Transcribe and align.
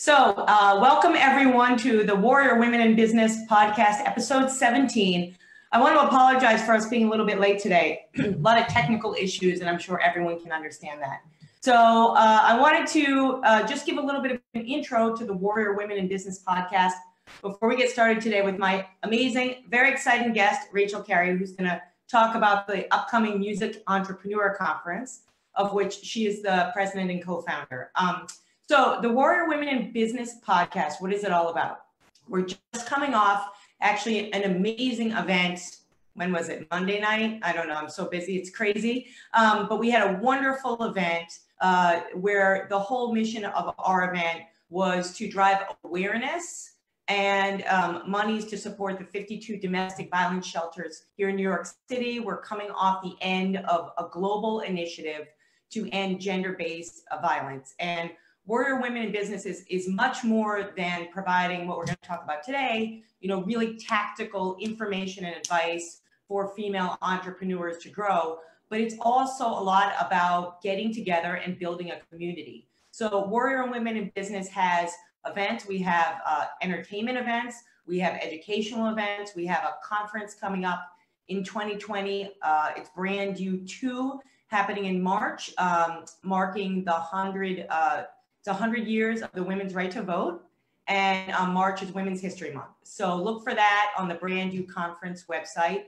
So, 0.00 0.14
uh, 0.14 0.78
welcome 0.80 1.12
everyone 1.14 1.76
to 1.80 2.04
the 2.04 2.16
Warrior 2.16 2.58
Women 2.58 2.80
in 2.80 2.96
Business 2.96 3.36
podcast, 3.50 4.00
episode 4.06 4.48
17. 4.48 5.36
I 5.72 5.78
want 5.78 5.94
to 5.94 6.06
apologize 6.06 6.64
for 6.64 6.72
us 6.72 6.88
being 6.88 7.04
a 7.04 7.10
little 7.10 7.26
bit 7.26 7.38
late 7.38 7.58
today. 7.58 8.06
a 8.18 8.30
lot 8.30 8.58
of 8.58 8.66
technical 8.68 9.12
issues, 9.12 9.60
and 9.60 9.68
I'm 9.68 9.78
sure 9.78 10.00
everyone 10.00 10.40
can 10.40 10.52
understand 10.52 11.02
that. 11.02 11.20
So, 11.60 11.74
uh, 11.74 12.40
I 12.42 12.58
wanted 12.58 12.86
to 12.92 13.42
uh, 13.44 13.66
just 13.66 13.84
give 13.84 13.98
a 13.98 14.00
little 14.00 14.22
bit 14.22 14.32
of 14.32 14.40
an 14.54 14.64
intro 14.64 15.14
to 15.14 15.22
the 15.22 15.34
Warrior 15.34 15.74
Women 15.74 15.98
in 15.98 16.08
Business 16.08 16.42
podcast 16.42 16.94
before 17.42 17.68
we 17.68 17.76
get 17.76 17.90
started 17.90 18.22
today 18.22 18.40
with 18.40 18.56
my 18.56 18.86
amazing, 19.02 19.64
very 19.68 19.90
exciting 19.90 20.32
guest, 20.32 20.68
Rachel 20.72 21.02
Karry, 21.02 21.36
who's 21.36 21.52
going 21.52 21.68
to 21.68 21.78
talk 22.10 22.36
about 22.36 22.66
the 22.66 22.90
upcoming 22.90 23.38
Music 23.38 23.82
Entrepreneur 23.86 24.54
Conference, 24.54 25.24
of 25.56 25.74
which 25.74 25.92
she 25.92 26.26
is 26.26 26.40
the 26.40 26.70
president 26.72 27.10
and 27.10 27.22
co 27.22 27.42
founder. 27.42 27.90
Um, 27.96 28.26
so, 28.70 29.00
the 29.02 29.10
Warrior 29.10 29.48
Women 29.48 29.66
in 29.66 29.92
Business 29.92 30.36
podcast, 30.46 31.00
what 31.00 31.12
is 31.12 31.24
it 31.24 31.32
all 31.32 31.48
about? 31.48 31.86
We're 32.28 32.46
just 32.46 32.86
coming 32.86 33.14
off 33.14 33.48
actually 33.80 34.32
an 34.32 34.44
amazing 34.44 35.10
event. 35.10 35.78
When 36.14 36.30
was 36.30 36.48
it? 36.48 36.68
Monday 36.70 37.00
night? 37.00 37.40
I 37.42 37.52
don't 37.52 37.66
know. 37.66 37.74
I'm 37.74 37.88
so 37.88 38.06
busy. 38.06 38.36
It's 38.36 38.48
crazy. 38.48 39.08
Um, 39.34 39.66
but 39.68 39.80
we 39.80 39.90
had 39.90 40.08
a 40.08 40.18
wonderful 40.20 40.84
event 40.84 41.40
uh, 41.60 42.02
where 42.14 42.68
the 42.70 42.78
whole 42.78 43.12
mission 43.12 43.44
of 43.44 43.74
our 43.76 44.14
event 44.14 44.42
was 44.68 45.16
to 45.16 45.28
drive 45.28 45.64
awareness 45.82 46.76
and 47.08 47.64
um, 47.64 48.04
monies 48.06 48.44
to 48.44 48.56
support 48.56 49.00
the 49.00 49.04
52 49.04 49.56
domestic 49.56 50.08
violence 50.12 50.46
shelters 50.46 51.06
here 51.16 51.30
in 51.30 51.34
New 51.34 51.42
York 51.42 51.66
City. 51.88 52.20
We're 52.20 52.40
coming 52.40 52.70
off 52.70 53.02
the 53.02 53.16
end 53.20 53.56
of 53.56 53.90
a 53.98 54.04
global 54.12 54.60
initiative 54.60 55.26
to 55.70 55.88
end 55.90 56.20
gender-based 56.20 57.02
violence. 57.20 57.74
And 57.80 58.10
Warrior 58.46 58.80
Women 58.80 59.02
in 59.02 59.12
Business 59.12 59.46
is, 59.46 59.64
is 59.68 59.88
much 59.88 60.24
more 60.24 60.72
than 60.76 61.08
providing 61.12 61.66
what 61.66 61.78
we're 61.78 61.86
going 61.86 61.98
to 62.02 62.08
talk 62.08 62.24
about 62.24 62.42
today, 62.42 63.02
you 63.20 63.28
know, 63.28 63.42
really 63.42 63.76
tactical 63.76 64.56
information 64.60 65.24
and 65.24 65.36
advice 65.36 66.00
for 66.26 66.54
female 66.56 66.96
entrepreneurs 67.02 67.78
to 67.78 67.90
grow, 67.90 68.38
but 68.68 68.80
it's 68.80 68.94
also 69.00 69.46
a 69.46 69.62
lot 69.62 69.94
about 70.00 70.62
getting 70.62 70.92
together 70.92 71.34
and 71.34 71.58
building 71.58 71.90
a 71.90 72.00
community. 72.10 72.66
So 72.92 73.26
Warrior 73.26 73.70
Women 73.70 73.96
in 73.96 74.12
Business 74.14 74.48
has 74.48 74.92
events, 75.26 75.66
we 75.66 75.78
have 75.78 76.20
uh, 76.26 76.46
entertainment 76.62 77.18
events, 77.18 77.56
we 77.86 77.98
have 77.98 78.14
educational 78.14 78.88
events, 78.88 79.32
we 79.34 79.46
have 79.46 79.64
a 79.64 79.74
conference 79.84 80.34
coming 80.34 80.64
up 80.64 80.86
in 81.28 81.44
2020. 81.44 82.32
Uh, 82.42 82.70
it's 82.76 82.90
Brand 82.90 83.38
You 83.38 83.58
two 83.66 84.20
happening 84.48 84.86
in 84.86 85.00
March, 85.00 85.52
um, 85.58 86.04
marking 86.22 86.84
the 86.84 86.92
100 86.92 87.66
uh, 87.70 88.02
it's 88.40 88.48
100 88.48 88.86
years 88.86 89.20
of 89.20 89.30
the 89.32 89.42
women's 89.42 89.74
right 89.74 89.90
to 89.90 90.02
vote, 90.02 90.42
and 90.88 91.30
um, 91.32 91.52
March 91.52 91.82
is 91.82 91.92
Women's 91.92 92.22
History 92.22 92.50
Month. 92.52 92.72
So 92.84 93.14
look 93.14 93.44
for 93.44 93.54
that 93.54 93.92
on 93.98 94.08
the 94.08 94.14
Brand 94.14 94.54
You 94.54 94.64
Conference 94.64 95.26
website. 95.30 95.84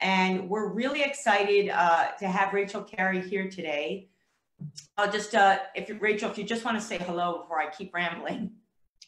And 0.00 0.50
we're 0.50 0.68
really 0.68 1.02
excited 1.02 1.70
uh, 1.70 2.08
to 2.18 2.26
have 2.26 2.52
Rachel 2.52 2.82
Karry 2.82 3.26
here 3.26 3.48
today. 3.48 4.08
I'll 4.98 5.10
just, 5.10 5.34
uh, 5.34 5.60
if 5.74 5.90
Rachel, 5.98 6.30
if 6.30 6.36
you 6.36 6.44
just 6.44 6.64
want 6.64 6.78
to 6.78 6.82
say 6.82 6.98
hello 6.98 7.38
before 7.38 7.58
I 7.58 7.70
keep 7.70 7.94
rambling. 7.94 8.50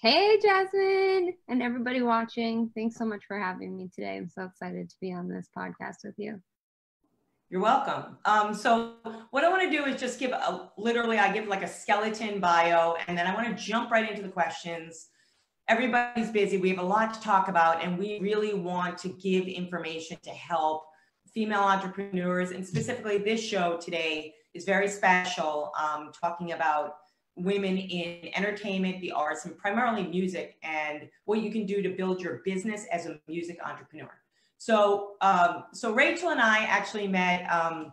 Hey, 0.00 0.38
Jasmine, 0.40 1.34
and 1.48 1.62
everybody 1.62 2.00
watching. 2.00 2.70
Thanks 2.74 2.96
so 2.96 3.04
much 3.04 3.24
for 3.26 3.38
having 3.38 3.76
me 3.76 3.90
today. 3.94 4.16
I'm 4.16 4.28
so 4.30 4.44
excited 4.44 4.88
to 4.88 4.96
be 5.00 5.12
on 5.12 5.28
this 5.28 5.48
podcast 5.56 5.96
with 6.04 6.14
you. 6.16 6.40
You're 7.48 7.60
welcome. 7.60 8.18
Um, 8.24 8.54
so 8.54 8.94
what 9.30 9.44
I 9.44 9.48
want 9.48 9.62
to 9.62 9.70
do 9.70 9.84
is 9.84 10.00
just 10.00 10.18
give 10.18 10.32
a, 10.32 10.68
literally, 10.76 11.18
I 11.18 11.32
give 11.32 11.46
like 11.46 11.62
a 11.62 11.68
skeleton 11.68 12.40
bio, 12.40 12.96
and 13.06 13.16
then 13.16 13.24
I 13.24 13.34
want 13.34 13.46
to 13.46 13.54
jump 13.54 13.92
right 13.92 14.08
into 14.08 14.20
the 14.20 14.28
questions. 14.28 15.10
Everybody's 15.68 16.30
busy. 16.30 16.56
We 16.56 16.70
have 16.70 16.80
a 16.80 16.82
lot 16.82 17.14
to 17.14 17.20
talk 17.20 17.46
about, 17.46 17.84
and 17.84 17.96
we 17.96 18.18
really 18.18 18.52
want 18.52 18.98
to 18.98 19.10
give 19.10 19.46
information 19.46 20.16
to 20.24 20.30
help 20.30 20.86
female 21.32 21.60
entrepreneurs. 21.60 22.50
And 22.50 22.66
specifically, 22.66 23.18
this 23.18 23.40
show 23.40 23.76
today 23.76 24.34
is 24.52 24.64
very 24.64 24.88
special, 24.88 25.70
um, 25.80 26.10
talking 26.20 26.50
about 26.50 26.96
women 27.36 27.78
in 27.78 28.28
entertainment, 28.34 29.00
the 29.00 29.12
arts, 29.12 29.44
and 29.44 29.56
primarily 29.56 30.04
music, 30.08 30.56
and 30.64 31.08
what 31.26 31.40
you 31.42 31.52
can 31.52 31.64
do 31.64 31.80
to 31.80 31.90
build 31.90 32.20
your 32.20 32.40
business 32.44 32.86
as 32.90 33.06
a 33.06 33.20
music 33.28 33.58
entrepreneur. 33.64 34.10
So, 34.58 35.12
um, 35.20 35.64
so 35.72 35.92
Rachel 35.92 36.30
and 36.30 36.40
I 36.40 36.64
actually 36.64 37.08
met 37.08 37.50
um, 37.52 37.92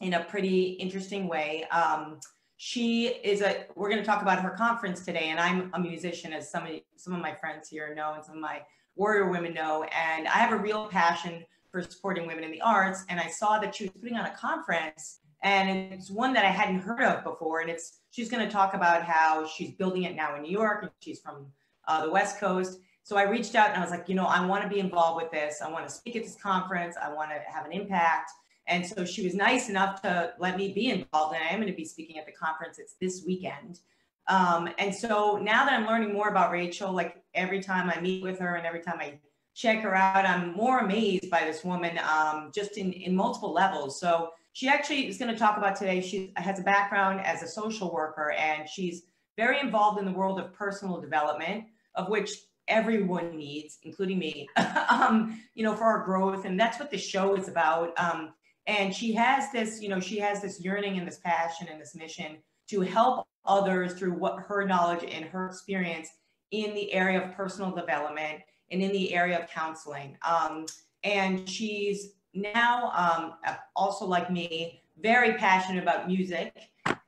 in 0.00 0.14
a 0.14 0.24
pretty 0.24 0.70
interesting 0.72 1.28
way. 1.28 1.64
Um, 1.70 2.20
she 2.56 3.08
is 3.08 3.40
a. 3.40 3.64
We're 3.74 3.88
going 3.88 4.00
to 4.00 4.06
talk 4.06 4.22
about 4.22 4.40
her 4.42 4.50
conference 4.50 5.04
today, 5.04 5.28
and 5.30 5.40
I'm 5.40 5.70
a 5.72 5.80
musician, 5.80 6.32
as 6.32 6.50
some 6.50 6.66
of 6.66 6.72
some 6.96 7.14
of 7.14 7.20
my 7.20 7.34
friends 7.34 7.68
here 7.68 7.94
know, 7.94 8.12
and 8.14 8.24
some 8.24 8.34
of 8.34 8.40
my 8.40 8.60
warrior 8.96 9.30
women 9.30 9.54
know. 9.54 9.84
And 9.84 10.28
I 10.28 10.38
have 10.38 10.52
a 10.52 10.58
real 10.58 10.86
passion 10.86 11.44
for 11.70 11.80
supporting 11.82 12.26
women 12.26 12.44
in 12.44 12.50
the 12.50 12.60
arts. 12.60 13.04
And 13.08 13.20
I 13.20 13.28
saw 13.28 13.58
that 13.60 13.74
she 13.74 13.84
was 13.84 13.92
putting 13.92 14.16
on 14.16 14.26
a 14.26 14.34
conference, 14.34 15.20
and 15.42 15.92
it's 15.92 16.10
one 16.10 16.34
that 16.34 16.44
I 16.44 16.50
hadn't 16.50 16.80
heard 16.80 17.02
of 17.02 17.24
before. 17.24 17.60
And 17.60 17.70
it's 17.70 18.00
she's 18.10 18.28
going 18.30 18.44
to 18.44 18.52
talk 18.52 18.74
about 18.74 19.04
how 19.04 19.46
she's 19.46 19.70
building 19.72 20.02
it 20.02 20.14
now 20.14 20.36
in 20.36 20.42
New 20.42 20.52
York, 20.52 20.82
and 20.82 20.90
she's 21.00 21.20
from 21.20 21.46
uh, 21.88 22.04
the 22.04 22.10
West 22.10 22.38
Coast 22.38 22.78
so 23.10 23.16
I 23.16 23.24
reached 23.24 23.56
out 23.56 23.70
and 23.70 23.76
I 23.76 23.80
was 23.80 23.90
like, 23.90 24.08
you 24.08 24.14
know, 24.14 24.26
I 24.26 24.46
want 24.46 24.62
to 24.62 24.68
be 24.68 24.78
involved 24.78 25.20
with 25.20 25.32
this. 25.32 25.60
I 25.60 25.68
want 25.68 25.84
to 25.84 25.92
speak 25.92 26.14
at 26.14 26.22
this 26.22 26.36
conference. 26.40 26.94
I 26.96 27.12
want 27.12 27.30
to 27.30 27.40
have 27.52 27.66
an 27.66 27.72
impact. 27.72 28.30
And 28.68 28.86
so 28.86 29.04
she 29.04 29.24
was 29.24 29.34
nice 29.34 29.68
enough 29.68 30.00
to 30.02 30.32
let 30.38 30.56
me 30.56 30.72
be 30.72 30.90
involved. 30.90 31.34
And 31.34 31.42
I 31.42 31.48
am 31.48 31.60
going 31.60 31.72
to 31.72 31.76
be 31.76 31.84
speaking 31.84 32.18
at 32.18 32.26
the 32.26 32.30
conference. 32.30 32.78
It's 32.78 32.94
this 33.00 33.24
weekend. 33.26 33.80
Um, 34.28 34.68
and 34.78 34.94
so 34.94 35.40
now 35.42 35.64
that 35.64 35.72
I'm 35.72 35.88
learning 35.88 36.12
more 36.12 36.28
about 36.28 36.52
Rachel, 36.52 36.92
like 36.92 37.20
every 37.34 37.60
time 37.60 37.90
I 37.90 38.00
meet 38.00 38.22
with 38.22 38.38
her 38.38 38.54
and 38.54 38.64
every 38.64 38.80
time 38.80 38.98
I 39.00 39.18
check 39.56 39.80
her 39.80 39.96
out, 39.96 40.24
I'm 40.24 40.52
more 40.52 40.78
amazed 40.78 41.28
by 41.32 41.40
this 41.40 41.64
woman 41.64 41.98
um, 42.08 42.52
just 42.54 42.78
in, 42.78 42.92
in 42.92 43.16
multiple 43.16 43.52
levels. 43.52 43.98
So 43.98 44.30
she 44.52 44.68
actually 44.68 45.08
is 45.08 45.18
going 45.18 45.32
to 45.32 45.36
talk 45.36 45.58
about 45.58 45.74
today. 45.74 46.00
She 46.00 46.32
has 46.36 46.60
a 46.60 46.62
background 46.62 47.22
as 47.22 47.42
a 47.42 47.48
social 47.48 47.92
worker 47.92 48.30
and 48.38 48.68
she's 48.68 49.02
very 49.36 49.58
involved 49.58 49.98
in 49.98 50.04
the 50.04 50.12
world 50.12 50.38
of 50.38 50.52
personal 50.52 51.00
development, 51.00 51.64
of 51.96 52.08
which 52.08 52.30
everyone 52.70 53.36
needs, 53.36 53.78
including 53.82 54.18
me, 54.18 54.48
um, 54.88 55.40
you 55.54 55.62
know, 55.62 55.74
for 55.74 55.84
our 55.84 56.04
growth. 56.04 56.44
And 56.44 56.58
that's 56.58 56.78
what 56.78 56.90
the 56.90 56.98
show 56.98 57.34
is 57.34 57.48
about. 57.48 57.92
Um, 57.98 58.32
and 58.66 58.94
she 58.94 59.12
has 59.14 59.50
this, 59.52 59.82
you 59.82 59.88
know, 59.88 60.00
she 60.00 60.18
has 60.18 60.40
this 60.40 60.60
yearning 60.60 60.98
and 60.98 61.06
this 61.06 61.18
passion 61.18 61.68
and 61.70 61.80
this 61.80 61.94
mission 61.94 62.38
to 62.68 62.80
help 62.80 63.26
others 63.44 63.94
through 63.94 64.12
what 64.12 64.38
her 64.38 64.64
knowledge 64.64 65.04
and 65.10 65.24
her 65.24 65.46
experience 65.46 66.08
in 66.52 66.74
the 66.74 66.92
area 66.92 67.22
of 67.22 67.32
personal 67.32 67.70
development 67.72 68.40
and 68.70 68.82
in 68.82 68.92
the 68.92 69.12
area 69.12 69.40
of 69.40 69.50
counseling. 69.50 70.16
Um, 70.26 70.66
and 71.02 71.48
she's 71.48 72.12
now 72.34 72.92
um, 72.94 73.56
also 73.74 74.06
like 74.06 74.30
me, 74.30 74.82
very 75.00 75.34
passionate 75.34 75.82
about 75.82 76.06
music. 76.06 76.54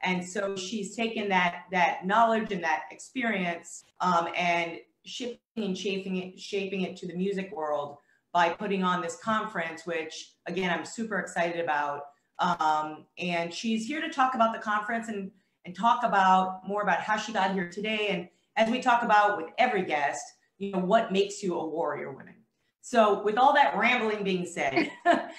And 0.03 0.27
so 0.27 0.57
she's 0.57 0.97
taken 0.97 1.29
that 1.29 1.65
that 1.71 2.07
knowledge 2.07 2.51
and 2.51 2.65
that 2.65 2.83
experience 2.91 3.85
um, 4.01 4.29
and 4.37 4.79
shifting 5.05 5.39
and 5.57 5.77
shaping 5.77 6.17
it, 6.17 6.39
shaping 6.39 6.83
it 6.83 6.97
to 6.99 7.07
the 7.07 7.15
music 7.15 7.51
world 7.55 7.99
by 8.33 8.49
putting 8.49 8.83
on 8.83 9.01
this 9.03 9.17
conference, 9.23 9.87
which 9.87 10.35
again, 10.47 10.71
I'm 10.71 10.85
super 10.85 11.19
excited 11.19 11.61
about. 11.63 12.03
Um, 12.39 13.07
and 13.19 13.53
she's 13.53 13.87
here 13.87 14.01
to 14.01 14.09
talk 14.09 14.35
about 14.35 14.55
the 14.55 14.59
conference 14.59 15.09
and, 15.09 15.31
and 15.65 15.77
talk 15.77 16.03
about 16.03 16.67
more 16.67 16.83
about 16.83 17.01
how 17.01 17.17
she 17.17 17.33
got 17.33 17.53
here 17.53 17.69
today. 17.69 18.09
And 18.09 18.29
as 18.57 18.71
we 18.71 18.81
talk 18.81 19.03
about 19.03 19.37
with 19.37 19.51
every 19.59 19.85
guest, 19.85 20.25
you 20.59 20.73
know, 20.73 20.79
what 20.79 21.13
makes 21.13 21.43
you 21.43 21.59
a 21.59 21.67
warrior 21.67 22.13
woman. 22.13 22.35
So 22.81 23.23
with 23.23 23.37
all 23.37 23.53
that 23.55 23.77
rambling 23.77 24.25
being 24.25 24.47
said, 24.47 24.91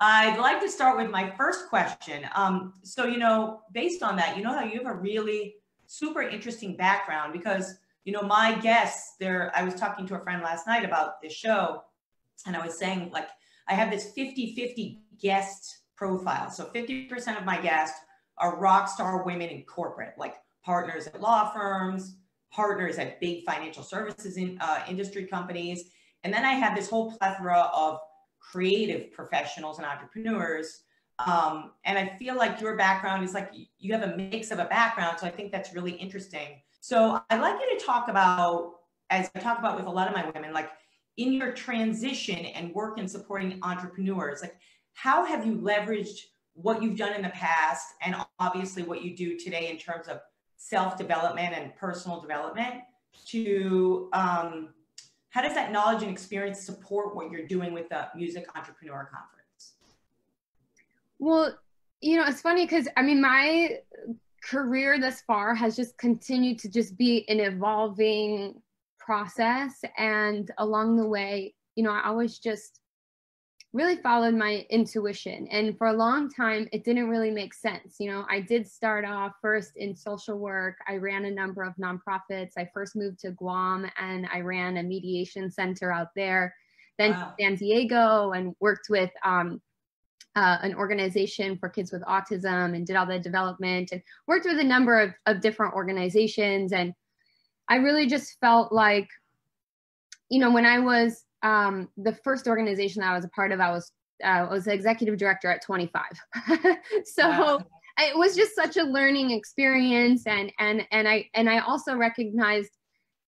I'd 0.00 0.38
like 0.38 0.60
to 0.60 0.68
start 0.68 0.96
with 0.96 1.10
my 1.10 1.30
first 1.36 1.68
question. 1.68 2.28
Um, 2.34 2.74
so, 2.82 3.06
you 3.06 3.18
know, 3.18 3.60
based 3.72 4.02
on 4.02 4.16
that, 4.16 4.36
you 4.36 4.42
know 4.42 4.52
how 4.52 4.64
you 4.64 4.78
have 4.78 4.86
a 4.86 4.94
really 4.94 5.56
super 5.86 6.22
interesting 6.22 6.76
background 6.76 7.32
because 7.32 7.76
you 8.04 8.12
know, 8.12 8.22
my 8.22 8.58
guests 8.60 9.14
there, 9.20 9.52
I 9.54 9.62
was 9.62 9.74
talking 9.74 10.06
to 10.06 10.16
a 10.16 10.20
friend 10.20 10.42
last 10.42 10.66
night 10.66 10.84
about 10.84 11.20
this 11.22 11.32
show, 11.32 11.82
and 12.46 12.56
I 12.56 12.64
was 12.64 12.78
saying, 12.78 13.10
like, 13.12 13.28
I 13.68 13.74
have 13.74 13.90
this 13.90 14.12
50 14.12 14.54
50 14.54 15.02
guest 15.20 15.82
profile. 15.96 16.50
So 16.50 16.64
50% 16.74 17.38
of 17.38 17.44
my 17.44 17.60
guests 17.60 17.98
are 18.38 18.58
rock 18.58 18.88
star 18.88 19.22
women 19.22 19.50
in 19.50 19.62
corporate, 19.62 20.14
like 20.18 20.34
partners 20.64 21.06
at 21.06 21.20
law 21.20 21.50
firms, 21.52 22.16
partners 22.50 22.98
at 22.98 23.20
big 23.20 23.44
financial 23.44 23.84
services 23.84 24.36
in, 24.36 24.58
uh, 24.60 24.82
industry 24.88 25.26
companies. 25.26 25.90
And 26.24 26.34
then 26.34 26.44
I 26.44 26.52
have 26.52 26.76
this 26.76 26.90
whole 26.90 27.12
plethora 27.12 27.70
of 27.74 28.00
creative 28.40 29.12
professionals 29.12 29.78
and 29.78 29.86
entrepreneurs. 29.86 30.82
Um, 31.18 31.72
and 31.84 31.96
I 31.96 32.16
feel 32.18 32.36
like 32.36 32.60
your 32.60 32.76
background 32.76 33.24
is 33.24 33.32
like 33.32 33.52
you 33.78 33.92
have 33.92 34.02
a 34.02 34.16
mix 34.16 34.50
of 34.50 34.58
a 34.58 34.64
background. 34.64 35.18
So 35.20 35.26
I 35.26 35.30
think 35.30 35.52
that's 35.52 35.72
really 35.72 35.92
interesting. 35.92 36.60
So 36.82 37.22
I'd 37.30 37.40
like 37.40 37.60
you 37.60 37.78
to 37.78 37.84
talk 37.84 38.08
about, 38.08 38.72
as 39.08 39.30
I 39.36 39.38
talk 39.38 39.60
about 39.60 39.76
with 39.76 39.86
a 39.86 39.90
lot 39.90 40.08
of 40.08 40.14
my 40.14 40.28
women, 40.34 40.52
like 40.52 40.68
in 41.16 41.32
your 41.32 41.52
transition 41.52 42.44
and 42.44 42.74
work 42.74 42.98
in 42.98 43.06
supporting 43.06 43.60
entrepreneurs, 43.62 44.42
like 44.42 44.56
how 44.92 45.24
have 45.24 45.46
you 45.46 45.54
leveraged 45.54 46.18
what 46.54 46.82
you've 46.82 46.96
done 46.96 47.12
in 47.12 47.22
the 47.22 47.28
past 47.28 47.94
and 48.02 48.16
obviously 48.40 48.82
what 48.82 49.04
you 49.04 49.16
do 49.16 49.38
today 49.38 49.70
in 49.70 49.78
terms 49.78 50.08
of 50.08 50.18
self-development 50.56 51.54
and 51.54 51.72
personal 51.76 52.20
development 52.20 52.82
to 53.26 54.10
um, 54.12 54.70
how 55.30 55.40
does 55.40 55.54
that 55.54 55.70
knowledge 55.70 56.02
and 56.02 56.10
experience 56.10 56.60
support 56.60 57.14
what 57.14 57.30
you're 57.30 57.46
doing 57.46 57.72
with 57.72 57.88
the 57.90 58.08
music 58.16 58.44
entrepreneur 58.56 59.08
conference? 59.08 59.74
Well 61.20 61.56
you 62.00 62.16
know 62.16 62.24
it's 62.26 62.40
funny 62.40 62.66
because 62.66 62.88
i 62.96 63.02
mean 63.02 63.20
my 63.20 63.76
career 64.44 64.98
thus 65.00 65.22
far 65.22 65.54
has 65.54 65.76
just 65.76 65.96
continued 65.98 66.58
to 66.58 66.68
just 66.68 66.96
be 66.96 67.24
an 67.28 67.40
evolving 67.40 68.60
process 68.98 69.82
and 69.98 70.50
along 70.58 70.96
the 70.96 71.06
way 71.06 71.54
you 71.74 71.82
know 71.82 71.90
i 71.90 72.06
always 72.06 72.38
just 72.38 72.80
really 73.72 73.96
followed 73.96 74.34
my 74.34 74.66
intuition. 74.68 75.48
And 75.50 75.76
for 75.78 75.86
a 75.86 75.92
long 75.92 76.30
time, 76.30 76.68
it 76.72 76.84
didn't 76.84 77.08
really 77.08 77.30
make 77.30 77.54
sense. 77.54 77.96
You 77.98 78.10
know, 78.10 78.26
I 78.28 78.40
did 78.40 78.66
start 78.68 79.04
off 79.04 79.32
first 79.40 79.72
in 79.76 79.96
social 79.96 80.38
work. 80.38 80.76
I 80.86 80.96
ran 80.96 81.24
a 81.24 81.30
number 81.30 81.62
of 81.62 81.74
nonprofits. 81.76 82.52
I 82.58 82.68
first 82.74 82.94
moved 82.94 83.20
to 83.20 83.30
Guam 83.30 83.90
and 83.98 84.26
I 84.32 84.40
ran 84.40 84.76
a 84.76 84.82
mediation 84.82 85.50
center 85.50 85.90
out 85.90 86.08
there. 86.14 86.54
Then 86.98 87.12
wow. 87.12 87.34
San 87.40 87.54
Diego 87.54 88.32
and 88.32 88.54
worked 88.60 88.88
with 88.90 89.10
um, 89.24 89.62
uh, 90.36 90.58
an 90.62 90.74
organization 90.74 91.58
for 91.58 91.68
kids 91.68 91.92
with 91.92 92.02
autism 92.02 92.74
and 92.74 92.86
did 92.86 92.96
all 92.96 93.06
the 93.06 93.18
development 93.18 93.90
and 93.92 94.02
worked 94.26 94.46
with 94.46 94.58
a 94.58 94.64
number 94.64 94.98
of, 95.00 95.10
of 95.26 95.40
different 95.40 95.74
organizations. 95.74 96.72
And 96.72 96.94
I 97.68 97.76
really 97.76 98.06
just 98.06 98.38
felt 98.40 98.72
like, 98.72 99.08
you 100.30 100.40
know, 100.40 100.50
when 100.50 100.66
I 100.66 100.78
was 100.78 101.24
um, 101.42 101.88
the 101.96 102.14
first 102.24 102.46
organization 102.46 103.02
that 103.02 103.10
I 103.10 103.16
was 103.16 103.24
a 103.24 103.30
part 103.30 103.52
of, 103.52 103.60
I 103.60 103.70
was 103.70 103.92
uh, 104.22 104.26
I 104.26 104.42
was 104.44 104.64
the 104.64 104.72
executive 104.72 105.18
director 105.18 105.50
at 105.50 105.62
25. 105.62 106.02
so 107.04 107.28
wow. 107.28 107.64
it 107.98 108.16
was 108.16 108.36
just 108.36 108.54
such 108.54 108.76
a 108.76 108.82
learning 108.84 109.32
experience, 109.32 110.26
and 110.26 110.52
and 110.58 110.86
and 110.92 111.08
I 111.08 111.28
and 111.34 111.50
I 111.50 111.58
also 111.58 111.96
recognized 111.96 112.70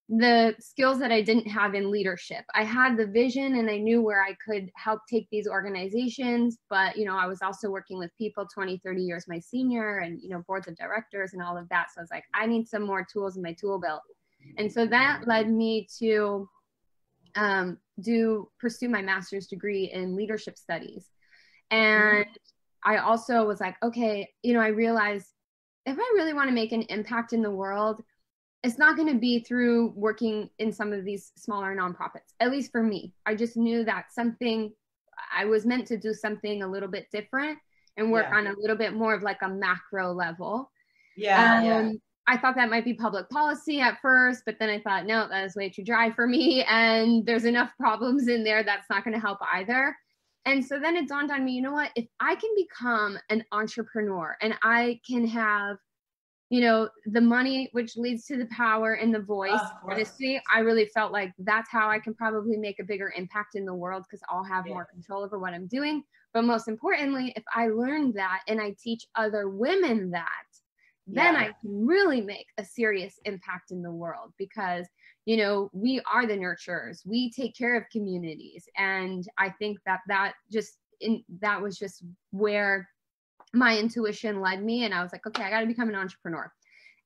the 0.09 0.55
skills 0.61 0.99
that 0.99 1.11
I 1.11 1.23
didn't 1.23 1.47
have 1.47 1.75
in 1.75 1.91
leadership. 1.91 2.45
I 2.55 2.63
had 2.63 2.97
the 2.97 3.07
vision 3.07 3.57
and 3.57 3.71
I 3.71 3.79
knew 3.79 4.03
where 4.03 4.23
I 4.23 4.37
could 4.47 4.71
help 4.77 5.01
take 5.09 5.27
these 5.31 5.49
organizations, 5.49 6.59
but 6.69 6.97
you 6.97 7.07
know, 7.07 7.17
I 7.17 7.27
was 7.27 7.41
also 7.41 7.71
working 7.71 7.99
with 7.99 8.11
people 8.19 8.47
20, 8.53 8.81
30 8.85 9.03
years 9.03 9.25
my 9.29 9.39
senior 9.39 9.99
and 9.99 10.21
you 10.23 10.29
know, 10.29 10.45
boards 10.47 10.69
of 10.69 10.77
directors 10.77 11.33
and 11.33 11.43
all 11.43 11.57
of 11.57 11.69
that. 11.71 11.87
So 11.95 12.01
I 12.01 12.03
was 12.03 12.11
like, 12.11 12.25
I 12.35 12.47
need 12.47 12.69
some 12.69 12.83
more 12.83 13.07
tools 13.11 13.37
in 13.37 13.43
my 13.43 13.55
tool 13.55 13.81
belt. 13.81 14.03
And 14.59 14.71
so 14.71 14.87
that 14.87 15.23
led 15.27 15.51
me 15.51 15.89
to 16.01 16.49
um, 17.35 17.79
do 18.01 18.51
pursue 18.61 18.91
my 18.91 19.01
master's 19.01 19.47
degree 19.47 19.91
in 19.93 20.17
leadership 20.17 20.59
studies. 20.59 21.09
And. 21.71 22.27
I 22.87 22.99
also 22.99 23.47
was 23.47 23.61
like, 23.61 23.77
okay, 23.83 24.29
you 24.43 24.53
know, 24.53 24.61
I 24.61 24.67
realized 24.67 25.29
if 25.87 25.97
I 25.99 26.13
really 26.17 26.35
want 26.35 26.49
to 26.49 26.55
make 26.55 26.73
an 26.73 26.83
impact 26.83 27.33
in 27.33 27.41
the 27.41 27.51
world, 27.51 28.03
it's 28.65 28.79
not 28.79 28.97
going 28.97 29.13
to 29.13 29.19
be 29.19 29.41
through 29.41 29.93
working 29.95 30.49
in 30.59 30.73
some 30.73 30.93
of 30.93 31.05
these 31.05 31.33
smaller 31.37 31.77
nonprofits, 31.77 32.33
at 32.41 32.51
least 32.51 32.73
for 32.73 32.83
me. 32.83 33.13
I 33.27 33.35
just 33.35 33.59
knew 33.59 33.85
that 33.85 34.07
something, 34.11 34.73
I 35.37 35.45
was 35.45 35.67
meant 35.67 35.87
to 35.89 35.99
do 35.99 36.15
something 36.15 36.63
a 36.63 36.67
little 36.67 36.89
bit 36.89 37.09
different 37.13 37.59
and 37.99 38.11
work 38.11 38.27
yeah. 38.31 38.39
on 38.39 38.47
a 38.47 38.55
little 38.57 38.77
bit 38.77 38.95
more 38.95 39.15
of 39.15 39.23
like 39.23 39.43
a 39.43 39.49
macro 39.49 40.13
level. 40.13 40.73
Yeah. 41.15 41.59
Um, 41.59 41.65
yeah. 41.65 41.93
I 42.27 42.39
thought 42.39 42.57
that 42.57 42.71
might 42.71 42.87
be 42.87 42.95
public 42.95 43.29
policy 43.29 43.81
at 43.81 43.99
first, 44.01 44.45
but 44.47 44.57
then 44.59 44.71
I 44.71 44.81
thought, 44.81 45.05
no, 45.05 45.29
that 45.29 45.45
is 45.45 45.55
way 45.55 45.69
too 45.69 45.85
dry 45.85 46.11
for 46.11 46.27
me. 46.27 46.65
And 46.65 47.27
there's 47.27 47.45
enough 47.45 47.71
problems 47.79 48.29
in 48.29 48.45
there 48.45 48.65
that's 48.65 48.89
not 48.89 49.05
going 49.05 49.13
to 49.13 49.21
help 49.21 49.41
either. 49.53 49.95
And 50.47 50.65
so 50.65 50.81
then 50.81 50.97
it 50.97 51.07
dawned 51.07 51.31
on 51.31 51.45
me, 51.45 51.53
you 51.53 51.61
know 51.61 51.73
what? 51.73 51.91
If 51.97 52.07
I 52.19 52.35
can 52.35 52.51
become 52.57 53.19
an 53.29 53.45
entrepreneur 53.53 54.37
and 54.41 54.55
I 54.63 55.01
can 55.07 55.27
have, 55.27 55.77
you 56.55 56.61
know, 56.61 56.89
the 57.07 57.21
money, 57.21 57.69
which 57.73 57.97
leads 57.97 58.27
to 58.27 58.37
the 58.37 58.47
power 58.47 58.93
and 58.93 59.13
the 59.13 59.19
voice, 59.19 59.59
honestly, 59.91 60.41
I 60.55 60.61
really 60.61 60.87
felt 60.87 61.11
like 61.11 61.33
that's 61.41 61.69
how 61.69 61.89
I 61.89 61.99
can 61.99 62.15
probably 62.15 62.57
make 62.57 62.79
a 62.79 62.85
bigger 62.85 63.13
impact 63.17 63.57
in 63.57 63.65
the 63.65 63.75
world 63.75 64.05
because 64.09 64.23
I'll 64.29 64.45
have 64.45 64.65
yeah. 64.65 64.75
more 64.75 64.85
control 64.85 65.25
over 65.25 65.41
what 65.41 65.53
I'm 65.53 65.67
doing. 65.67 66.05
But 66.33 66.45
most 66.45 66.69
importantly, 66.69 67.33
if 67.35 67.43
I 67.53 67.67
learn 67.71 68.13
that 68.13 68.43
and 68.47 68.61
I 68.61 68.73
teach 68.81 69.05
other 69.17 69.49
women 69.49 70.13
that, 70.13 70.29
then 71.09 71.35
yeah. 71.35 71.41
I 71.41 71.45
can 71.61 71.85
really 71.89 72.21
make 72.21 72.47
a 72.57 72.65
serious 72.65 73.19
impact 73.25 73.73
in 73.73 73.83
the 73.83 73.91
world 73.91 74.33
because, 74.39 74.87
you 75.25 75.37
know, 75.37 75.71
we 75.73 76.01
are 76.07 76.25
the 76.25 76.37
nurturers. 76.37 77.05
We 77.05 77.33
take 77.33 77.57
care 77.57 77.77
of 77.77 77.83
communities. 77.91 78.69
And 78.79 79.27
I 79.39 79.51
think 79.59 79.79
that 79.87 80.03
that 80.07 80.35
just, 80.53 80.79
in, 81.01 81.25
that 81.41 81.61
was 81.61 81.77
just 81.77 82.05
where 82.31 82.89
my 83.55 83.79
intuition 83.79 84.41
led 84.41 84.63
me. 84.63 84.85
And 84.85 84.93
I 84.93 85.03
was 85.03 85.13
like, 85.13 85.27
okay, 85.27 85.45
I 85.45 85.51
got 85.51 85.61
to 85.61 85.67
become 85.67 85.89
an 85.89 85.95
entrepreneur. 85.95 86.53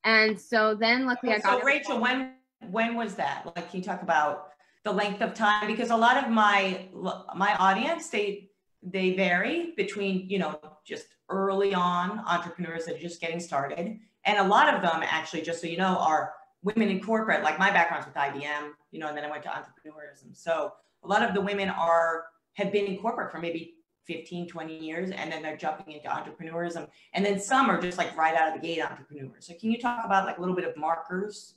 And 0.04 0.40
so 0.40 0.74
then 0.74 1.06
luckily 1.06 1.32
I 1.32 1.38
got. 1.38 1.60
So 1.60 1.66
Rachel, 1.66 2.00
when, 2.00 2.32
when 2.70 2.94
was 2.94 3.14
that? 3.16 3.44
Like, 3.56 3.70
can 3.70 3.80
you 3.80 3.84
talk 3.84 4.02
about 4.02 4.50
the 4.84 4.92
length 4.92 5.20
of 5.22 5.34
time? 5.34 5.66
Because 5.66 5.90
a 5.90 5.96
lot 5.96 6.22
of 6.22 6.30
my, 6.30 6.88
my 7.36 7.54
audience, 7.56 8.08
they, 8.08 8.50
they 8.82 9.14
vary 9.14 9.74
between, 9.76 10.28
you 10.28 10.38
know, 10.38 10.58
just 10.86 11.06
early 11.28 11.74
on 11.74 12.20
entrepreneurs 12.26 12.86
that 12.86 12.96
are 12.96 13.00
just 13.00 13.20
getting 13.20 13.40
started. 13.40 13.98
And 14.24 14.38
a 14.38 14.44
lot 14.44 14.72
of 14.72 14.82
them 14.82 15.02
actually, 15.02 15.42
just 15.42 15.60
so 15.60 15.66
you 15.66 15.76
know, 15.76 15.98
are 15.98 16.34
women 16.62 16.88
in 16.88 17.00
corporate, 17.00 17.42
like 17.42 17.58
my 17.58 17.70
background's 17.70 18.06
with 18.06 18.14
IBM, 18.14 18.70
you 18.90 18.98
know, 18.98 19.08
and 19.08 19.16
then 19.16 19.24
I 19.24 19.30
went 19.30 19.42
to 19.44 19.48
entrepreneurism. 19.48 20.36
So 20.36 20.72
a 21.02 21.08
lot 21.08 21.22
of 21.22 21.34
the 21.34 21.40
women 21.40 21.68
are, 21.68 22.24
have 22.54 22.72
been 22.72 22.86
in 22.86 22.98
corporate 22.98 23.30
for 23.30 23.38
maybe 23.38 23.74
15, 24.08 24.48
20 24.48 24.78
years, 24.78 25.10
and 25.10 25.30
then 25.30 25.42
they're 25.42 25.56
jumping 25.56 25.94
into 25.94 26.08
entrepreneurism. 26.08 26.88
And 27.12 27.24
then 27.24 27.38
some 27.38 27.70
are 27.70 27.80
just 27.80 27.98
like 27.98 28.16
right 28.16 28.34
out 28.34 28.48
of 28.54 28.60
the 28.60 28.66
gate 28.66 28.82
entrepreneurs. 28.82 29.46
So 29.46 29.54
can 29.54 29.70
you 29.70 29.78
talk 29.78 30.04
about 30.04 30.24
like 30.24 30.38
a 30.38 30.40
little 30.40 30.56
bit 30.56 30.64
of 30.64 30.76
markers 30.76 31.54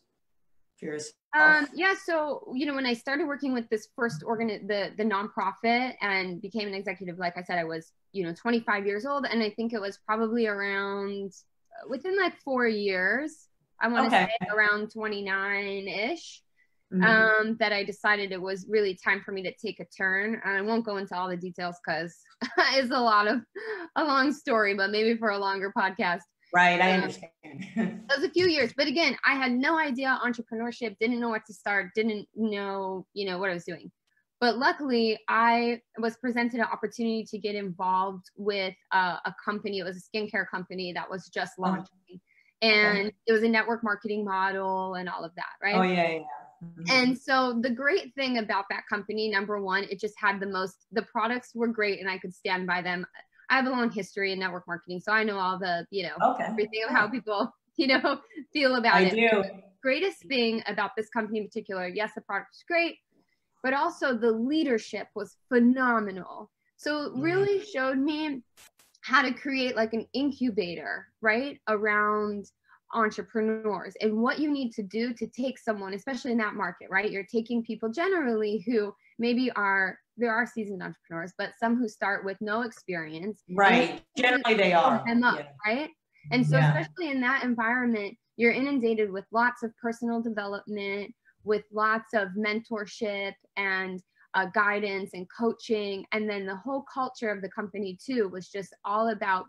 for 0.77 0.85
yourself? 0.85 1.15
Um, 1.33 1.67
yeah, 1.73 1.95
so 2.05 2.51
you 2.53 2.65
know, 2.65 2.75
when 2.75 2.85
I 2.85 2.93
started 2.93 3.25
working 3.25 3.53
with 3.53 3.69
this 3.69 3.87
first 3.95 4.21
organ, 4.23 4.67
the 4.67 4.91
the 4.97 5.03
nonprofit, 5.03 5.93
and 6.01 6.41
became 6.41 6.67
an 6.67 6.73
executive, 6.73 7.17
like 7.17 7.37
I 7.37 7.43
said, 7.43 7.57
I 7.57 7.63
was 7.63 7.93
you 8.11 8.25
know 8.25 8.33
25 8.33 8.85
years 8.85 9.05
old, 9.05 9.25
and 9.25 9.41
I 9.41 9.49
think 9.49 9.71
it 9.73 9.79
was 9.79 9.97
probably 10.05 10.47
around 10.47 11.31
uh, 11.71 11.87
within 11.89 12.17
like 12.17 12.37
four 12.41 12.67
years. 12.67 13.47
I 13.79 13.87
want 13.87 14.11
to 14.11 14.15
okay. 14.15 14.29
say 14.39 14.47
around 14.53 14.91
29 14.91 15.87
ish. 15.87 16.43
Mm-hmm. 16.93 17.03
Um, 17.03 17.57
that 17.59 17.71
I 17.71 17.85
decided 17.85 18.33
it 18.33 18.41
was 18.41 18.65
really 18.67 18.97
time 19.01 19.21
for 19.23 19.31
me 19.31 19.41
to 19.43 19.53
take 19.53 19.79
a 19.79 19.85
turn. 19.85 20.41
And 20.43 20.57
I 20.57 20.61
won't 20.61 20.85
go 20.85 20.97
into 20.97 21.15
all 21.15 21.29
the 21.29 21.37
details 21.37 21.77
because 21.85 22.13
it's 22.73 22.91
a 22.91 22.99
lot 22.99 23.27
of 23.27 23.39
a 23.95 24.03
long 24.03 24.33
story, 24.33 24.73
but 24.73 24.89
maybe 24.89 25.17
for 25.17 25.29
a 25.29 25.37
longer 25.37 25.71
podcast. 25.77 26.19
Right, 26.53 26.81
I 26.81 26.91
um, 26.91 27.01
understand. 27.01 27.29
it 27.45 28.01
was 28.09 28.25
a 28.25 28.29
few 28.29 28.47
years, 28.47 28.73
but 28.75 28.87
again, 28.87 29.15
I 29.25 29.35
had 29.35 29.53
no 29.53 29.79
idea 29.79 30.19
entrepreneurship, 30.23 30.97
didn't 30.99 31.21
know 31.21 31.29
what 31.29 31.45
to 31.47 31.53
start, 31.53 31.91
didn't 31.95 32.27
know, 32.35 33.05
you 33.13 33.25
know, 33.25 33.39
what 33.39 33.49
I 33.49 33.53
was 33.53 33.63
doing. 33.63 33.89
But 34.41 34.57
luckily, 34.57 35.17
I 35.29 35.79
was 35.99 36.17
presented 36.17 36.59
an 36.59 36.65
opportunity 36.65 37.25
to 37.29 37.37
get 37.37 37.55
involved 37.55 38.25
with 38.35 38.73
a, 38.91 38.97
a 38.97 39.35
company. 39.45 39.79
It 39.79 39.83
was 39.83 39.97
a 39.97 40.17
skincare 40.17 40.45
company 40.49 40.91
that 40.93 41.09
was 41.09 41.29
just 41.33 41.53
uh-huh. 41.57 41.69
launching, 41.69 42.19
oh. 42.63 42.67
and 42.67 43.13
it 43.27 43.31
was 43.31 43.43
a 43.43 43.47
network 43.47 43.83
marketing 43.83 44.25
model 44.25 44.95
and 44.95 45.07
all 45.07 45.23
of 45.23 45.31
that, 45.35 45.53
right? 45.63 45.75
Oh 45.75 45.83
yeah, 45.83 46.09
yeah. 46.11 46.19
Mm-hmm. 46.63 46.91
And 46.91 47.17
so 47.17 47.59
the 47.61 47.69
great 47.69 48.13
thing 48.13 48.37
about 48.37 48.65
that 48.69 48.83
company, 48.87 49.29
number 49.29 49.61
one, 49.61 49.85
it 49.85 49.99
just 49.99 50.13
had 50.17 50.39
the 50.39 50.47
most. 50.47 50.85
The 50.91 51.01
products 51.01 51.51
were 51.55 51.67
great, 51.67 51.99
and 51.99 52.09
I 52.09 52.17
could 52.17 52.33
stand 52.33 52.67
by 52.67 52.81
them. 52.81 53.05
I 53.49 53.55
have 53.55 53.65
a 53.65 53.69
long 53.69 53.91
history 53.91 54.31
in 54.31 54.39
network 54.39 54.67
marketing, 54.67 55.01
so 55.01 55.11
I 55.11 55.23
know 55.23 55.37
all 55.37 55.59
the, 55.59 55.85
you 55.89 56.03
know, 56.03 56.33
okay. 56.33 56.45
everything 56.45 56.81
of 56.87 56.91
how 56.91 57.09
people, 57.09 57.53
you 57.75 57.87
know, 57.87 58.19
feel 58.53 58.75
about 58.75 58.95
I 58.95 59.01
it. 59.01 59.13
I 59.13 59.15
do. 59.15 59.43
Greatest 59.81 60.23
thing 60.25 60.61
about 60.67 60.91
this 60.95 61.09
company 61.09 61.39
in 61.39 61.47
particular, 61.47 61.87
yes, 61.87 62.11
the 62.15 62.21
product 62.21 62.51
is 62.53 62.63
great, 62.67 62.97
but 63.63 63.73
also 63.73 64.15
the 64.15 64.31
leadership 64.31 65.07
was 65.15 65.35
phenomenal. 65.49 66.51
So 66.77 67.03
it 67.03 67.09
mm-hmm. 67.09 67.21
really 67.21 67.65
showed 67.65 67.97
me 67.97 68.41
how 69.01 69.23
to 69.23 69.33
create 69.33 69.75
like 69.75 69.93
an 69.93 70.05
incubator, 70.13 71.07
right, 71.21 71.59
around 71.67 72.45
entrepreneurs 72.93 73.93
and 74.01 74.15
what 74.17 74.39
you 74.39 74.51
need 74.51 74.71
to 74.73 74.83
do 74.83 75.13
to 75.13 75.27
take 75.27 75.57
someone, 75.57 75.93
especially 75.93 76.31
in 76.31 76.37
that 76.37 76.55
market, 76.55 76.89
right? 76.89 77.11
You're 77.11 77.25
taking 77.31 77.63
people 77.63 77.89
generally 77.89 78.63
who 78.67 78.93
maybe 79.19 79.51
are 79.51 79.97
there 80.17 80.33
are 80.33 80.45
seasoned 80.45 80.83
entrepreneurs, 80.83 81.33
but 81.37 81.51
some 81.59 81.77
who 81.77 81.87
start 81.87 82.25
with 82.25 82.37
no 82.41 82.61
experience. 82.61 83.41
Right. 83.49 84.01
Generally 84.17 84.55
they 84.55 84.73
are. 84.73 85.03
Them 85.05 85.23
up, 85.23 85.39
yeah. 85.39 85.47
Right. 85.65 85.89
And 86.31 86.45
so 86.45 86.57
yeah. 86.57 86.77
especially 86.77 87.09
in 87.09 87.21
that 87.21 87.43
environment, 87.43 88.15
you're 88.37 88.51
inundated 88.51 89.11
with 89.11 89.25
lots 89.31 89.63
of 89.63 89.75
personal 89.77 90.21
development, 90.21 91.13
with 91.43 91.63
lots 91.71 92.13
of 92.13 92.29
mentorship 92.37 93.33
and 93.57 94.01
uh, 94.33 94.45
guidance 94.53 95.11
and 95.13 95.27
coaching. 95.37 96.05
And 96.11 96.29
then 96.29 96.45
the 96.45 96.55
whole 96.55 96.85
culture 96.93 97.29
of 97.29 97.41
the 97.41 97.49
company 97.49 97.97
too 98.03 98.29
was 98.29 98.49
just 98.49 98.73
all 98.85 99.09
about 99.09 99.45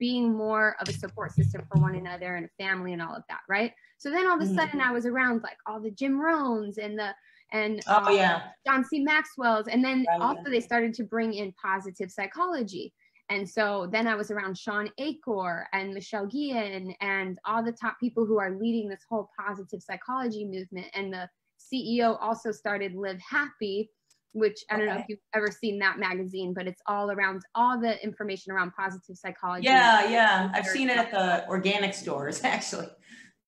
being 0.00 0.34
more 0.34 0.74
of 0.80 0.88
a 0.88 0.92
support 0.92 1.32
system 1.32 1.62
for 1.70 1.80
one 1.80 1.94
another 1.94 2.34
and 2.34 2.46
a 2.46 2.62
family 2.62 2.92
and 2.92 3.00
all 3.00 3.14
of 3.14 3.22
that, 3.28 3.40
right? 3.48 3.72
So 3.98 4.10
then 4.10 4.26
all 4.26 4.34
of 4.34 4.40
a 4.40 4.44
mm-hmm. 4.44 4.56
sudden 4.56 4.80
I 4.80 4.90
was 4.90 5.06
around 5.06 5.42
like 5.42 5.58
all 5.66 5.80
the 5.80 5.92
Jim 5.92 6.18
Rohns 6.18 6.78
and 6.78 6.98
the 6.98 7.14
and 7.52 7.80
oh 7.88 8.06
um, 8.06 8.14
yeah 8.14 8.42
john 8.64 8.84
c 8.84 9.00
maxwell's 9.00 9.66
and 9.66 9.84
then 9.84 10.06
right, 10.08 10.20
also 10.20 10.44
they 10.48 10.60
started 10.60 10.94
to 10.94 11.02
bring 11.02 11.34
in 11.34 11.52
positive 11.60 12.08
psychology 12.08 12.92
And 13.30 13.48
so 13.48 13.88
then 13.90 14.08
I 14.08 14.16
was 14.16 14.32
around 14.32 14.58
Shawn 14.58 14.90
Achor 14.98 15.68
and 15.72 15.94
Michelle 15.94 16.26
Gielan 16.26 16.96
and 17.00 17.38
all 17.44 17.62
the 17.62 17.72
top 17.72 17.94
people 18.00 18.26
who 18.26 18.40
are 18.40 18.58
leading 18.58 18.88
this 18.88 19.04
whole 19.08 19.30
positive 19.38 19.80
psychology 19.82 20.44
movement. 20.44 20.88
And 20.94 21.12
the 21.12 21.28
CEO 21.60 22.18
also 22.20 22.50
started 22.50 22.96
Live 22.96 23.20
Happy, 23.20 23.88
which 24.32 24.64
I 24.70 24.76
don't 24.76 24.86
okay. 24.86 24.94
know 24.94 25.00
if 25.00 25.06
you've 25.08 25.18
ever 25.34 25.50
seen 25.50 25.78
that 25.80 25.98
magazine, 25.98 26.54
but 26.54 26.66
it's 26.66 26.80
all 26.86 27.10
around 27.10 27.42
all 27.54 27.80
the 27.80 28.02
information 28.02 28.52
around 28.52 28.72
positive 28.72 29.16
psychology. 29.16 29.64
Yeah, 29.64 30.08
yeah. 30.08 30.50
I've 30.54 30.66
seen 30.66 30.88
it 30.88 30.96
at 30.96 31.10
the 31.10 31.48
organic 31.48 31.94
stores 31.94 32.40
actually. 32.44 32.86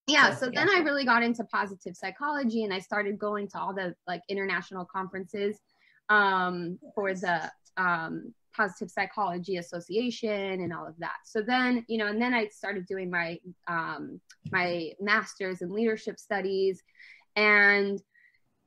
Yeah, 0.08 0.34
so, 0.34 0.46
so 0.46 0.52
then 0.52 0.68
I 0.68 0.78
really 0.78 1.04
got 1.04 1.22
into 1.22 1.44
positive 1.44 1.96
psychology 1.96 2.64
and 2.64 2.74
I 2.74 2.80
started 2.80 3.18
going 3.18 3.48
to 3.50 3.58
all 3.58 3.72
the 3.72 3.94
like 4.08 4.22
international 4.28 4.84
conferences 4.84 5.58
um, 6.08 6.78
for 6.94 7.14
the 7.14 7.50
um, 7.76 8.34
positive 8.54 8.90
psychology 8.90 9.56
association 9.56 10.30
and 10.60 10.72
all 10.72 10.86
of 10.86 10.94
that 10.98 11.16
so 11.24 11.40
then 11.40 11.84
you 11.88 11.98
know 11.98 12.06
and 12.06 12.20
then 12.20 12.34
i 12.34 12.46
started 12.48 12.86
doing 12.86 13.10
my 13.10 13.38
um, 13.66 14.20
my 14.50 14.90
master's 15.00 15.62
in 15.62 15.72
leadership 15.72 16.18
studies 16.18 16.82
and 17.36 18.02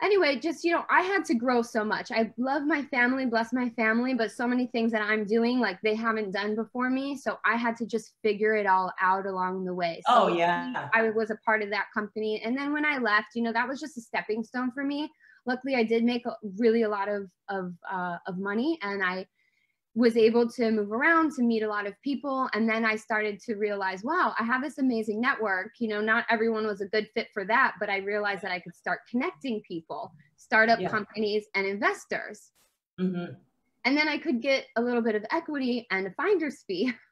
anyway, 0.02 0.40
just, 0.40 0.64
you 0.64 0.72
know, 0.72 0.84
I 0.90 1.02
had 1.02 1.26
to 1.26 1.36
grow 1.36 1.62
so 1.62 1.84
much. 1.84 2.12
I 2.12 2.32
love 2.38 2.64
my 2.64 2.84
family, 2.84 3.26
bless 3.26 3.54
my 3.54 3.70
family, 3.72 4.14
but 4.14 4.32
so 4.32 4.48
many 4.48 4.68
things 4.68 4.92
that 4.92 5.02
I'm 5.02 5.26
doing, 5.26 5.60
like 5.60 5.80
they 5.82 5.96
haven't 5.96 6.32
done 6.32 6.56
before 6.56 6.90
me. 6.90 7.18
So 7.18 7.38
I 7.46 7.56
had 7.56 7.76
to 7.78 7.86
just 7.86 8.14
figure 8.24 8.56
it 8.56 8.68
all 8.68 8.92
out 9.02 9.26
along 9.26 9.66
the 9.66 9.74
way. 9.74 10.02
So 10.08 10.26
oh, 10.26 10.28
yeah. 10.28 10.90
I 10.94 11.10
was 11.10 11.30
a 11.32 11.38
part 11.46 11.62
of 11.62 11.70
that 11.70 11.86
company. 11.94 12.42
And 12.44 12.58
then 12.58 12.74
when 12.74 12.86
I 12.86 12.98
left, 12.98 13.30
you 13.36 13.44
know, 13.44 13.54
that 13.54 13.68
was 13.68 13.80
just 13.80 13.98
a 13.98 14.02
stepping 14.02 14.44
stone 14.44 14.72
for 14.72 14.84
me. 14.84 15.10
Luckily, 15.46 15.76
I 15.76 15.84
did 15.84 16.04
make 16.04 16.26
a, 16.26 16.36
really 16.58 16.82
a 16.84 16.90
lot 16.90 17.08
of, 17.08 17.30
of, 17.50 17.74
uh, 17.92 18.18
of 18.28 18.38
money 18.38 18.80
and 18.82 19.04
I 19.04 19.28
was 19.96 20.18
able 20.18 20.50
to 20.50 20.72
move 20.72 20.92
around 20.92 21.32
to 21.32 21.42
meet 21.42 21.64
a 21.64 21.68
lot 21.68 21.88
of 21.88 22.00
people. 22.02 22.50
And 22.54 22.70
then 22.70 22.86
i 22.86 22.96
started 22.96 23.40
to 23.42 23.56
realize 23.56 24.04
wow 24.04 24.34
i 24.38 24.44
have 24.44 24.62
this 24.62 24.78
amazing 24.78 25.22
network. 25.22 25.72
You 25.80 25.88
know 25.88 26.02
not 26.02 26.26
everyone 26.30 26.68
was 26.68 26.82
a 26.82 26.86
good 26.86 27.10
fit 27.14 27.30
for 27.34 27.46
that 27.46 27.76
but 27.80 27.90
i 27.90 27.98
realized 27.98 28.42
that 28.44 28.52
i 28.52 28.60
could 28.60 28.76
start 28.76 29.00
connecting 29.10 29.62
people 29.68 30.12
startup 30.36 30.80
yeah. 30.80 30.90
companies 30.90 31.46
and 31.56 31.66
investors. 31.66 32.52
Mm-hmm. 33.00 33.34
and 33.84 33.98
then 33.98 34.08
i 34.08 34.18
could 34.18 34.42
get 34.42 34.68
a 34.78 34.82
little 34.82 35.02
bit 35.02 35.16
of 35.16 35.26
equity 35.32 35.86
and 35.92 36.08
a 36.08 36.12
finder's 36.12 36.64
fee. 36.68 36.94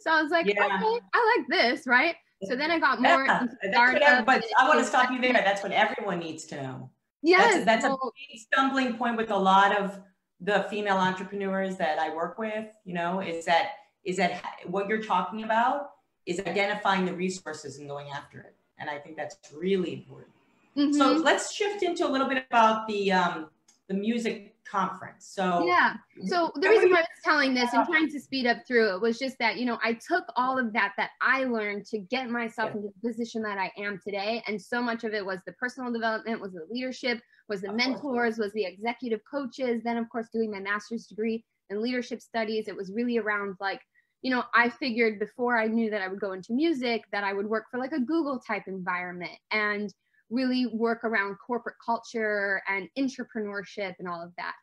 So 0.00 0.10
i 0.10 0.22
was 0.22 0.30
like 0.30 0.46
yeah. 0.46 0.64
okay 0.64 1.00
i 1.12 1.36
like 1.36 1.46
this 1.48 1.86
right? 1.86 2.14
So 2.48 2.56
then 2.56 2.70
i 2.70 2.78
got 2.78 3.00
more 3.00 3.26
yeah, 3.26 3.44
startup 3.70 4.24
but 4.24 4.42
i 4.58 4.66
want 4.66 4.80
to 4.80 4.86
stop 4.86 5.10
you 5.10 5.20
there. 5.20 5.34
That's 5.34 5.62
what 5.62 5.72
everyone 5.72 6.18
needs 6.18 6.44
to 6.46 6.62
know. 6.62 6.90
Yes. 7.22 7.64
that's, 7.64 7.64
that's 7.66 7.82
well, 7.84 8.00
a 8.02 8.10
big 8.32 8.40
stumbling 8.40 8.96
point 8.96 9.16
with 9.16 9.30
a 9.30 9.36
lot 9.36 9.76
of 9.76 10.00
the 10.40 10.66
female 10.68 10.96
entrepreneurs 10.96 11.76
that 11.76 11.98
I 11.98 12.14
work 12.14 12.38
with, 12.38 12.66
you 12.84 12.94
know, 12.94 13.20
is 13.20 13.44
that 13.46 13.70
is 14.04 14.16
that 14.18 14.42
what 14.66 14.88
you're 14.88 15.02
talking 15.02 15.42
about 15.42 15.90
is 16.26 16.40
identifying 16.40 17.04
the 17.04 17.12
resources 17.12 17.78
and 17.78 17.88
going 17.88 18.08
after 18.10 18.40
it. 18.40 18.54
And 18.78 18.88
I 18.90 18.98
think 18.98 19.16
that's 19.16 19.36
really 19.54 19.94
important. 19.94 20.32
Mm-hmm. 20.76 20.92
So 20.92 21.12
let's 21.14 21.52
shift 21.52 21.82
into 21.82 22.06
a 22.06 22.10
little 22.10 22.28
bit 22.28 22.44
about 22.50 22.86
the 22.86 23.12
um, 23.12 23.48
the 23.88 23.94
music 23.94 24.55
conference. 24.70 25.26
So 25.26 25.66
yeah. 25.66 25.94
So 26.26 26.52
the 26.54 26.68
reason 26.68 26.90
why 26.90 26.98
I 26.98 27.00
was 27.00 27.08
telling 27.24 27.54
this 27.54 27.72
and 27.72 27.86
trying 27.86 28.10
to 28.10 28.20
speed 28.20 28.46
up 28.46 28.58
through 28.66 28.94
it 28.94 29.00
was 29.00 29.18
just 29.18 29.38
that 29.38 29.56
you 29.56 29.64
know 29.64 29.78
I 29.82 29.94
took 29.94 30.24
all 30.36 30.58
of 30.58 30.72
that 30.72 30.94
that 30.96 31.10
I 31.20 31.44
learned 31.44 31.86
to 31.86 31.98
get 31.98 32.30
myself 32.30 32.70
yeah. 32.70 32.80
into 32.80 32.88
the 32.88 33.08
position 33.08 33.42
that 33.42 33.58
I 33.58 33.70
am 33.78 34.00
today, 34.02 34.42
and 34.46 34.60
so 34.60 34.82
much 34.82 35.04
of 35.04 35.14
it 35.14 35.24
was 35.24 35.40
the 35.46 35.52
personal 35.52 35.92
development, 35.92 36.40
was 36.40 36.52
the 36.52 36.66
leadership, 36.70 37.20
was 37.48 37.62
the 37.62 37.70
of 37.70 37.76
mentors, 37.76 38.00
course. 38.00 38.38
was 38.38 38.52
the 38.52 38.64
executive 38.64 39.20
coaches. 39.30 39.82
Then 39.84 39.96
of 39.96 40.08
course 40.08 40.28
doing 40.32 40.50
my 40.50 40.60
master's 40.60 41.06
degree 41.06 41.44
in 41.70 41.82
leadership 41.82 42.20
studies. 42.20 42.68
It 42.68 42.76
was 42.76 42.92
really 42.92 43.18
around 43.18 43.56
like 43.60 43.80
you 44.22 44.30
know, 44.30 44.42
I 44.54 44.70
figured 44.70 45.20
before 45.20 45.56
I 45.56 45.66
knew 45.66 45.90
that 45.90 46.02
I 46.02 46.08
would 46.08 46.18
go 46.18 46.32
into 46.32 46.52
music 46.52 47.04
that 47.12 47.22
I 47.22 47.32
would 47.32 47.46
work 47.46 47.66
for 47.70 47.78
like 47.78 47.92
a 47.92 48.00
Google 48.00 48.40
type 48.40 48.64
environment 48.66 49.38
and 49.52 49.92
really 50.30 50.66
work 50.66 51.04
around 51.04 51.36
corporate 51.44 51.76
culture 51.84 52.62
and 52.68 52.88
entrepreneurship 52.98 53.94
and 53.98 54.08
all 54.08 54.22
of 54.22 54.32
that. 54.36 54.54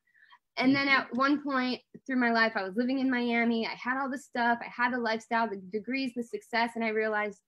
And 0.58 0.76
then 0.76 0.88
at 0.88 1.08
one 1.14 1.44
point 1.44 1.82
through 2.06 2.18
my 2.18 2.32
life, 2.32 2.54
I 2.56 2.64
was 2.64 2.76
living 2.76 3.00
in 3.00 3.10
Miami. 3.10 3.66
I 3.66 3.76
had 3.76 4.00
all 4.00 4.10
the 4.10 4.20
stuff, 4.20 4.60
I 4.62 4.70
had 4.70 4.94
the 4.94 5.00
lifestyle, 5.00 5.50
the 5.50 5.62
degrees, 5.72 6.12
the 6.16 6.24
success, 6.24 6.72
and 6.76 6.84
I 6.84 6.90
realized, 6.90 7.40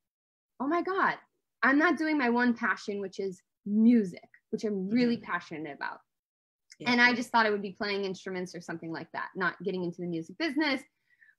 oh 0.59 0.67
my 0.67 0.81
God, 0.81 1.15
I'm 1.61 1.77
not 1.77 1.97
doing 1.97 2.17
my 2.17 2.29
one 2.29 2.55
passion, 2.55 3.01
which 3.01 3.19
is 3.19 3.41
music, 3.65 4.27
which 4.49 4.63
I'm 4.63 4.89
really 4.89 5.17
mm-hmm. 5.17 5.31
passionate 5.31 5.75
about. 5.75 5.99
Yeah. 6.79 6.91
And 6.91 7.01
I 7.01 7.13
just 7.13 7.29
thought 7.29 7.45
I 7.45 7.51
would 7.51 7.61
be 7.61 7.75
playing 7.77 8.05
instruments 8.05 8.55
or 8.55 8.61
something 8.61 8.91
like 8.91 9.07
that, 9.13 9.29
not 9.35 9.61
getting 9.63 9.83
into 9.83 10.01
the 10.01 10.07
music 10.07 10.37
business. 10.37 10.81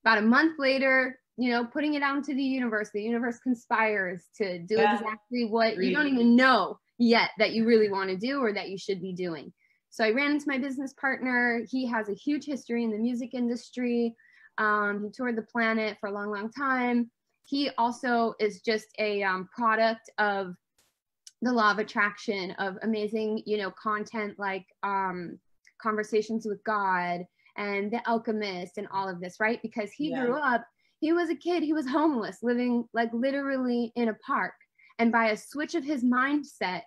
About 0.05 0.19
a 0.19 0.23
month 0.23 0.55
later, 0.59 1.19
you 1.37 1.51
know, 1.51 1.65
putting 1.65 1.95
it 1.95 2.03
out 2.03 2.17
into 2.17 2.35
the 2.35 2.43
universe. 2.43 2.91
The 2.93 3.03
universe 3.03 3.39
conspires 3.39 4.25
to 4.37 4.59
do 4.59 4.77
yeah. 4.77 4.95
exactly 4.95 5.45
what 5.45 5.77
you 5.77 5.95
don't 5.95 6.09
even 6.09 6.35
know 6.35 6.79
yet 6.99 7.31
that 7.39 7.53
you 7.53 7.67
really 7.67 7.91
want 7.91 8.11
to 8.11 8.17
do 8.17 8.41
or 8.41 8.53
that 8.53 8.71
you 8.71 8.79
should 8.79 9.03
be 9.03 9.13
doing. 9.13 9.53
So 9.91 10.05
I 10.05 10.11
ran 10.11 10.33
into 10.33 10.49
my 10.49 10.59
business 10.59 10.95
partner. 10.95 11.63
He 11.71 11.87
has 11.87 12.09
a 12.09 12.15
huge 12.15 12.45
history 12.45 12.85
in 12.85 12.91
the 12.91 12.99
music 12.99 13.35
industry. 13.35 14.15
Um, 14.59 15.03
he 15.05 15.11
toured 15.11 15.37
the 15.37 15.43
planet 15.43 15.99
for 16.01 16.09
a 16.09 16.13
long, 16.13 16.31
long 16.31 16.51
time. 16.51 17.11
He 17.45 17.71
also 17.79 18.35
is 18.41 18.61
just 18.63 18.87
a 18.99 19.23
um, 19.23 19.49
product 19.55 20.11
of 20.19 20.55
the 21.43 21.53
law 21.53 21.71
of 21.71 21.79
attraction, 21.79 22.53
of 22.53 22.77
amazing, 22.83 23.43
you 23.47 23.59
know, 23.59 23.71
content 23.71 24.39
like 24.39 24.67
um, 24.83 25.39
conversations 25.81 26.47
with 26.47 26.65
God 26.65 27.25
and 27.57 27.91
The 27.91 28.07
Alchemist 28.09 28.79
and 28.79 28.89
all 28.93 29.09
of 29.09 29.21
this, 29.21 29.37
right? 29.39 29.61
Because 29.63 29.93
he 29.93 30.11
yeah. 30.11 30.25
grew 30.25 30.37
up 30.37 30.67
he 31.01 31.13
was 31.13 31.31
a 31.31 31.37
kid, 31.37 31.63
he 31.63 31.73
was 31.73 31.89
homeless, 31.89 32.39
living 32.43 32.85
like 32.93 33.11
literally 33.13 33.93
in 33.97 34.09
a 34.09 34.15
park. 34.15 34.55
And 34.99 35.13
by 35.13 35.27
a 35.27 35.37
switch 35.37 35.75
of 35.75 35.85
his 35.85 36.03
mindset, 36.03 36.83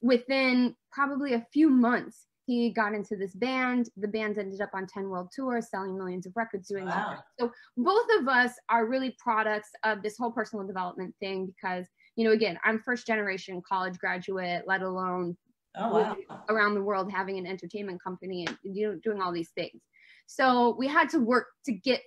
within 0.00 0.74
probably 0.92 1.34
a 1.34 1.46
few 1.52 1.68
months, 1.68 2.24
he 2.46 2.70
got 2.70 2.94
into 2.94 3.14
this 3.14 3.34
band. 3.34 3.90
The 3.98 4.08
band 4.08 4.38
ended 4.38 4.62
up 4.62 4.70
on 4.72 4.86
10 4.86 5.10
world 5.10 5.28
tours, 5.36 5.68
selling 5.68 5.98
millions 5.98 6.24
of 6.24 6.32
records, 6.34 6.68
doing 6.68 6.86
wow. 6.86 7.16
that. 7.16 7.24
So 7.38 7.52
both 7.76 8.06
of 8.18 8.26
us 8.26 8.52
are 8.70 8.86
really 8.86 9.14
products 9.22 9.68
of 9.84 10.02
this 10.02 10.16
whole 10.16 10.32
personal 10.32 10.66
development 10.66 11.14
thing 11.20 11.44
because, 11.46 11.86
you 12.16 12.24
know, 12.24 12.32
again, 12.32 12.58
I'm 12.64 12.80
first 12.80 13.06
generation 13.06 13.60
college 13.68 13.98
graduate, 13.98 14.62
let 14.66 14.80
alone 14.80 15.36
oh, 15.76 15.92
wow. 15.92 16.16
around 16.48 16.74
the 16.74 16.82
world 16.82 17.12
having 17.12 17.38
an 17.38 17.46
entertainment 17.46 18.02
company 18.02 18.46
and 18.46 18.56
you 18.62 18.88
know 18.88 18.98
doing 19.02 19.20
all 19.20 19.32
these 19.32 19.50
things. 19.50 19.82
So 20.26 20.74
we 20.78 20.86
had 20.86 21.08
to 21.10 21.18
work 21.18 21.46
to 21.66 21.72
get 21.72 22.00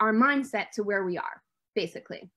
our 0.00 0.12
mindset 0.12 0.70
to 0.74 0.82
where 0.82 1.04
we 1.04 1.18
are, 1.18 1.42
basically. 1.74 2.30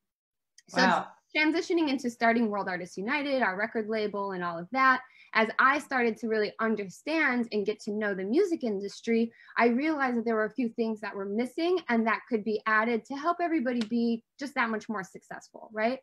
So 0.70 0.82
wow. 0.82 1.08
transitioning 1.36 1.89
into 1.89 2.10
starting 2.10 2.50
World 2.50 2.68
Artists 2.68 2.98
United, 2.98 3.41
our 3.41 3.58
record 3.58 3.88
label, 3.88 4.32
and 4.32 4.44
all 4.44 4.58
of 4.58 4.68
that, 4.72 5.01
as 5.34 5.48
I 5.60 5.80
started 5.80 6.18
to 6.18 6.27
really 6.27 6.53
understand 6.60 7.48
and 7.51 7.65
get 7.65 7.80
to 7.82 7.91
know 7.91 8.13
the 8.13 8.24
music 8.24 8.63
industry, 8.63 9.32
I 9.58 9.68
realized 9.68 10.18
that 10.18 10.25
there 10.25 10.36
were 10.36 10.46
a 10.46 10.53
few 10.53 10.70
things 10.70 11.00
that 11.01 11.15
were 11.15 11.25
missing 11.25 11.80
and 11.89 12.06
that 12.06 12.22
could 12.27 12.44
be 12.44 12.62
added 12.65 13.06
to 13.06 13.15
help 13.15 13.38
everybody 13.41 13.82
be 13.82 14.24
just 14.39 14.56
that 14.56 14.70
much 14.70 14.89
more 14.89 15.03
successful, 15.03 15.70
right? 15.72 16.00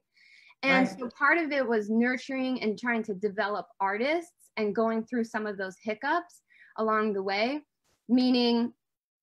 And 0.62 0.88
right. 0.88 0.98
so 0.98 1.08
part 1.16 1.38
of 1.38 1.52
it 1.52 1.66
was 1.66 1.90
nurturing 1.90 2.62
and 2.62 2.78
trying 2.78 3.02
to 3.04 3.14
develop 3.14 3.66
artists 3.80 4.50
and 4.56 4.74
going 4.74 5.04
through 5.04 5.24
some 5.24 5.46
of 5.46 5.58
those 5.58 5.76
hiccups 5.82 6.40
along 6.78 7.12
the 7.12 7.22
way, 7.22 7.60
meaning 8.08 8.72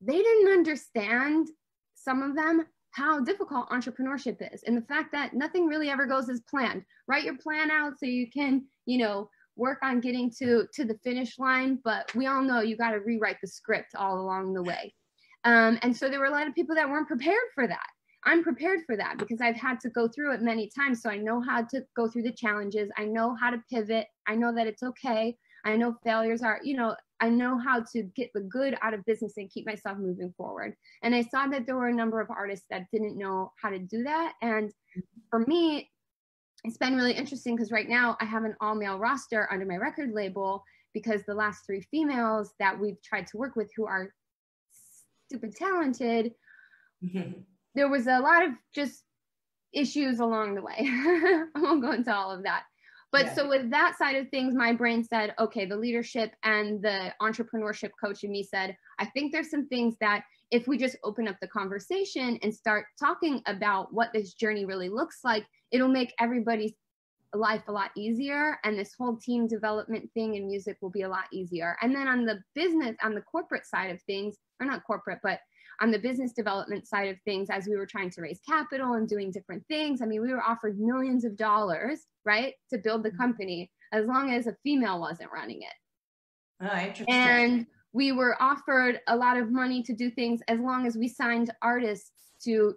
they 0.01 0.17
didn't 0.17 0.53
understand 0.53 1.47
some 2.05 2.21
of 2.21 2.35
them 2.35 2.65
how 2.91 3.19
difficult 3.19 3.69
entrepreneurship 3.69 4.37
is 4.53 4.63
and 4.63 4.77
the 4.77 4.81
fact 4.81 5.11
that 5.11 5.33
nothing 5.33 5.67
really 5.67 5.89
ever 5.89 6.05
goes 6.05 6.29
as 6.29 6.39
planned. 6.49 6.81
Write 7.07 7.25
your 7.25 7.37
plan 7.37 7.69
out 7.69 7.99
so 7.99 8.05
you 8.05 8.29
can 8.31 8.63
you 8.85 8.99
know 8.99 9.29
work 9.57 9.79
on 9.83 9.99
getting 9.99 10.31
to 10.39 10.65
to 10.73 10.85
the 10.85 10.97
finish 11.03 11.37
line 11.39 11.79
but 11.83 12.13
we 12.15 12.27
all 12.27 12.41
know 12.41 12.61
you 12.61 12.77
got 12.77 12.91
to 12.91 12.99
rewrite 12.99 13.37
the 13.41 13.47
script 13.47 13.95
all 13.95 14.21
along 14.21 14.53
the 14.53 14.63
way. 14.63 14.93
Um, 15.43 15.77
and 15.81 15.95
so 15.95 16.09
there 16.09 16.19
were 16.19 16.25
a 16.25 16.31
lot 16.31 16.47
of 16.47 16.55
people 16.55 16.75
that 16.75 16.89
weren't 16.89 17.07
prepared 17.07 17.49
for 17.53 17.67
that. 17.67 17.87
I'm 18.23 18.43
prepared 18.43 18.79
for 18.85 18.95
that 18.97 19.17
because 19.17 19.41
i've 19.41 19.57
had 19.57 19.79
to 19.81 19.89
go 19.89 20.07
through 20.07 20.33
it 20.33 20.41
many 20.41 20.67
times 20.75 21.01
so 21.01 21.09
i 21.09 21.17
know 21.17 21.41
how 21.41 21.61
to 21.61 21.83
go 21.95 22.07
through 22.07 22.23
the 22.23 22.31
challenges. 22.31 22.89
I 22.97 23.05
know 23.05 23.35
how 23.35 23.49
to 23.49 23.61
pivot. 23.69 24.07
I 24.27 24.35
know 24.35 24.53
that 24.55 24.67
it's 24.67 24.83
okay. 24.83 25.35
I 25.65 25.75
know 25.75 25.97
failures 26.03 26.41
are 26.43 26.59
you 26.63 26.77
know 26.77 26.95
I 27.21 27.29
know 27.29 27.57
how 27.57 27.83
to 27.93 28.03
get 28.15 28.31
the 28.33 28.41
good 28.41 28.77
out 28.81 28.93
of 28.93 29.05
business 29.05 29.33
and 29.37 29.49
keep 29.49 29.65
myself 29.65 29.97
moving 29.97 30.33
forward. 30.37 30.75
And 31.01 31.15
I 31.15 31.21
saw 31.21 31.47
that 31.47 31.65
there 31.65 31.75
were 31.75 31.87
a 31.87 31.93
number 31.93 32.19
of 32.19 32.29
artists 32.29 32.65
that 32.69 32.87
didn't 32.91 33.17
know 33.17 33.53
how 33.61 33.69
to 33.69 33.79
do 33.79 34.03
that. 34.03 34.33
And 34.41 34.71
for 35.29 35.39
me, 35.39 35.89
it's 36.63 36.77
been 36.77 36.95
really 36.95 37.13
interesting 37.13 37.55
because 37.55 37.71
right 37.71 37.87
now 37.87 38.17
I 38.19 38.25
have 38.25 38.43
an 38.43 38.55
all 38.59 38.75
male 38.75 38.97
roster 38.97 39.47
under 39.51 39.65
my 39.65 39.77
record 39.77 40.11
label 40.13 40.63
because 40.93 41.21
the 41.23 41.35
last 41.35 41.65
three 41.65 41.81
females 41.91 42.53
that 42.59 42.79
we've 42.79 43.01
tried 43.03 43.27
to 43.27 43.37
work 43.37 43.55
with 43.55 43.69
who 43.75 43.85
are 43.85 44.09
super 45.31 45.47
talented, 45.47 46.33
there 47.75 47.89
was 47.89 48.07
a 48.07 48.19
lot 48.19 48.45
of 48.45 48.51
just 48.73 49.03
issues 49.73 50.19
along 50.19 50.55
the 50.55 50.61
way. 50.61 50.75
I 50.79 51.45
won't 51.55 51.81
go 51.81 51.91
into 51.91 52.13
all 52.13 52.31
of 52.31 52.43
that. 52.43 52.63
But 53.15 53.27
yeah. 53.27 53.33
so 53.35 53.47
with 53.47 53.69
that 53.71 53.97
side 53.97 54.17
of 54.17 54.27
things, 54.27 54.53
my 54.53 54.73
brain 54.73 55.01
said, 55.01 55.33
okay, 55.39 55.65
the 55.65 55.77
leadership 55.77 56.33
and 56.43 56.81
the 56.81 57.13
entrepreneurship 57.21 57.91
coach 58.03 58.25
in 58.25 58.31
me 58.31 58.43
said, 58.43 58.75
I 58.99 59.05
think 59.05 59.31
there's 59.31 59.49
some 59.49 59.69
things 59.69 59.95
that 60.01 60.25
if 60.51 60.67
we 60.67 60.77
just 60.77 60.97
open 61.01 61.25
up 61.25 61.37
the 61.39 61.47
conversation 61.47 62.37
and 62.43 62.53
start 62.53 62.87
talking 62.99 63.41
about 63.45 63.93
what 63.93 64.09
this 64.13 64.33
journey 64.33 64.65
really 64.65 64.89
looks 64.89 65.19
like, 65.23 65.45
it'll 65.71 65.87
make 65.87 66.13
everybody's 66.19 66.73
life 67.33 67.63
a 67.69 67.71
lot 67.71 67.91
easier 67.95 68.59
and 68.65 68.77
this 68.77 68.93
whole 68.99 69.15
team 69.15 69.47
development 69.47 70.09
thing 70.13 70.35
in 70.35 70.45
music 70.45 70.77
will 70.81 70.89
be 70.89 71.03
a 71.03 71.09
lot 71.09 71.25
easier 71.31 71.75
and 71.81 71.93
then 71.93 72.07
on 72.07 72.25
the 72.25 72.39
business 72.53 72.95
on 73.03 73.13
the 73.13 73.19
corporate 73.21 73.65
side 73.65 73.91
of 73.91 74.01
things 74.03 74.37
or 74.61 74.65
not 74.65 74.85
corporate 74.85 75.19
but 75.21 75.39
on 75.81 75.91
the 75.91 75.99
business 75.99 76.31
development 76.31 76.87
side 76.87 77.09
of 77.09 77.17
things 77.25 77.49
as 77.49 77.67
we 77.67 77.75
were 77.75 77.85
trying 77.85 78.09
to 78.09 78.21
raise 78.21 78.39
capital 78.47 78.93
and 78.93 79.07
doing 79.07 79.31
different 79.31 79.63
things 79.67 80.01
i 80.01 80.05
mean 80.05 80.21
we 80.21 80.31
were 80.31 80.43
offered 80.43 80.79
millions 80.79 81.25
of 81.25 81.35
dollars 81.35 82.07
right 82.25 82.53
to 82.69 82.77
build 82.77 83.03
the 83.03 83.09
mm-hmm. 83.09 83.17
company 83.17 83.71
as 83.93 84.05
long 84.05 84.31
as 84.31 84.47
a 84.47 84.55
female 84.63 84.99
wasn't 84.99 85.29
running 85.31 85.61
it 85.61 86.67
oh, 86.67 86.77
interesting. 86.77 87.09
and 87.09 87.67
we 87.93 88.11
were 88.11 88.35
offered 88.41 88.99
a 89.07 89.15
lot 89.15 89.37
of 89.37 89.51
money 89.51 89.81
to 89.81 89.93
do 89.93 90.11
things 90.11 90.41
as 90.47 90.59
long 90.59 90.85
as 90.85 90.97
we 90.97 91.07
signed 91.07 91.51
artists 91.61 92.11
to 92.43 92.73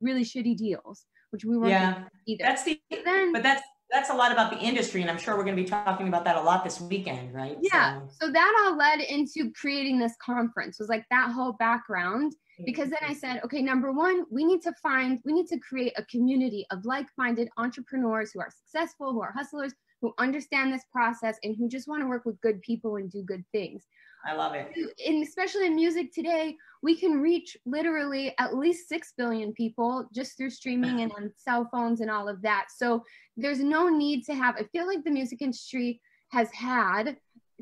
really 0.00 0.24
shitty 0.24 0.56
deals 0.56 1.04
which 1.30 1.44
we 1.44 1.56
weren't 1.56 1.70
yeah. 1.70 2.04
either. 2.26 2.44
That's 2.44 2.64
the 2.64 2.80
then, 3.04 3.32
but 3.32 3.42
that's 3.42 3.62
that's 3.92 4.10
a 4.10 4.14
lot 4.14 4.32
about 4.32 4.50
the 4.50 4.58
industry, 4.58 5.00
and 5.02 5.10
I'm 5.10 5.18
sure 5.18 5.36
we're 5.36 5.44
going 5.44 5.56
to 5.56 5.62
be 5.62 5.68
talking 5.68 6.08
about 6.08 6.24
that 6.24 6.36
a 6.36 6.40
lot 6.40 6.64
this 6.64 6.80
weekend, 6.80 7.34
right? 7.34 7.56
Yeah. 7.60 8.00
So, 8.08 8.26
so 8.26 8.32
that 8.32 8.62
all 8.64 8.76
led 8.76 9.00
into 9.00 9.50
creating 9.52 9.98
this 9.98 10.14
conference. 10.24 10.78
Was 10.78 10.88
like 10.88 11.04
that 11.10 11.32
whole 11.32 11.52
background 11.54 12.32
mm-hmm. 12.32 12.64
because 12.64 12.90
then 12.90 13.00
I 13.06 13.14
said, 13.14 13.40
okay, 13.44 13.62
number 13.62 13.92
one, 13.92 14.24
we 14.30 14.44
need 14.44 14.62
to 14.62 14.72
find, 14.82 15.18
we 15.24 15.32
need 15.32 15.48
to 15.48 15.58
create 15.58 15.92
a 15.96 16.04
community 16.04 16.66
of 16.70 16.84
like-minded 16.84 17.48
entrepreneurs 17.56 18.30
who 18.32 18.40
are 18.40 18.50
successful, 18.50 19.12
who 19.12 19.22
are 19.22 19.32
hustlers, 19.32 19.72
who 20.00 20.14
understand 20.18 20.72
this 20.72 20.84
process, 20.92 21.36
and 21.42 21.56
who 21.56 21.68
just 21.68 21.88
want 21.88 22.02
to 22.02 22.08
work 22.08 22.24
with 22.24 22.40
good 22.40 22.60
people 22.62 22.96
and 22.96 23.10
do 23.10 23.22
good 23.22 23.44
things. 23.52 23.86
I 24.24 24.34
love 24.34 24.54
it. 24.54 24.70
And 25.06 25.22
especially 25.22 25.66
in 25.66 25.74
music 25.74 26.12
today, 26.12 26.56
we 26.82 26.96
can 26.96 27.20
reach 27.20 27.56
literally 27.66 28.34
at 28.38 28.56
least 28.56 28.88
6 28.88 29.12
billion 29.16 29.52
people 29.52 30.06
just 30.14 30.36
through 30.36 30.50
streaming 30.50 31.00
and 31.02 31.12
on 31.12 31.30
cell 31.36 31.68
phones 31.70 32.00
and 32.00 32.10
all 32.10 32.28
of 32.28 32.42
that. 32.42 32.66
So 32.74 33.04
there's 33.36 33.60
no 33.60 33.88
need 33.88 34.24
to 34.26 34.34
have, 34.34 34.56
I 34.56 34.64
feel 34.72 34.86
like 34.86 35.04
the 35.04 35.10
music 35.10 35.42
industry 35.42 36.00
has 36.30 36.50
had 36.52 37.16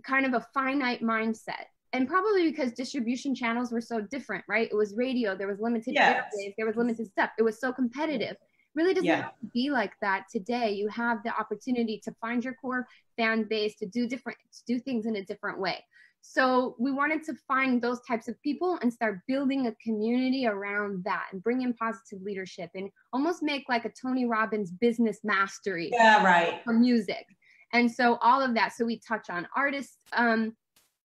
kind 0.04 0.26
of 0.26 0.34
a 0.34 0.46
finite 0.54 1.02
mindset. 1.02 1.66
And 1.94 2.06
probably 2.06 2.50
because 2.50 2.72
distribution 2.72 3.34
channels 3.34 3.72
were 3.72 3.80
so 3.80 4.00
different, 4.00 4.44
right? 4.46 4.68
It 4.70 4.76
was 4.76 4.94
radio, 4.94 5.34
there 5.34 5.48
was 5.48 5.58
limited 5.58 5.94
yes. 5.94 6.22
airwaves, 6.36 6.54
there 6.58 6.66
was 6.66 6.76
limited 6.76 7.06
stuff. 7.06 7.30
It 7.38 7.42
was 7.42 7.58
so 7.58 7.72
competitive. 7.72 8.36
Really 8.74 8.92
doesn't 8.92 9.06
yeah. 9.06 9.22
have 9.22 9.40
to 9.40 9.46
be 9.54 9.70
like 9.70 9.92
that 10.02 10.24
today. 10.30 10.70
You 10.72 10.88
have 10.88 11.22
the 11.24 11.30
opportunity 11.30 12.00
to 12.04 12.14
find 12.20 12.44
your 12.44 12.54
core 12.54 12.86
fan 13.16 13.44
base, 13.48 13.74
to 13.76 13.86
do 13.86 14.06
different, 14.06 14.38
to 14.52 14.60
do 14.66 14.78
things 14.78 15.06
in 15.06 15.16
a 15.16 15.24
different 15.24 15.58
way. 15.58 15.82
So 16.30 16.76
we 16.78 16.92
wanted 16.92 17.24
to 17.24 17.34
find 17.48 17.80
those 17.80 18.00
types 18.06 18.28
of 18.28 18.38
people 18.42 18.78
and 18.82 18.92
start 18.92 19.20
building 19.26 19.66
a 19.66 19.74
community 19.82 20.46
around 20.46 21.02
that 21.04 21.28
and 21.32 21.42
bring 21.42 21.62
in 21.62 21.72
positive 21.72 22.20
leadership 22.20 22.68
and 22.74 22.90
almost 23.14 23.42
make 23.42 23.64
like 23.66 23.86
a 23.86 23.90
Tony 23.90 24.26
Robbins 24.26 24.70
business 24.70 25.20
mastery. 25.24 25.88
Yeah, 25.90 26.22
right. 26.22 26.60
For 26.64 26.74
music. 26.74 27.24
And 27.72 27.90
so 27.90 28.18
all 28.20 28.42
of 28.42 28.52
that. 28.56 28.74
So 28.74 28.84
we 28.84 28.98
touch 28.98 29.30
on 29.30 29.48
artists, 29.56 29.96
um, 30.12 30.54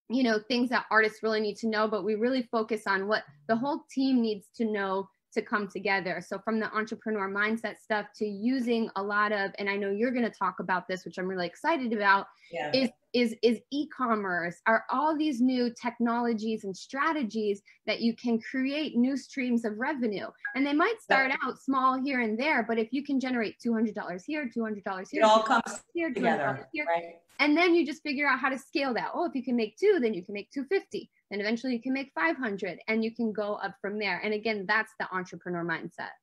you 0.10 0.24
know, 0.24 0.40
things 0.50 0.70
that 0.72 0.88
artists 0.92 1.24
really 1.24 1.40
need 1.40 1.56
to 1.60 1.70
know, 1.70 1.88
but 1.88 2.04
we 2.04 2.16
really 2.16 2.44
focus 2.52 2.82
on 2.86 3.08
what 3.08 3.24
the 3.48 3.56
whole 3.56 3.86
team 3.90 4.22
needs 4.22 4.48
to 4.58 4.66
know 4.66 5.08
to 5.36 5.42
come 5.42 5.70
together. 5.70 6.22
So 6.26 6.38
from 6.38 6.60
the 6.60 6.70
entrepreneur 6.76 7.30
mindset 7.30 7.78
stuff 7.78 8.08
to 8.18 8.26
using 8.26 8.90
a 8.98 9.02
lot 9.02 9.32
of, 9.32 9.52
and 9.58 9.70
I 9.70 9.78
know 9.78 9.90
you're 9.90 10.12
going 10.12 10.30
to 10.30 10.38
talk 10.38 10.60
about 10.60 10.86
this, 10.90 11.06
which 11.06 11.18
I'm 11.18 11.28
really 11.28 11.48
excited 11.48 11.94
about, 11.94 12.28
yeah. 12.52 12.72
is 12.74 12.90
is 13.14 13.36
is 13.44 13.60
e-commerce. 13.72 14.56
Are 14.66 14.84
all 14.90 15.18
these 15.18 15.42
new 15.42 15.72
technologies 15.80 16.64
and 16.64 16.76
strategies 16.76 17.62
that 17.86 18.02
you 18.02 18.16
can 18.16 18.40
create 18.40 18.96
new 18.96 19.16
streams 19.16 19.66
of 19.66 19.78
revenue? 19.78 20.28
And 20.56 20.66
they 20.66 20.74
might 20.74 21.02
start 21.02 21.32
out 21.44 21.62
small 21.62 22.02
here 22.02 22.22
and 22.22 22.38
there 22.38 22.64
but 22.64 22.78
if 22.78 22.90
you 22.92 23.04
can 23.04 23.20
generate 23.20 23.56
$200 23.66 23.94
here 24.26 24.50
$200 24.56 25.08
here 25.10 25.22
it 25.22 25.24
all 25.24 25.44
comes 25.44 25.84
here, 25.94 26.14
together 26.14 26.68
here, 26.74 26.86
right? 26.86 27.16
and 27.40 27.56
then 27.58 27.74
you 27.74 27.86
just 27.86 28.04
figure 28.04 28.28
out 28.28 28.40
how 28.40 28.50
to 28.50 28.58
scale 28.58 28.94
that. 28.94 29.12
Oh 29.14 29.26
if 29.26 29.36
you 29.36 29.44
can 29.44 29.56
make 29.56 29.78
two 29.78 30.00
then 30.02 30.14
you 30.14 30.24
can 30.24 30.34
make 30.34 30.52
250 30.52 31.10
then 31.32 31.40
eventually 31.40 31.74
you 31.74 31.82
can 31.82 31.94
make 31.94 32.12
500 32.16 32.80
and 32.88 33.04
you 33.04 33.14
can 33.14 33.32
go 33.32 33.56
up 33.56 33.76
from 33.82 34.00
there. 34.00 34.20
And 34.24 34.34
again 34.34 34.66
that's 34.68 34.92
the 35.00 35.08
entrepreneur 35.14 35.64
mindset. 35.64 36.14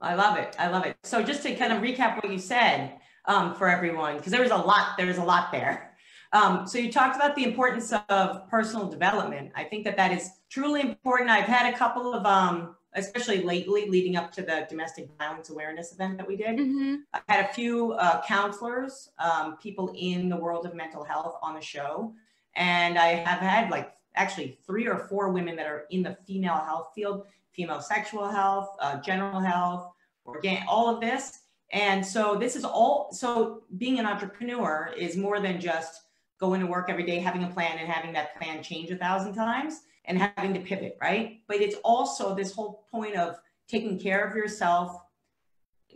I 0.00 0.14
love 0.14 0.36
it. 0.36 0.54
I 0.58 0.68
love 0.68 0.84
it. 0.84 0.96
So 1.04 1.22
just 1.22 1.42
to 1.44 1.54
kind 1.54 1.72
of 1.72 1.82
recap 1.82 2.22
what 2.22 2.30
you 2.30 2.38
said 2.38 2.98
um, 3.26 3.54
for 3.54 3.68
everyone 3.68 4.16
because 4.16 4.32
there 4.32 4.42
was 4.42 4.50
a 4.50 4.56
lot 4.56 4.96
there 4.96 5.06
was 5.06 5.18
a 5.18 5.24
lot 5.24 5.52
there. 5.52 5.92
Um, 6.32 6.66
so 6.66 6.78
you 6.78 6.92
talked 6.92 7.16
about 7.16 7.36
the 7.36 7.44
importance 7.44 7.92
of 8.08 8.48
personal 8.50 8.88
development. 8.88 9.52
I 9.54 9.64
think 9.64 9.84
that 9.84 9.96
that 9.96 10.12
is 10.12 10.30
truly 10.50 10.80
important. 10.80 11.30
I've 11.30 11.44
had 11.44 11.72
a 11.72 11.76
couple 11.76 12.12
of 12.12 12.26
um, 12.26 12.76
especially 12.96 13.42
lately 13.42 13.88
leading 13.88 14.16
up 14.16 14.32
to 14.32 14.42
the 14.42 14.66
domestic 14.68 15.08
violence 15.18 15.50
awareness 15.50 15.92
event 15.92 16.16
that 16.16 16.26
we 16.26 16.36
did 16.36 16.56
mm-hmm. 16.58 16.94
i've 17.12 17.22
had 17.28 17.44
a 17.44 17.52
few 17.52 17.92
uh, 17.92 18.22
counselors 18.26 19.10
um, 19.18 19.56
people 19.58 19.92
in 19.96 20.28
the 20.28 20.36
world 20.36 20.66
of 20.66 20.74
mental 20.74 21.04
health 21.04 21.36
on 21.42 21.54
the 21.54 21.60
show. 21.60 22.12
And 22.54 22.98
i 22.98 23.08
have 23.08 23.38
had 23.38 23.70
like 23.70 23.92
actually 24.14 24.58
three 24.66 24.86
or 24.86 24.96
four 24.96 25.30
women 25.30 25.56
that 25.56 25.66
are 25.66 25.84
in 25.90 26.02
the 26.02 26.16
female 26.26 26.56
health 26.56 26.90
field 26.94 27.26
female 27.52 27.80
sexual 27.80 28.28
health 28.28 28.70
uh, 28.80 28.98
general 29.00 29.40
health 29.40 29.92
organ 30.24 30.58
all 30.66 30.92
of 30.92 31.00
this 31.00 31.40
and 31.72 32.04
so 32.04 32.36
this 32.36 32.56
is 32.56 32.64
all, 32.64 33.12
so 33.12 33.62
being 33.78 33.98
an 33.98 34.06
entrepreneur 34.06 34.92
is 34.96 35.16
more 35.16 35.40
than 35.40 35.60
just 35.60 36.02
going 36.38 36.60
to 36.60 36.66
work 36.66 36.88
every 36.88 37.04
day, 37.04 37.18
having 37.18 37.44
a 37.44 37.48
plan 37.48 37.78
and 37.78 37.88
having 37.88 38.12
that 38.12 38.36
plan 38.36 38.62
change 38.62 38.90
a 38.90 38.96
thousand 38.96 39.34
times 39.34 39.80
and 40.04 40.18
having 40.18 40.54
to 40.54 40.60
pivot, 40.60 40.96
right? 41.00 41.40
But 41.48 41.56
it's 41.56 41.76
also 41.82 42.34
this 42.34 42.52
whole 42.52 42.86
point 42.90 43.16
of 43.16 43.36
taking 43.68 43.98
care 43.98 44.24
of 44.24 44.36
yourself, 44.36 45.00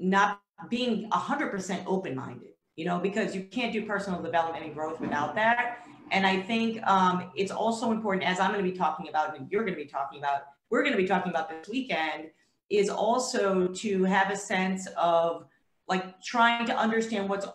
not 0.01 0.41
being 0.69 1.09
100% 1.11 1.83
open 1.87 2.17
minded, 2.17 2.51
you 2.77 2.85
know, 2.85 2.99
because 2.99 3.35
you 3.35 3.45
can't 3.45 3.73
do 3.73 3.87
personal 3.87 4.21
development 4.21 4.65
and 4.65 4.75
growth 4.75 5.01
without 5.01 5.35
that. 5.37 5.79
And 6.11 6.27
I 6.27 6.41
think 6.43 6.85
um, 6.89 7.31
it's 7.37 7.53
also 7.53 7.93
important, 7.93 8.25
as 8.25 8.41
I'm 8.41 8.53
going 8.53 8.65
to 8.65 8.71
be 8.71 8.77
talking 8.77 9.09
about, 9.09 9.37
and 9.37 9.49
you're 9.51 9.63
going 9.63 9.77
to 9.77 9.83
be 9.83 9.89
talking 9.89 10.19
about, 10.19 10.43
we're 10.69 10.83
going 10.83 10.93
to 10.93 11.01
be 11.01 11.07
talking 11.07 11.31
about 11.31 11.49
this 11.49 11.69
weekend, 11.69 12.31
is 12.69 12.89
also 12.89 13.69
to 13.69 14.05
have 14.05 14.31
a 14.31 14.37
sense 14.37 14.89
of 14.97 15.47
like 15.91 16.23
trying 16.23 16.65
to 16.67 16.77
understand 16.77 17.29
what's 17.29 17.47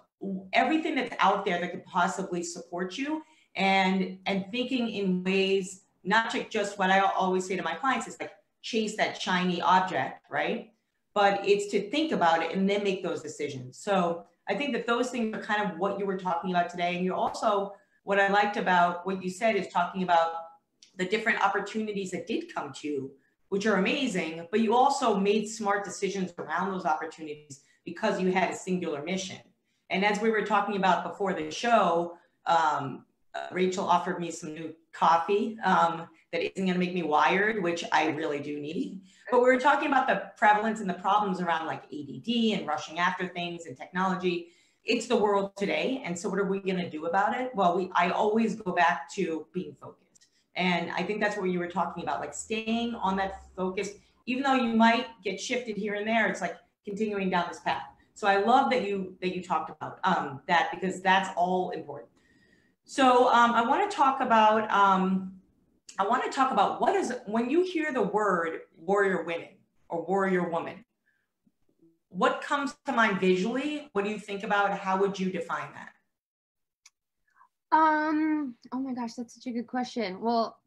everything 0.54 0.96
that's 0.96 1.16
out 1.20 1.46
there 1.46 1.60
that 1.60 1.72
could 1.72 1.86
possibly 1.86 2.44
support 2.44 2.98
you 2.98 3.24
and 3.56 4.20
and 4.26 4.46
thinking 4.52 4.90
in 4.90 5.24
ways 5.24 5.86
not 6.04 6.30
to 6.30 6.44
just 6.50 6.78
what 6.78 6.92
i 6.92 7.00
always 7.00 7.48
say 7.48 7.56
to 7.56 7.64
my 7.64 7.74
clients 7.74 8.08
is 8.08 8.18
like 8.20 8.32
chase 8.62 8.96
that 8.98 9.20
shiny 9.20 9.62
object 9.62 10.22
right? 10.30 10.72
But 11.14 11.48
it's 11.48 11.72
to 11.72 11.90
think 11.90 12.12
about 12.12 12.44
it 12.44 12.54
and 12.54 12.70
then 12.70 12.84
make 12.84 13.02
those 13.02 13.22
decisions. 13.22 13.78
So 13.78 14.26
i 14.50 14.54
think 14.54 14.74
that 14.74 14.86
those 14.86 15.10
things 15.10 15.36
are 15.36 15.42
kind 15.42 15.62
of 15.64 15.80
what 15.80 15.98
you 15.98 16.06
were 16.06 16.18
talking 16.18 16.52
about 16.52 16.70
today. 16.70 16.96
And 16.96 17.06
you're 17.06 17.16
also 17.16 17.74
what 18.06 18.20
i 18.20 18.28
liked 18.28 18.56
about 18.56 19.06
what 19.06 19.22
you 19.22 19.30
said 19.30 19.56
is 19.56 19.68
talking 19.68 20.04
about 20.04 20.30
the 20.96 21.06
different 21.06 21.44
opportunities 21.44 22.12
that 22.12 22.26
did 22.28 22.54
come 22.54 22.72
to 22.72 22.88
you 22.88 23.12
which 23.50 23.66
are 23.66 23.76
amazing 23.76 24.48
but 24.52 24.62
you 24.62 24.74
also 24.74 25.18
made 25.18 25.48
smart 25.48 25.84
decisions 25.84 26.34
around 26.38 26.72
those 26.72 26.86
opportunities 26.86 27.62
because 27.86 28.20
you 28.20 28.32
had 28.32 28.50
a 28.50 28.56
singular 28.56 29.04
mission. 29.04 29.38
And 29.90 30.04
as 30.04 30.20
we 30.20 30.30
were 30.32 30.42
talking 30.42 30.76
about 30.76 31.04
before 31.04 31.34
the 31.34 31.52
show, 31.52 32.18
um, 32.48 33.06
uh, 33.36 33.48
Rachel 33.52 33.86
offered 33.86 34.20
me 34.20 34.32
some 34.32 34.54
new 34.54 34.74
coffee 34.94 35.58
um, 35.64 36.08
that 36.32 36.42
isn't 36.42 36.66
going 36.66 36.74
to 36.74 36.80
make 36.80 36.94
me 36.94 37.04
wired, 37.04 37.62
which 37.62 37.84
I 37.92 38.08
really 38.08 38.40
do 38.40 38.60
need. 38.60 39.02
But 39.30 39.40
we 39.40 39.46
were 39.46 39.60
talking 39.60 39.88
about 39.88 40.08
the 40.08 40.32
prevalence 40.38 40.80
and 40.80 40.90
the 40.90 40.96
problems 40.96 41.42
around 41.42 41.68
like 41.68 41.84
ADD 41.86 42.58
and 42.58 42.68
rushing 42.68 43.00
after 43.00 43.28
things 43.28 43.66
and 43.66 43.78
technology. 43.78 44.48
It's 44.84 45.08
the 45.08 45.16
world 45.16 45.56
today. 45.58 46.02
And 46.06 46.18
so 46.18 46.30
what 46.30 46.40
are 46.40 46.46
we 46.46 46.60
going 46.60 46.78
to 46.78 46.90
do 46.90 47.06
about 47.06 47.40
it? 47.40 47.52
Well, 47.56 47.76
we 47.76 47.92
I 47.96 48.10
always 48.12 48.56
go 48.56 48.72
back 48.72 49.12
to 49.16 49.46
being 49.54 49.76
focused. 49.82 50.28
And 50.56 50.92
I 50.92 51.04
think 51.04 51.20
that's 51.20 51.38
what 51.38 51.46
you 51.46 51.60
were 51.60 51.68
talking 51.68 52.04
about, 52.04 52.22
like 52.22 52.34
staying 52.34 52.96
on 52.96 53.18
that 53.18 53.42
focus, 53.56 53.90
even 54.26 54.44
though 54.44 54.56
you 54.56 54.74
might 54.74 55.08
get 55.24 55.40
shifted 55.40 55.76
here 55.76 55.96
and 55.96 56.08
there, 56.08 56.28
it's 56.28 56.42
like 56.42 56.56
continuing 56.86 57.30
down 57.30 57.46
this 57.50 57.60
path. 57.60 57.84
So 58.14 58.28
I 58.28 58.38
love 58.38 58.70
that 58.72 58.88
you 58.88 59.18
that 59.22 59.36
you 59.36 59.44
talked 59.44 59.70
about 59.70 60.00
um, 60.04 60.42
that 60.48 60.70
because 60.72 61.02
that's 61.02 61.30
all 61.36 61.72
important. 61.72 62.10
So 62.86 63.28
um, 63.30 63.52
I 63.52 63.62
want 63.62 63.90
to 63.90 63.96
talk 63.96 64.22
about 64.22 64.72
um, 64.72 65.34
I 66.00 66.08
want 66.08 66.24
to 66.24 66.30
talk 66.30 66.52
about 66.52 66.80
what 66.80 66.96
is 66.96 67.14
when 67.26 67.50
you 67.50 67.64
hear 67.64 67.92
the 67.92 68.02
word 68.02 68.62
warrior 68.78 69.24
women 69.24 69.50
or 69.90 70.06
warrior 70.06 70.50
woman. 70.50 70.86
What 72.10 72.42
comes 72.42 72.74
to 72.86 72.94
mind 72.94 73.20
visually? 73.20 73.90
What 73.92 74.06
do 74.06 74.12
you 74.12 74.20
think 74.20 74.44
about? 74.44 74.78
How 74.78 74.98
would 74.98 75.20
you 75.20 75.30
define 75.30 75.68
that? 75.74 75.90
Um. 77.78 78.56
Oh 78.72 78.80
my 78.80 78.94
gosh, 78.94 79.16
that's 79.16 79.34
such 79.36 79.48
a 79.48 79.52
good 79.52 79.68
question. 79.68 80.22
Well, 80.22 80.58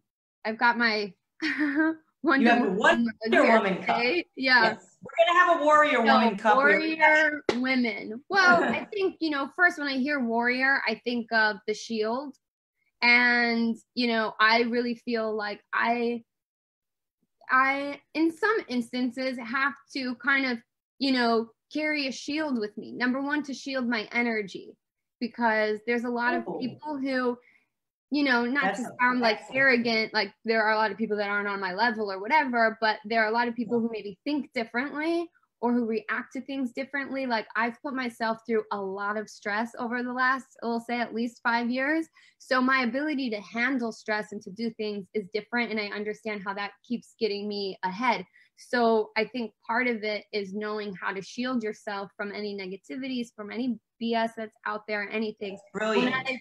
I've 0.44 0.58
got 0.58 0.76
my 0.76 1.14
Wonder 1.42 1.96
you 2.38 2.48
have 2.48 2.62
the 2.64 2.72
Wonder 2.72 3.52
Woman 3.52 3.82
Cup. 3.82 4.02
Yeah. 4.02 4.22
Yes. 4.36 4.87
We're 5.02 5.26
gonna 5.26 5.38
have 5.38 5.60
a 5.60 5.64
Warrior 5.64 6.02
no, 6.04 6.14
Woman 6.14 6.36
Cup. 6.36 6.56
Warrior 6.56 7.42
Women. 7.54 8.22
Well, 8.28 8.62
I 8.64 8.84
think 8.92 9.16
you 9.20 9.30
know. 9.30 9.48
First, 9.54 9.78
when 9.78 9.86
I 9.88 9.96
hear 9.98 10.20
Warrior, 10.20 10.80
I 10.86 11.00
think 11.04 11.30
of 11.32 11.56
the 11.66 11.74
Shield, 11.74 12.34
and 13.00 13.76
you 13.94 14.08
know, 14.08 14.34
I 14.40 14.62
really 14.62 14.96
feel 14.96 15.34
like 15.34 15.60
I 15.72 16.24
I, 17.50 18.00
in 18.14 18.30
some 18.30 18.56
instances, 18.68 19.38
have 19.38 19.72
to 19.94 20.14
kind 20.16 20.44
of, 20.46 20.58
you 20.98 21.12
know, 21.12 21.48
carry 21.72 22.06
a 22.06 22.12
shield 22.12 22.58
with 22.58 22.76
me. 22.76 22.92
Number 22.92 23.22
one, 23.22 23.42
to 23.44 23.54
shield 23.54 23.88
my 23.88 24.06
energy, 24.12 24.76
because 25.20 25.78
there's 25.86 26.04
a 26.04 26.10
lot 26.10 26.34
Oh. 26.34 26.54
of 26.54 26.60
people 26.60 26.98
who, 26.98 27.38
you 28.10 28.24
know, 28.24 28.44
not 28.44 28.64
That's 28.64 28.80
to 28.80 28.90
sound 29.00 29.20
like 29.20 29.40
arrogant, 29.52 30.14
like 30.14 30.32
there 30.44 30.62
are 30.62 30.72
a 30.72 30.76
lot 30.76 30.90
of 30.90 30.96
people 30.96 31.16
that 31.18 31.28
aren't 31.28 31.48
on 31.48 31.60
my 31.60 31.74
level 31.74 32.10
or 32.10 32.20
whatever, 32.20 32.78
but 32.80 32.98
there 33.04 33.22
are 33.22 33.28
a 33.28 33.32
lot 33.32 33.48
of 33.48 33.54
people 33.54 33.80
who 33.80 33.90
maybe 33.92 34.18
think 34.24 34.50
differently 34.54 35.28
or 35.60 35.72
who 35.72 35.84
react 35.84 36.32
to 36.32 36.40
things 36.40 36.72
differently. 36.72 37.26
Like 37.26 37.46
I've 37.56 37.80
put 37.82 37.92
myself 37.92 38.38
through 38.46 38.64
a 38.72 38.80
lot 38.80 39.16
of 39.16 39.28
stress 39.28 39.72
over 39.78 40.02
the 40.02 40.12
last, 40.12 40.46
we'll 40.62 40.80
say 40.80 41.00
at 41.00 41.14
least 41.14 41.40
five 41.42 41.68
years. 41.68 42.06
So 42.38 42.62
my 42.62 42.82
ability 42.82 43.28
to 43.30 43.40
handle 43.40 43.92
stress 43.92 44.32
and 44.32 44.40
to 44.42 44.50
do 44.50 44.70
things 44.70 45.06
is 45.14 45.28
different. 45.34 45.70
And 45.70 45.80
I 45.80 45.94
understand 45.94 46.42
how 46.44 46.54
that 46.54 46.72
keeps 46.86 47.14
getting 47.20 47.48
me 47.48 47.76
ahead. 47.84 48.24
So 48.56 49.10
I 49.16 49.24
think 49.24 49.52
part 49.66 49.86
of 49.86 50.02
it 50.02 50.24
is 50.32 50.54
knowing 50.54 50.94
how 51.00 51.12
to 51.12 51.22
shield 51.22 51.62
yourself 51.62 52.10
from 52.16 52.32
any 52.32 52.56
negativities, 52.56 53.28
from 53.36 53.52
any 53.52 53.78
BS 54.02 54.30
that's 54.36 54.56
out 54.66 54.82
there, 54.88 55.08
anything. 55.10 55.58
When 55.72 55.80
Brilliant. 55.80 56.14
I, 56.14 56.40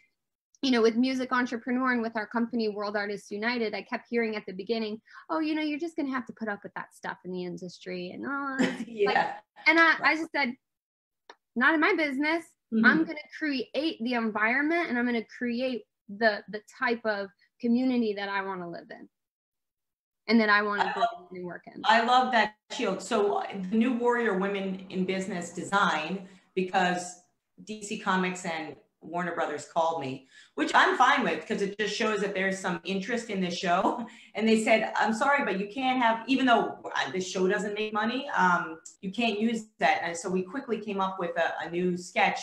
you 0.62 0.72
know, 0.72 0.82
with 0.82 0.96
music 0.96 1.32
entrepreneur 1.32 1.92
and 1.92 2.02
with 2.02 2.16
our 2.16 2.26
company 2.26 2.70
World 2.70 2.98
Artists 2.98 3.30
United, 3.30 3.76
I 3.76 3.84
kept 3.84 4.08
hearing 4.10 4.36
at 4.36 4.46
the 4.48 4.54
beginning, 4.54 5.00
"Oh, 5.30 5.40
you 5.40 5.54
know, 5.54 5.62
you're 5.62 5.80
just 5.80 5.96
gonna 5.96 6.10
have 6.10 6.26
to 6.28 6.34
put 6.34 6.48
up 6.48 6.64
with 6.64 6.74
that 6.74 6.96
stuff 6.96 7.18
in 7.26 7.32
the 7.32 7.46
industry," 7.46 8.12
and 8.12 8.26
oh, 8.28 8.58
yeah. 8.88 9.36
and 9.68 9.80
I, 9.80 9.96
I 10.04 10.16
just 10.16 10.32
said, 10.32 10.56
"Not 11.56 11.76
in 11.76 11.80
my 11.80 11.94
business. 11.94 12.44
Mhm. 12.74 12.86
I'm 12.86 13.06
gonna 13.06 13.20
create 13.38 13.98
the 14.02 14.14
environment, 14.14 14.90
and 14.90 14.98
I'm 14.98 15.06
gonna 15.06 15.26
create 15.38 15.84
the 16.10 16.44
the 16.50 16.62
type 16.80 17.06
of 17.06 17.30
community 17.62 18.14
that 18.14 18.30
I 18.30 18.42
want 18.42 18.62
to 18.62 18.68
live 18.68 18.90
in, 18.90 19.08
and 20.28 20.42
that 20.42 20.50
I 20.50 20.64
want 20.64 20.82
to 20.82 20.90
I 20.90 20.94
go 20.94 21.28
and 21.32 21.46
work 21.46 21.64
in." 21.68 21.84
I 21.86 22.02
love 22.02 22.32
that 22.32 22.56
shield. 22.72 23.04
So 23.04 23.38
uh, 23.38 23.48
the 23.70 23.78
new 23.78 23.94
Warrior 23.94 24.40
Women 24.40 24.88
in 24.90 25.06
Business 25.06 25.52
design, 25.52 26.28
because 26.56 27.22
DC 27.64 28.02
Comics 28.02 28.44
and 28.44 28.76
Warner 29.08 29.34
Brothers 29.34 29.68
called 29.74 30.02
me, 30.02 30.28
which 30.56 30.72
I'm 30.76 30.98
fine 30.98 31.24
with 31.24 31.42
because 31.42 31.62
it 31.62 31.78
just 31.80 31.96
shows 31.96 32.20
that 32.20 32.34
there's 32.34 32.60
some 32.60 32.80
interest 32.84 33.30
in 33.30 33.42
this 33.42 33.58
show. 33.58 34.06
And 34.36 34.48
they 34.48 34.64
said, 34.64 34.94
I'm 34.96 35.14
sorry, 35.16 35.44
but 35.44 35.60
you 35.60 35.68
can't 35.74 36.00
have, 36.00 36.24
even 36.28 36.46
though 36.46 36.78
uh, 36.96 37.12
this 37.12 37.28
show 37.28 37.48
doesn't 37.48 37.74
make 37.74 37.92
money, 37.92 38.30
um, 38.38 38.78
you 39.02 39.12
can't 39.12 39.40
use 39.40 39.64
that. 39.80 40.02
And 40.04 40.16
so 40.16 40.30
we 40.30 40.44
quickly 40.44 40.80
came 40.80 41.02
up 41.02 41.18
with 41.18 41.32
a, 41.38 41.66
a 41.66 41.72
new 41.72 41.98
sketch. 41.98 42.40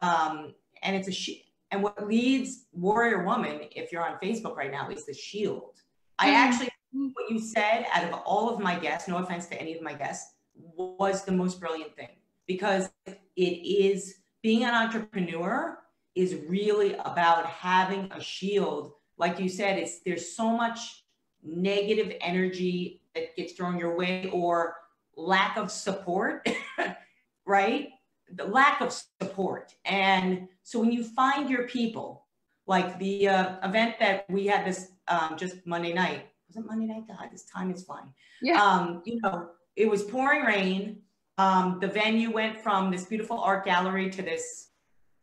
Um, 0.00 0.54
and 0.82 0.96
it's 0.96 1.08
a, 1.08 1.12
sh- 1.12 1.42
and 1.70 1.82
what 1.82 2.06
leads 2.06 2.64
Warrior 2.72 3.24
Woman, 3.24 3.60
if 3.72 3.92
you're 3.92 4.02
on 4.02 4.16
Facebook 4.22 4.56
right 4.56 4.70
now, 4.72 4.88
is 4.88 5.04
the 5.04 5.12
shield. 5.12 5.72
I 6.18 6.28
Mhm. 6.30 6.34
actually 6.34 6.68
what 7.12 7.28
you 7.28 7.38
said 7.40 7.86
out 7.92 8.04
of 8.04 8.14
all 8.24 8.48
of 8.48 8.58
my 8.60 8.78
guests, 8.78 9.06
no 9.06 9.18
offense 9.18 9.46
to 9.48 9.60
any 9.60 9.74
of 9.74 9.82
my 9.82 9.92
guests, 9.92 10.34
was 10.54 11.24
the 11.24 11.32
most 11.32 11.60
brilliant 11.60 11.94
thing 11.96 12.16
because 12.46 12.88
it 13.06 13.42
is 13.84 14.20
being 14.42 14.64
an 14.64 14.74
entrepreneur 14.74 15.78
is 16.14 16.36
really 16.48 16.94
about 16.94 17.46
having 17.46 18.10
a 18.12 18.20
shield. 18.20 18.92
Like 19.18 19.38
you 19.38 19.48
said, 19.48 19.78
it's 19.78 20.00
there's 20.00 20.34
so 20.34 20.50
much 20.50 21.04
negative 21.42 22.16
energy 22.20 23.02
that 23.14 23.36
gets 23.36 23.52
thrown 23.52 23.78
your 23.78 23.96
way 23.96 24.28
or 24.32 24.76
lack 25.16 25.56
of 25.56 25.70
support, 25.70 26.48
right? 27.46 27.90
The 28.32 28.44
lack 28.44 28.80
of 28.80 28.92
support. 29.20 29.74
And 29.84 30.48
so 30.62 30.80
when 30.80 30.90
you 30.90 31.04
find 31.04 31.48
your 31.48 31.64
people, 31.64 32.26
like 32.66 32.98
the 32.98 33.28
uh, 33.28 33.68
event 33.68 33.96
that 34.00 34.24
we 34.30 34.46
had 34.46 34.66
this 34.66 34.92
um, 35.08 35.36
just 35.36 35.66
Monday 35.66 35.92
night, 35.92 36.26
was 36.48 36.56
it 36.56 36.66
Monday 36.66 36.86
night? 36.86 37.06
God, 37.06 37.28
this 37.30 37.44
time 37.44 37.70
is 37.70 37.84
flying. 37.84 38.12
Yeah. 38.40 38.62
Um, 38.62 39.02
you 39.04 39.20
know, 39.20 39.50
it 39.76 39.88
was 39.88 40.02
pouring 40.02 40.44
rain. 40.44 40.98
Um, 41.36 41.78
the 41.80 41.88
venue 41.88 42.30
went 42.30 42.60
from 42.60 42.90
this 42.90 43.04
beautiful 43.04 43.38
art 43.38 43.64
gallery 43.64 44.08
to 44.10 44.22
this, 44.22 44.70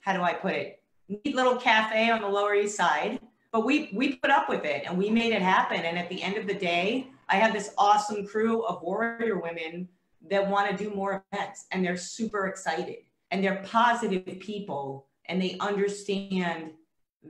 how 0.01 0.13
do 0.13 0.21
I 0.21 0.34
put 0.34 0.54
it? 0.54 0.81
Neat 1.12 1.36
little 1.36 1.58
cafe 1.58 2.10
on 2.10 2.21
the 2.21 2.28
Lower 2.28 2.56
East 2.56 2.78
Side. 2.78 3.19
But 3.52 3.65
we 3.65 3.91
we 3.93 4.15
put 4.15 4.32
up 4.32 4.47
with 4.47 4.63
it 4.63 4.84
and 4.86 4.97
we 4.97 5.10
made 5.10 5.34
it 5.34 5.41
happen. 5.41 5.82
And 5.82 5.97
at 5.97 6.08
the 6.10 6.24
end 6.24 6.38
of 6.38 6.47
the 6.47 6.54
day, 6.54 7.08
I 7.28 7.36
have 7.36 7.54
this 7.54 7.74
awesome 7.78 8.26
crew 8.26 8.63
of 8.63 8.82
warrior 8.82 9.39
women 9.39 9.89
that 10.30 10.47
want 10.47 10.69
to 10.69 10.84
do 10.84 10.93
more 10.93 11.24
events 11.34 11.65
and 11.71 11.84
they're 11.84 11.97
super 11.97 12.47
excited 12.47 12.97
and 13.32 13.43
they're 13.43 13.63
positive 13.65 14.39
people 14.39 15.08
and 15.26 15.41
they 15.41 15.58
understand 15.60 16.71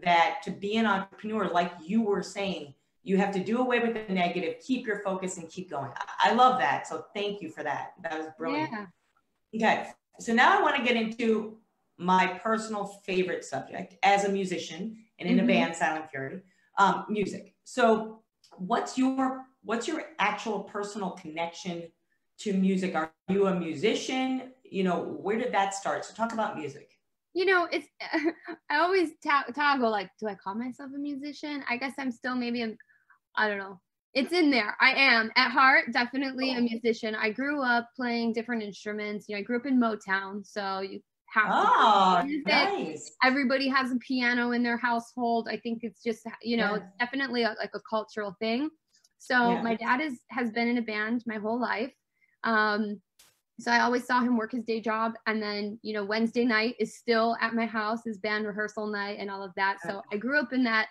that 0.04 0.42
to 0.44 0.52
be 0.52 0.78
an 0.78 0.86
entrepreneur, 0.86 1.50
like 1.50 1.72
you 1.84 2.02
were 2.02 2.24
saying, 2.24 2.74
you 3.04 3.18
have 3.18 3.34
to 3.34 3.44
do 3.44 3.60
away 3.60 3.80
with 3.80 3.94
the 3.94 4.14
negative, 4.14 4.56
keep 4.66 4.86
your 4.86 5.00
focus 5.00 5.38
and 5.38 5.50
keep 5.50 5.70
going. 5.70 5.92
I, 6.20 6.34
love 6.34 6.60
that. 6.60 6.88
So 6.88 7.06
thank 7.16 7.42
you 7.42 7.50
for 7.50 7.64
that. 7.64 7.94
That 8.04 8.18
was 8.18 8.28
brilliant. 8.38 8.72
Yeah. 9.52 9.74
Okay. 9.74 9.90
So 10.20 10.34
now 10.34 10.58
I 10.58 10.62
want 10.62 10.76
to 10.76 10.84
get 10.84 10.96
into 10.96 11.58
my 12.02 12.40
personal 12.44 12.86
favorite 13.06 13.46
subject 13.46 13.96
as 14.04 14.26
a 14.26 14.30
musician 14.30 14.98
and 15.20 15.30
in 15.30 15.38
Mhm. 15.38 15.44
a 15.44 15.48
band, 15.48 15.76
Silent 15.76 16.10
Fury, 16.10 16.42
um, 16.78 17.06
music. 17.10 17.56
So 17.64 18.24
what's 18.58 18.98
your 18.98 19.46
what's 19.64 19.88
your 19.88 20.02
actual 20.18 20.64
personal 20.64 21.12
connection 21.12 21.92
to 22.40 22.54
music? 22.54 22.96
Are 22.96 23.14
you 23.30 23.46
a 23.48 23.56
musician? 23.56 24.52
You 24.64 24.84
know, 24.84 25.00
where 25.04 25.38
did 25.38 25.54
that 25.54 25.76
start? 25.76 26.04
So 26.06 26.14
talk 26.16 26.34
about 26.34 26.58
music. 26.58 26.90
you 27.34 27.46
know 27.46 27.66
it's 27.72 27.88
i 28.70 28.78
always 28.80 29.10
toggle 29.56 29.90
like 29.90 30.10
do 30.20 30.28
i 30.28 30.36
call 30.36 30.54
myself 30.56 30.90
a 30.94 30.98
musician 31.00 31.64
i 31.70 31.78
guess 31.78 31.94
i'm 31.98 32.12
still 32.12 32.36
maybe 32.36 32.62
a, 32.62 32.76
i 33.38 33.48
don't 33.48 33.58
know 33.58 33.80
it's 34.14 34.34
in 34.34 34.52
there 34.52 34.76
i 34.82 34.92
am 34.92 35.32
at 35.38 35.50
heart 35.50 35.86
definitely 35.94 36.50
a 36.56 36.62
musician 36.62 37.16
i 37.16 37.30
grew 37.30 37.62
up 37.64 37.88
playing 37.96 38.34
different 38.34 38.62
instruments 38.62 39.28
you 39.30 39.36
know 39.36 39.40
i 39.40 39.44
grew 39.44 39.56
up 39.62 39.66
in 39.66 39.80
motown 39.80 40.46
so 40.46 40.82
you 40.82 41.00
Oh, 41.36 42.22
nice. 42.46 43.12
everybody 43.24 43.68
has 43.70 43.92
a 43.92 43.96
piano 43.98 44.52
in 44.52 44.64
their 44.64 44.78
household 44.78 45.48
i 45.50 45.58
think 45.58 45.80
it's 45.84 46.04
just 46.04 46.26
you 46.42 46.58
know 46.58 46.72
Yeah. 46.72 46.76
it's 46.78 46.88
definitely 47.00 47.44
a, 47.44 47.56
like 47.60 47.72
a 47.74 47.80
cultural 47.90 48.36
thing 48.40 48.70
so 49.20 49.54
Yeah. 49.56 49.62
my 49.62 49.76
dad 49.76 50.02
is 50.02 50.20
has 50.30 50.52
been 50.52 50.68
in 50.68 50.78
a 50.78 50.82
band 50.82 51.24
my 51.26 51.38
whole 51.38 51.60
life 51.60 51.94
um 52.44 53.02
so 53.60 53.72
I 53.72 53.82
always 53.82 54.06
saw 54.06 54.22
him 54.22 54.38
work 54.38 54.54
his 54.54 54.64
day 54.64 54.82
job. 54.82 55.14
And 55.28 55.40
then, 55.42 55.78
you 55.84 55.94
know, 55.94 56.04
Wednesday 56.04 56.46
night 56.46 56.76
is 56.80 56.98
still 56.98 57.38
at 57.40 57.54
my 57.54 57.68
house, 57.68 58.00
his 58.04 58.18
band 58.18 58.48
rehearsal 58.48 58.88
night 58.88 59.18
and 59.20 59.30
all 59.30 59.44
of 59.44 59.52
that. 59.56 59.78
So 59.86 60.02
I 60.12 60.18
grew 60.18 60.40
up 60.40 60.52
in 60.52 60.64
that 60.64 60.88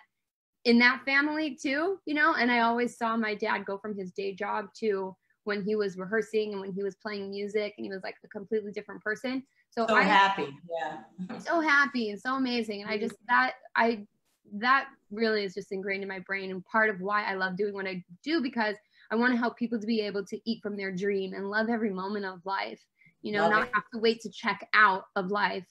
in 0.63 0.79
that 0.79 1.01
family 1.03 1.57
too, 1.61 1.97
you 2.05 2.13
know, 2.13 2.35
and 2.35 2.49
I 2.49 2.59
always 2.61 2.97
saw 2.97 3.17
my 3.17 3.35
dad 3.35 3.65
go 3.65 3.77
from 3.77 3.97
his 3.97 4.11
day 4.11 4.33
job 4.33 4.67
to 4.75 5.15
when 5.43 5.63
he 5.63 5.75
was 5.75 5.97
rehearsing 5.97 6.51
and 6.53 6.61
when 6.61 6.71
he 6.71 6.83
was 6.83 6.95
playing 6.95 7.29
music 7.31 7.73
and 7.77 7.85
he 7.85 7.91
was 7.91 8.03
like 8.03 8.15
a 8.23 8.27
completely 8.27 8.71
different 8.71 9.01
person. 9.01 9.43
So, 9.71 9.87
So 9.87 9.95
I 9.95 10.03
happy. 10.03 10.53
Yeah. 10.69 11.39
so 11.39 11.61
happy 11.61 12.09
and 12.11 12.19
so 12.19 12.35
amazing. 12.35 12.81
And 12.81 12.91
I 12.91 12.97
just 12.97 13.15
that 13.27 13.53
I 13.75 14.05
that 14.53 14.89
really 15.11 15.43
is 15.45 15.53
just 15.53 15.71
ingrained 15.71 16.03
in 16.03 16.09
my 16.09 16.19
brain 16.19 16.51
and 16.51 16.63
part 16.65 16.89
of 16.89 16.99
why 16.99 17.23
I 17.23 17.35
love 17.35 17.55
doing 17.55 17.73
what 17.73 17.87
I 17.87 18.03
do 18.23 18.41
because 18.41 18.75
I 19.11 19.15
want 19.15 19.31
to 19.33 19.37
help 19.37 19.57
people 19.57 19.79
to 19.79 19.87
be 19.87 20.01
able 20.01 20.25
to 20.25 20.39
eat 20.49 20.61
from 20.61 20.75
their 20.75 20.91
dream 20.93 21.33
and 21.33 21.49
love 21.49 21.69
every 21.69 21.89
moment 21.91 22.25
of 22.25 22.39
life. 22.45 22.81
You 23.21 23.33
know, 23.33 23.43
Love 23.43 23.51
not 23.51 23.67
it. 23.67 23.73
have 23.73 23.83
to 23.93 23.99
wait 23.99 24.19
to 24.21 24.29
check 24.31 24.67
out 24.73 25.03
of 25.15 25.27
life 25.31 25.65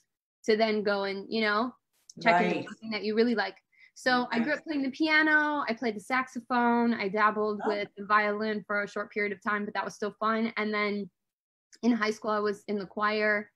to 0.45 0.57
then 0.57 0.81
go 0.83 1.03
and, 1.03 1.25
you 1.29 1.41
know, 1.41 1.73
check 2.23 2.41
into 2.41 2.63
something 2.63 2.89
that 2.91 3.03
you 3.03 3.15
really 3.15 3.35
like. 3.35 3.55
So 3.93 4.27
I 4.31 4.39
grew 4.39 4.53
up 4.53 4.63
playing 4.63 4.83
the 4.83 4.89
piano, 4.91 5.63
I 5.67 5.73
played 5.77 5.95
the 5.95 5.99
saxophone, 5.99 6.93
I 6.93 7.07
dabbled 7.09 7.59
Oh. 7.65 7.67
with 7.69 7.89
the 7.97 8.05
violin 8.05 8.63
for 8.65 8.81
a 8.83 8.87
short 8.87 9.11
period 9.11 9.33
of 9.33 9.43
time, 9.43 9.65
but 9.65 9.73
that 9.75 9.83
was 9.85 9.93
still 9.95 10.15
fun. 10.19 10.53
And 10.57 10.73
then 10.73 11.09
in 11.83 11.91
high 11.91 12.09
school, 12.11 12.31
I 12.31 12.39
was 12.39 12.63
in 12.67 12.79
the 12.79 12.85
choir. 12.87 13.51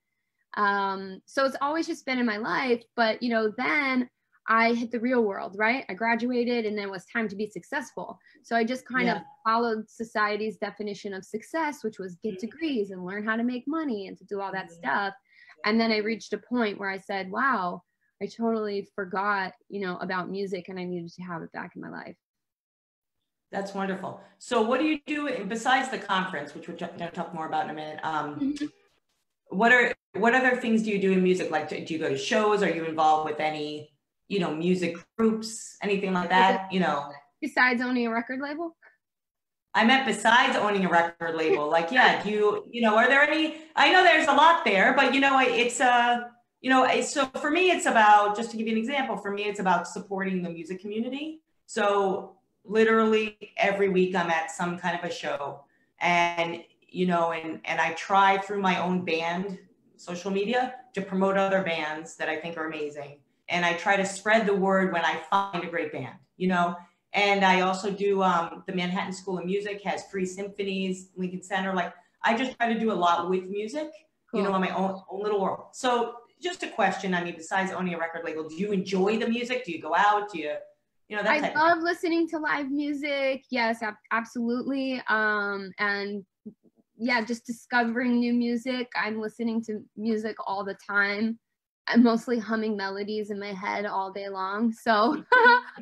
Um, 0.54 1.20
so 1.26 1.44
it's 1.44 1.56
always 1.60 1.86
just 1.86 2.06
been 2.06 2.18
in 2.18 2.26
my 2.26 2.36
life. 2.38 2.82
But 2.94 3.22
you 3.22 3.30
know, 3.30 3.52
then 3.56 4.08
I 4.48 4.74
hit 4.74 4.92
the 4.92 5.00
real 5.00 5.22
world, 5.22 5.56
right? 5.58 5.84
I 5.88 5.94
graduated 5.94 6.66
and 6.66 6.78
then 6.78 6.84
it 6.84 6.90
was 6.90 7.04
time 7.06 7.28
to 7.28 7.36
be 7.36 7.48
successful. 7.48 8.18
So 8.44 8.54
I 8.56 8.62
just 8.62 8.86
kind 8.86 9.08
of 9.08 9.18
followed 9.44 9.90
society's 9.90 10.56
definition 10.56 11.12
of 11.12 11.24
success, 11.24 11.82
which 11.82 11.98
was 11.98 12.14
get 12.22 12.38
degrees 12.38 12.92
and 12.92 13.04
learn 13.04 13.26
how 13.26 13.34
to 13.34 13.42
make 13.42 13.64
money 13.66 14.06
and 14.06 14.16
to 14.18 14.24
do 14.24 14.40
all 14.40 14.52
that 14.52 14.68
Mhm. 14.68 14.74
stuff. 14.74 15.14
And 15.64 15.80
then 15.80 15.90
I 15.90 15.96
reached 15.96 16.32
a 16.32 16.38
point 16.38 16.78
where 16.78 16.90
I 16.90 16.98
said, 16.98 17.28
wow, 17.30 17.82
I 18.22 18.26
totally 18.26 18.88
forgot, 18.94 19.52
you 19.68 19.80
know, 19.80 19.96
about 19.96 20.30
music 20.30 20.68
and 20.68 20.78
I 20.78 20.84
needed 20.84 21.12
to 21.14 21.22
have 21.22 21.42
it 21.42 21.50
back 21.50 21.74
in 21.74 21.82
my 21.82 21.88
life. 21.90 22.16
That's 23.50 23.74
wonderful. 23.74 24.20
So 24.38 24.62
what 24.62 24.78
do 24.80 24.86
you 24.86 25.00
do 25.06 25.44
besides 25.44 25.88
the 25.88 25.98
conference, 25.98 26.54
which 26.54 26.68
we're 26.68 26.76
going 26.76 26.98
to 26.98 27.10
talk 27.10 27.34
more 27.34 27.46
about 27.46 27.64
in 27.64 27.70
a 27.70 27.74
minute? 27.74 28.00
Um, 28.04 28.40
Mhm. 28.40 28.72
what 29.48 29.72
are 29.72 29.94
what 30.18 30.34
other 30.34 30.56
things 30.56 30.82
do 30.82 30.90
you 30.90 31.00
do 31.00 31.12
in 31.12 31.22
music? 31.22 31.50
Like, 31.50 31.68
do 31.68 31.92
you 31.92 31.98
go 31.98 32.08
to 32.08 32.18
shows? 32.18 32.62
Are 32.62 32.70
you 32.70 32.84
involved 32.84 33.28
with 33.28 33.40
any, 33.40 33.90
you 34.28 34.40
know, 34.40 34.54
music 34.54 34.96
groups, 35.16 35.76
anything 35.82 36.12
like 36.12 36.28
that? 36.30 36.72
You 36.72 36.80
know, 36.80 37.12
Besides 37.40 37.82
owning 37.82 38.06
a 38.06 38.10
record 38.10 38.40
label? 38.40 38.76
I 39.74 39.84
meant 39.84 40.06
besides 40.06 40.56
owning 40.56 40.86
a 40.86 40.88
record 40.88 41.34
label. 41.34 41.70
Like, 41.70 41.92
yeah, 41.92 42.22
do 42.22 42.30
you, 42.30 42.64
you 42.70 42.80
know, 42.80 42.96
are 42.96 43.08
there 43.08 43.20
any? 43.20 43.56
I 43.76 43.92
know 43.92 44.02
there's 44.02 44.26
a 44.26 44.32
lot 44.32 44.64
there, 44.64 44.94
but 44.94 45.12
you 45.12 45.20
know, 45.20 45.38
it's 45.38 45.80
uh, 45.80 46.20
you 46.62 46.70
know, 46.70 47.00
so 47.02 47.26
for 47.40 47.50
me, 47.50 47.70
it's 47.70 47.84
about 47.86 48.36
just 48.36 48.50
to 48.52 48.56
give 48.56 48.66
you 48.66 48.72
an 48.72 48.78
example. 48.78 49.16
For 49.16 49.30
me, 49.30 49.44
it's 49.44 49.60
about 49.60 49.86
supporting 49.86 50.42
the 50.42 50.48
music 50.48 50.80
community. 50.80 51.42
So, 51.66 52.36
literally 52.68 53.36
every 53.56 53.88
week 53.88 54.14
I'm 54.14 54.30
at 54.30 54.50
some 54.50 54.78
kind 54.78 54.98
of 54.98 55.08
a 55.08 55.12
show 55.12 55.60
and 56.00 56.62
you 56.88 57.06
know 57.06 57.32
and 57.32 57.60
and 57.64 57.80
I 57.80 57.92
try 57.92 58.38
through 58.38 58.60
my 58.60 58.80
own 58.80 59.04
band 59.04 59.58
social 59.96 60.30
media 60.30 60.74
to 60.94 61.02
promote 61.02 61.36
other 61.36 61.62
bands 61.62 62.16
that 62.16 62.28
I 62.28 62.36
think 62.36 62.56
are 62.56 62.66
amazing. 62.66 63.20
And 63.48 63.64
I 63.64 63.74
try 63.74 63.96
to 63.96 64.04
spread 64.04 64.46
the 64.46 64.54
word 64.54 64.92
when 64.92 65.04
I 65.04 65.20
find 65.30 65.64
a 65.64 65.68
great 65.68 65.92
band 65.92 66.16
you 66.36 66.48
know? 66.48 66.76
And 67.12 67.44
I 67.44 67.62
also 67.62 67.90
do 67.90 68.22
um, 68.22 68.62
the 68.66 68.74
Manhattan 68.74 69.12
School 69.12 69.38
of 69.38 69.46
Music 69.46 69.82
has 69.84 70.04
free 70.10 70.26
symphonies 70.26 71.10
Lincoln 71.16 71.42
Center 71.42 71.72
like 71.72 71.92
I 72.22 72.36
just 72.36 72.56
try 72.58 72.72
to 72.72 72.78
do 72.78 72.92
a 72.92 72.94
lot 72.94 73.30
with 73.30 73.48
music 73.48 73.90
cool. 74.30 74.40
you 74.40 74.46
know 74.46 74.52
on 74.52 74.60
my 74.60 74.74
own, 74.74 75.00
own 75.10 75.22
little 75.22 75.40
world. 75.40 75.68
So 75.72 76.16
just 76.42 76.62
a 76.62 76.68
question 76.68 77.14
I 77.14 77.24
mean 77.24 77.34
besides 77.36 77.72
owning 77.72 77.94
a 77.94 77.98
record 77.98 78.24
label 78.24 78.48
do 78.48 78.56
you 78.56 78.72
enjoy 78.72 79.18
the 79.18 79.28
music? 79.28 79.64
Do 79.64 79.72
you 79.72 79.80
go 79.80 79.94
out? 79.94 80.32
Do 80.32 80.38
you 80.38 80.54
you 81.08 81.16
know 81.16 81.22
i 81.24 81.52
love 81.54 81.78
listening 81.78 82.28
to 82.28 82.38
live 82.38 82.70
music. 82.70 83.44
Yes 83.50 83.82
ab- 83.82 83.94
absolutely. 84.10 85.00
Um 85.08 85.70
and 85.78 86.24
yeah 86.96 87.24
just 87.24 87.46
discovering 87.46 88.18
new 88.18 88.32
music. 88.32 88.88
I'm 88.96 89.20
listening 89.20 89.62
to 89.64 89.80
music 89.96 90.36
all 90.46 90.64
the 90.64 90.76
time. 90.88 91.38
I'm 91.88 92.02
mostly 92.02 92.38
humming 92.38 92.76
melodies 92.76 93.30
in 93.30 93.38
my 93.38 93.52
head 93.52 93.86
all 93.86 94.12
day 94.12 94.28
long. 94.28 94.72
So 94.72 95.22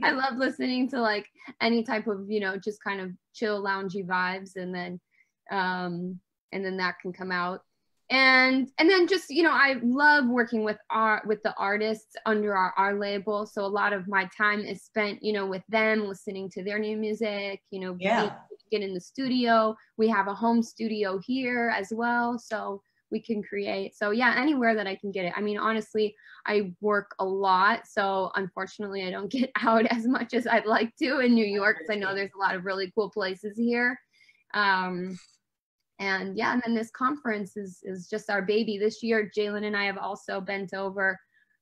i 0.03 0.11
love 0.11 0.37
listening 0.37 0.88
to 0.90 1.00
like 1.00 1.27
any 1.61 1.83
type 1.83 2.07
of 2.07 2.29
you 2.29 2.40
know 2.40 2.57
just 2.57 2.83
kind 2.83 3.00
of 3.00 3.11
chill 3.35 3.62
loungy 3.62 4.07
vibes 4.07 4.57
and 4.57 4.74
then 4.74 5.00
um 5.50 6.18
and 6.53 6.64
then 6.64 6.77
that 6.79 6.98
can 7.00 7.12
come 7.12 7.33
out. 7.33 7.61
And 8.11 8.68
and 8.79 8.90
then 8.90 9.07
just 9.07 9.31
you 9.31 9.42
know 9.42 9.53
i 9.53 9.77
love 9.83 10.27
working 10.27 10.62
with 10.62 10.77
our 10.90 11.22
with 11.27 11.42
the 11.42 11.55
artists 11.57 12.16
under 12.27 12.55
our, 12.55 12.74
our 12.77 12.98
label. 12.98 13.46
So 13.46 13.64
a 13.64 13.66
lot 13.66 13.92
of 13.92 14.09
my 14.09 14.29
time 14.37 14.61
is 14.61 14.83
spent 14.83 15.22
you 15.22 15.33
know 15.33 15.46
with 15.46 15.62
them 15.68 16.07
listening 16.07 16.50
to 16.50 16.62
their 16.62 16.79
new 16.79 16.96
music 16.96 17.62
you 17.70 17.81
know 17.81 17.96
yeah. 17.98 18.33
Get 18.74 18.87
in 18.87 18.94
the 18.94 19.00
studio. 19.00 19.76
We 19.96 20.08
have 20.08 20.28
a 20.28 20.34
home 20.34 20.62
studio 20.62 21.18
here 21.24 21.72
as 21.76 21.92
well 21.92 22.38
so 22.38 22.82
we 23.10 23.20
can 23.20 23.42
create. 23.42 23.96
So 23.96 24.10
yeah 24.10 24.34
anywhere 24.37 24.74
that 24.74 24.87
i 24.87 24.96
can 24.96 25.12
get 25.12 25.24
it. 25.24 25.32
I 25.37 25.40
mean 25.40 25.58
honestly 25.58 26.14
i 26.46 26.72
work 26.80 27.14
a 27.20 27.24
lot 27.24 27.87
so 27.87 28.30
unfortunately 28.34 29.06
i 29.06 29.10
don't 29.10 29.30
get 29.38 29.50
out 29.62 29.87
as 29.87 30.06
much 30.06 30.34
as 30.34 30.46
i'd 30.46 30.66
like 30.66 30.94
to 30.96 31.20
in 31.20 31.34
new 31.34 31.46
york 31.46 31.78
because 31.78 31.94
i 31.94 31.98
know 31.98 32.14
there's 32.14 32.34
a 32.34 32.38
lot 32.38 32.54
of 32.54 32.64
really 32.64 32.92
cool 32.94 33.10
places 33.10 33.56
here. 33.56 33.98
Um 34.54 35.18
and 36.00 36.37
yeah 36.37 36.52
and 36.52 36.62
then 36.64 36.74
this 36.74 36.90
conference 36.90 37.56
is 37.56 37.78
is 37.84 38.08
just 38.08 38.30
our 38.30 38.42
baby. 38.42 38.78
This 38.78 39.02
year 39.02 39.30
jalen 39.37 39.64
and 39.64 39.76
i 39.76 39.84
have 39.84 39.98
also 39.98 40.40
bent 40.40 40.74
over 40.74 41.18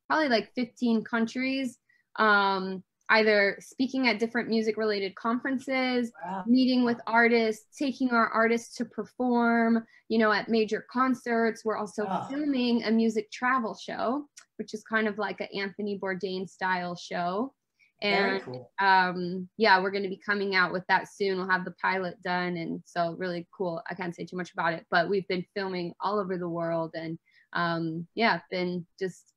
probably 0.08 0.28
like 0.28 0.52
15 0.54 1.04
countries. 1.04 1.78
Um 2.16 2.82
either 3.12 3.58
speaking 3.60 4.08
at 4.08 4.18
different 4.18 4.48
music 4.48 4.76
related 4.76 5.14
conferences 5.14 6.10
wow. 6.24 6.42
meeting 6.46 6.84
with 6.84 6.98
artists 7.06 7.76
taking 7.76 8.10
our 8.10 8.28
artists 8.28 8.74
to 8.76 8.84
perform 8.84 9.84
you 10.08 10.18
know 10.18 10.32
at 10.32 10.48
major 10.48 10.86
concerts 10.90 11.64
we're 11.64 11.76
also 11.76 12.06
oh. 12.08 12.26
filming 12.30 12.82
a 12.84 12.90
music 12.90 13.30
travel 13.30 13.74
show 13.74 14.24
which 14.56 14.74
is 14.74 14.82
kind 14.84 15.06
of 15.06 15.18
like 15.18 15.40
an 15.40 15.48
anthony 15.54 15.98
bourdain 16.02 16.48
style 16.48 16.96
show 16.96 17.52
and 18.00 18.42
cool. 18.42 18.70
um, 18.80 19.48
yeah 19.58 19.80
we're 19.80 19.90
going 19.90 20.02
to 20.02 20.08
be 20.08 20.20
coming 20.24 20.56
out 20.56 20.72
with 20.72 20.84
that 20.88 21.06
soon 21.06 21.36
we'll 21.36 21.48
have 21.48 21.64
the 21.64 21.74
pilot 21.82 22.20
done 22.22 22.56
and 22.56 22.82
so 22.84 23.14
really 23.18 23.46
cool 23.56 23.80
i 23.90 23.94
can't 23.94 24.16
say 24.16 24.24
too 24.24 24.36
much 24.36 24.52
about 24.52 24.72
it 24.72 24.86
but 24.90 25.08
we've 25.08 25.28
been 25.28 25.44
filming 25.54 25.92
all 26.00 26.18
over 26.18 26.36
the 26.38 26.48
world 26.48 26.90
and 26.94 27.18
um, 27.54 28.06
yeah 28.14 28.40
been 28.50 28.86
just 28.98 29.31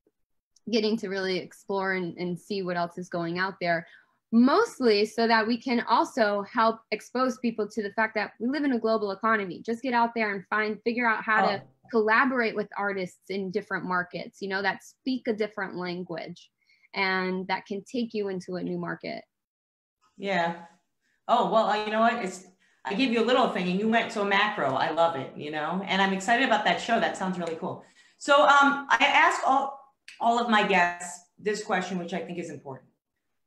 getting 0.72 0.98
to 0.98 1.10
really 1.10 1.38
explore 1.38 1.94
and, 1.94 2.18
and 2.18 2.40
see 2.40 2.62
what 2.64 2.78
else 2.78 2.98
is 2.98 3.10
going 3.10 3.38
out 3.40 3.56
there 3.62 3.86
mostly 4.32 5.06
so 5.06 5.28
that 5.28 5.46
we 5.46 5.62
can 5.62 5.82
also 5.88 6.44
help 6.52 6.80
expose 6.92 7.38
people 7.38 7.68
to 7.68 7.84
the 7.84 7.94
fact 7.94 8.16
that 8.16 8.32
we 8.40 8.50
live 8.50 8.64
in 8.64 8.74
a 8.74 8.80
global 8.80 9.12
economy 9.12 9.62
just 9.64 9.84
get 9.84 9.94
out 9.94 10.10
there 10.16 10.34
and 10.34 10.44
find 10.48 10.80
figure 10.84 11.08
out 11.08 11.24
how 11.24 11.46
oh. 11.46 11.52
to 11.52 11.64
collaborate 11.92 12.56
with 12.56 12.68
artists 12.78 13.30
in 13.30 13.52
different 13.52 13.86
markets 13.86 14.42
you 14.42 14.50
know 14.50 14.62
that 14.62 14.84
speak 14.84 15.28
a 15.28 15.34
different 15.34 15.76
language 15.76 16.50
and 16.96 17.46
that 17.48 17.66
can 17.66 17.84
take 17.84 18.14
you 18.14 18.30
into 18.30 18.56
a 18.56 18.64
new 18.64 18.80
market. 18.80 19.24
Yeah. 20.18 20.56
Oh, 21.28 21.52
well, 21.52 21.86
you 21.86 21.92
know 21.92 22.00
what? 22.00 22.24
It's 22.24 22.46
I 22.86 22.94
gave 22.94 23.12
you 23.12 23.22
a 23.22 23.26
little 23.26 23.50
thing 23.50 23.68
and 23.68 23.80
you 23.80 23.90
went 23.90 24.12
to 24.12 24.22
a 24.22 24.26
macro. 24.26 24.74
I 24.74 24.92
love 24.92 25.16
it, 25.16 25.34
you 25.36 25.52
know, 25.52 25.84
and 25.88 26.02
I'm 26.02 26.14
excited 26.14 26.46
about 26.46 26.66
that 26.66 26.80
show. 26.80 27.00
That 27.00 27.18
sounds 27.18 27.38
really 27.38 27.56
cool. 27.56 27.84
So 28.20 28.44
um, 28.44 28.88
I 28.90 28.98
ask 29.02 29.42
all, 29.46 29.75
all 30.20 30.40
of 30.40 30.50
my 30.50 30.66
guests 30.68 31.22
this 31.38 31.64
question, 31.64 32.00
which 32.00 32.14
I 32.14 32.20
think 32.20 32.40
is 32.40 32.50
important. 32.50 32.90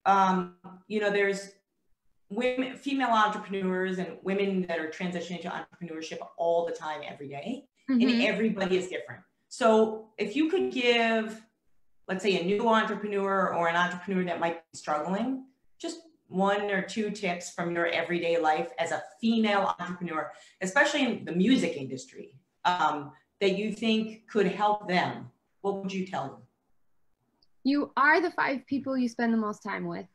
Um, 0.04 0.54
you 0.86 1.00
know, 1.00 1.10
there's 1.10 1.50
women, 2.30 2.76
female 2.76 3.10
entrepreneurs 3.10 3.98
and 3.98 4.18
women 4.22 4.66
that 4.68 4.78
are 4.78 4.88
transitioning 4.88 5.40
to 5.42 5.48
entrepreneurship 5.48 6.18
all 6.36 6.66
the 6.66 6.72
time, 6.72 7.00
every 7.06 7.28
day, 7.28 7.64
mm-hmm. 7.90 8.08
and 8.08 8.22
everybody 8.22 8.76
is 8.76 8.88
different. 8.88 9.22
So 9.48 10.10
if 10.18 10.36
you 10.36 10.50
could 10.50 10.70
give 10.70 11.40
let's 12.08 12.22
say 12.22 12.40
a 12.40 12.44
new 12.44 12.68
entrepreneur 12.68 13.54
or 13.54 13.68
an 13.68 13.76
entrepreneur 13.76 14.24
that 14.24 14.40
might 14.40 14.54
be 14.72 14.78
struggling, 14.78 15.44
just 15.78 16.00
one 16.26 16.70
or 16.70 16.82
two 16.82 17.10
tips 17.10 17.50
from 17.50 17.74
your 17.74 17.86
everyday 17.86 18.38
life 18.38 18.70
as 18.78 18.90
a 18.92 19.02
female 19.20 19.74
entrepreneur, 19.78 20.32
especially 20.62 21.04
in 21.04 21.24
the 21.24 21.32
music 21.32 21.76
industry, 21.76 22.34
um, 22.64 23.12
that 23.40 23.56
you 23.56 23.72
think 23.72 24.26
could 24.26 24.46
help 24.46 24.88
them, 24.88 25.30
what 25.60 25.82
would 25.82 25.92
you 25.92 26.06
tell 26.06 26.24
them? 26.24 26.42
You 27.68 27.92
are 27.98 28.18
the 28.22 28.30
five 28.30 28.66
people 28.66 28.96
you 28.96 29.10
spend 29.10 29.34
the 29.34 29.38
most 29.38 29.62
time 29.62 29.86
with, 29.86 30.06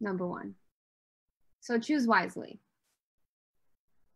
number 0.00 0.26
one. 0.26 0.56
So 1.60 1.78
choose 1.78 2.08
wisely. 2.08 2.58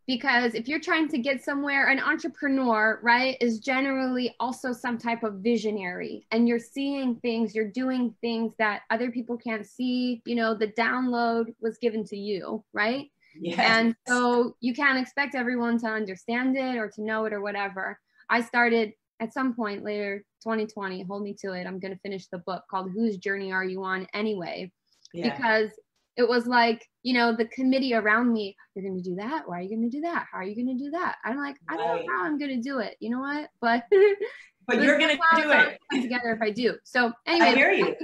Because 0.08 0.54
if 0.54 0.66
you're 0.66 0.80
trying 0.80 1.06
to 1.10 1.18
get 1.18 1.44
somewhere 1.44 1.90
an 1.90 2.00
entrepreneur 2.00 2.98
right 3.04 3.36
is 3.40 3.60
generally 3.60 4.34
also 4.40 4.72
some 4.72 4.98
type 4.98 5.22
of 5.22 5.34
visionary. 5.34 6.26
And 6.32 6.48
you're 6.48 6.58
seeing 6.58 7.14
things 7.20 7.54
you're 7.54 7.70
doing 7.70 8.16
things 8.20 8.52
that 8.58 8.82
other 8.90 9.12
people 9.12 9.36
can't 9.36 9.64
see. 9.64 10.20
You 10.26 10.34
know 10.34 10.52
the 10.52 10.72
download 10.72 11.54
was 11.60 11.78
given 11.78 12.04
to 12.06 12.16
you 12.16 12.64
right? 12.72 13.06
Yes. 13.40 13.60
and 13.60 13.94
so 14.08 14.56
you 14.60 14.74
can't 14.74 14.98
expect 14.98 15.36
everyone 15.36 15.78
to 15.78 15.86
understand 15.86 16.56
it 16.56 16.76
or 16.76 16.88
to 16.88 17.00
know 17.00 17.26
it 17.26 17.32
or 17.32 17.40
whatever. 17.40 18.00
I 18.28 18.40
started 18.40 18.92
at 19.22 19.32
some 19.32 19.54
point 19.54 19.84
later 19.84 20.24
2020 20.42 21.04
hold 21.04 21.22
me 21.22 21.34
to 21.40 21.52
it. 21.52 21.66
I'm 21.66 21.78
going 21.78 21.94
to 21.94 22.00
finish 22.00 22.26
the 22.26 22.38
book 22.38 22.64
called 22.68 22.90
whose 22.90 23.16
journey 23.16 23.52
are 23.52 23.64
you 23.64 23.84
on 23.84 24.06
anyway? 24.12 24.72
Yeah. 25.14 25.34
because 25.34 25.70
it 26.16 26.28
was 26.28 26.46
like 26.46 26.86
you 27.02 27.14
know 27.14 27.34
the 27.34 27.44
committee 27.46 27.94
around 27.94 28.32
me 28.32 28.56
you're 28.74 28.84
going 28.84 29.00
to 29.00 29.08
do 29.08 29.14
that? 29.16 29.44
Why 29.46 29.58
are 29.58 29.62
you 29.62 29.68
going 29.68 29.88
to 29.88 29.96
do 29.96 30.02
that? 30.02 30.26
How 30.30 30.38
are 30.38 30.44
you 30.44 30.56
going 30.56 30.76
to 30.76 30.84
do 30.84 30.90
that? 30.90 31.16
I'm 31.24 31.36
like 31.36 31.56
i 31.70 31.76
don't 31.76 32.04
know 32.04 32.12
how 32.12 32.24
i'm 32.24 32.38
going 32.38 32.50
to 32.50 32.60
do 32.60 32.80
it. 32.80 32.96
You 32.98 33.10
know 33.10 33.20
what? 33.20 33.48
But 33.60 33.84
but 34.66 34.82
you're 34.82 34.98
going 34.98 35.16
to 35.16 35.42
do 35.42 35.52
it. 35.52 36.02
together 36.02 36.32
if 36.32 36.42
i 36.42 36.50
do. 36.50 36.76
So 36.84 37.12
anyway 37.26 37.46
I 37.46 37.54
hear 37.54 37.70
you. 37.70 37.94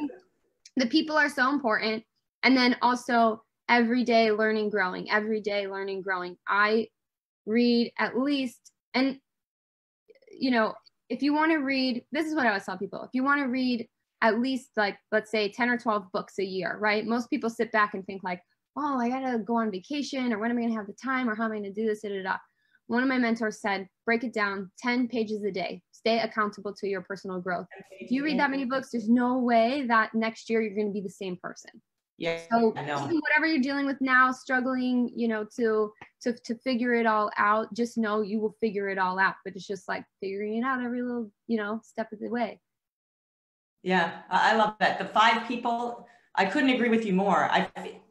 the 0.76 0.86
people 0.86 1.16
are 1.16 1.28
so 1.28 1.50
important. 1.50 2.04
And 2.44 2.56
then 2.56 2.76
also 2.80 3.42
everyday 3.68 4.30
learning 4.30 4.70
growing 4.70 5.10
everyday 5.10 5.66
learning 5.66 6.02
growing. 6.02 6.36
I 6.46 6.88
read 7.44 7.90
at 7.98 8.16
least 8.16 8.72
and 8.94 9.18
you 10.30 10.50
know 10.52 10.74
if 11.08 11.22
you 11.22 11.32
want 11.32 11.50
to 11.52 11.58
read 11.58 12.04
this 12.12 12.26
is 12.26 12.34
what 12.34 12.44
i 12.46 12.48
always 12.48 12.64
tell 12.64 12.78
people 12.78 13.02
if 13.02 13.10
you 13.12 13.24
want 13.24 13.40
to 13.40 13.46
read 13.46 13.88
at 14.22 14.40
least 14.40 14.70
like 14.76 14.96
let's 15.12 15.30
say 15.30 15.50
10 15.50 15.68
or 15.70 15.78
12 15.78 16.10
books 16.12 16.38
a 16.38 16.44
year 16.44 16.76
right? 16.80 17.06
Most 17.06 17.30
people 17.30 17.50
sit 17.50 17.70
back 17.72 17.94
and 17.94 18.04
think 18.04 18.22
like 18.24 18.40
oh 18.76 18.98
i 19.00 19.08
gotta 19.08 19.38
go 19.38 19.56
on 19.56 19.70
vacation 19.70 20.32
or 20.32 20.38
when 20.38 20.50
am 20.50 20.58
i 20.58 20.62
gonna 20.62 20.74
have 20.74 20.86
the 20.86 20.92
time? 20.92 21.28
or 21.28 21.34
how 21.34 21.44
am 21.44 21.52
i 21.52 21.56
gonna 21.56 21.72
do 21.72 21.86
this? 21.86 22.02
da, 22.02 22.08
da, 22.08 22.22
da. 22.22 22.36
one 22.86 23.02
of 23.02 23.08
my 23.08 23.18
mentors 23.18 23.60
said 23.60 23.88
break 24.04 24.24
it 24.24 24.32
down 24.32 24.70
10 24.78 25.08
pages 25.08 25.44
a 25.44 25.50
day. 25.50 25.82
Stay 25.92 26.20
accountable 26.20 26.72
to 26.72 26.88
your 26.88 27.02
personal 27.02 27.40
growth. 27.40 27.66
If 27.98 28.10
you 28.10 28.24
read 28.24 28.38
that 28.38 28.50
many 28.50 28.64
books 28.64 28.90
there's 28.92 29.08
no 29.08 29.38
way 29.38 29.84
that 29.88 30.14
next 30.14 30.48
year 30.50 30.62
you're 30.62 30.76
gonna 30.76 30.92
be 30.92 31.00
the 31.00 31.10
same 31.10 31.36
person 31.36 31.70
yeah 32.18 32.40
so 32.50 32.70
whatever 32.70 33.46
you're 33.46 33.62
dealing 33.62 33.86
with 33.86 34.00
now 34.00 34.30
struggling 34.30 35.10
you 35.14 35.28
know 35.28 35.44
to 35.44 35.92
to 36.20 36.32
to 36.44 36.54
figure 36.56 36.94
it 36.94 37.06
all 37.06 37.30
out 37.38 37.72
just 37.72 37.96
know 37.96 38.20
you 38.20 38.38
will 38.40 38.56
figure 38.60 38.88
it 38.88 38.98
all 38.98 39.18
out 39.18 39.34
but 39.44 39.54
it's 39.54 39.66
just 39.66 39.88
like 39.88 40.04
figuring 40.20 40.56
it 40.56 40.62
out 40.62 40.82
every 40.82 41.00
little 41.00 41.30
you 41.46 41.56
know 41.56 41.80
step 41.84 42.12
of 42.12 42.18
the 42.18 42.28
way 42.28 42.60
yeah, 43.82 44.22
I 44.30 44.56
love 44.56 44.74
that. 44.80 44.98
The 44.98 45.04
five 45.04 45.46
people, 45.46 46.06
I 46.34 46.46
couldn't 46.46 46.70
agree 46.70 46.88
with 46.88 47.04
you 47.04 47.12
more. 47.12 47.48
I, 47.50 47.68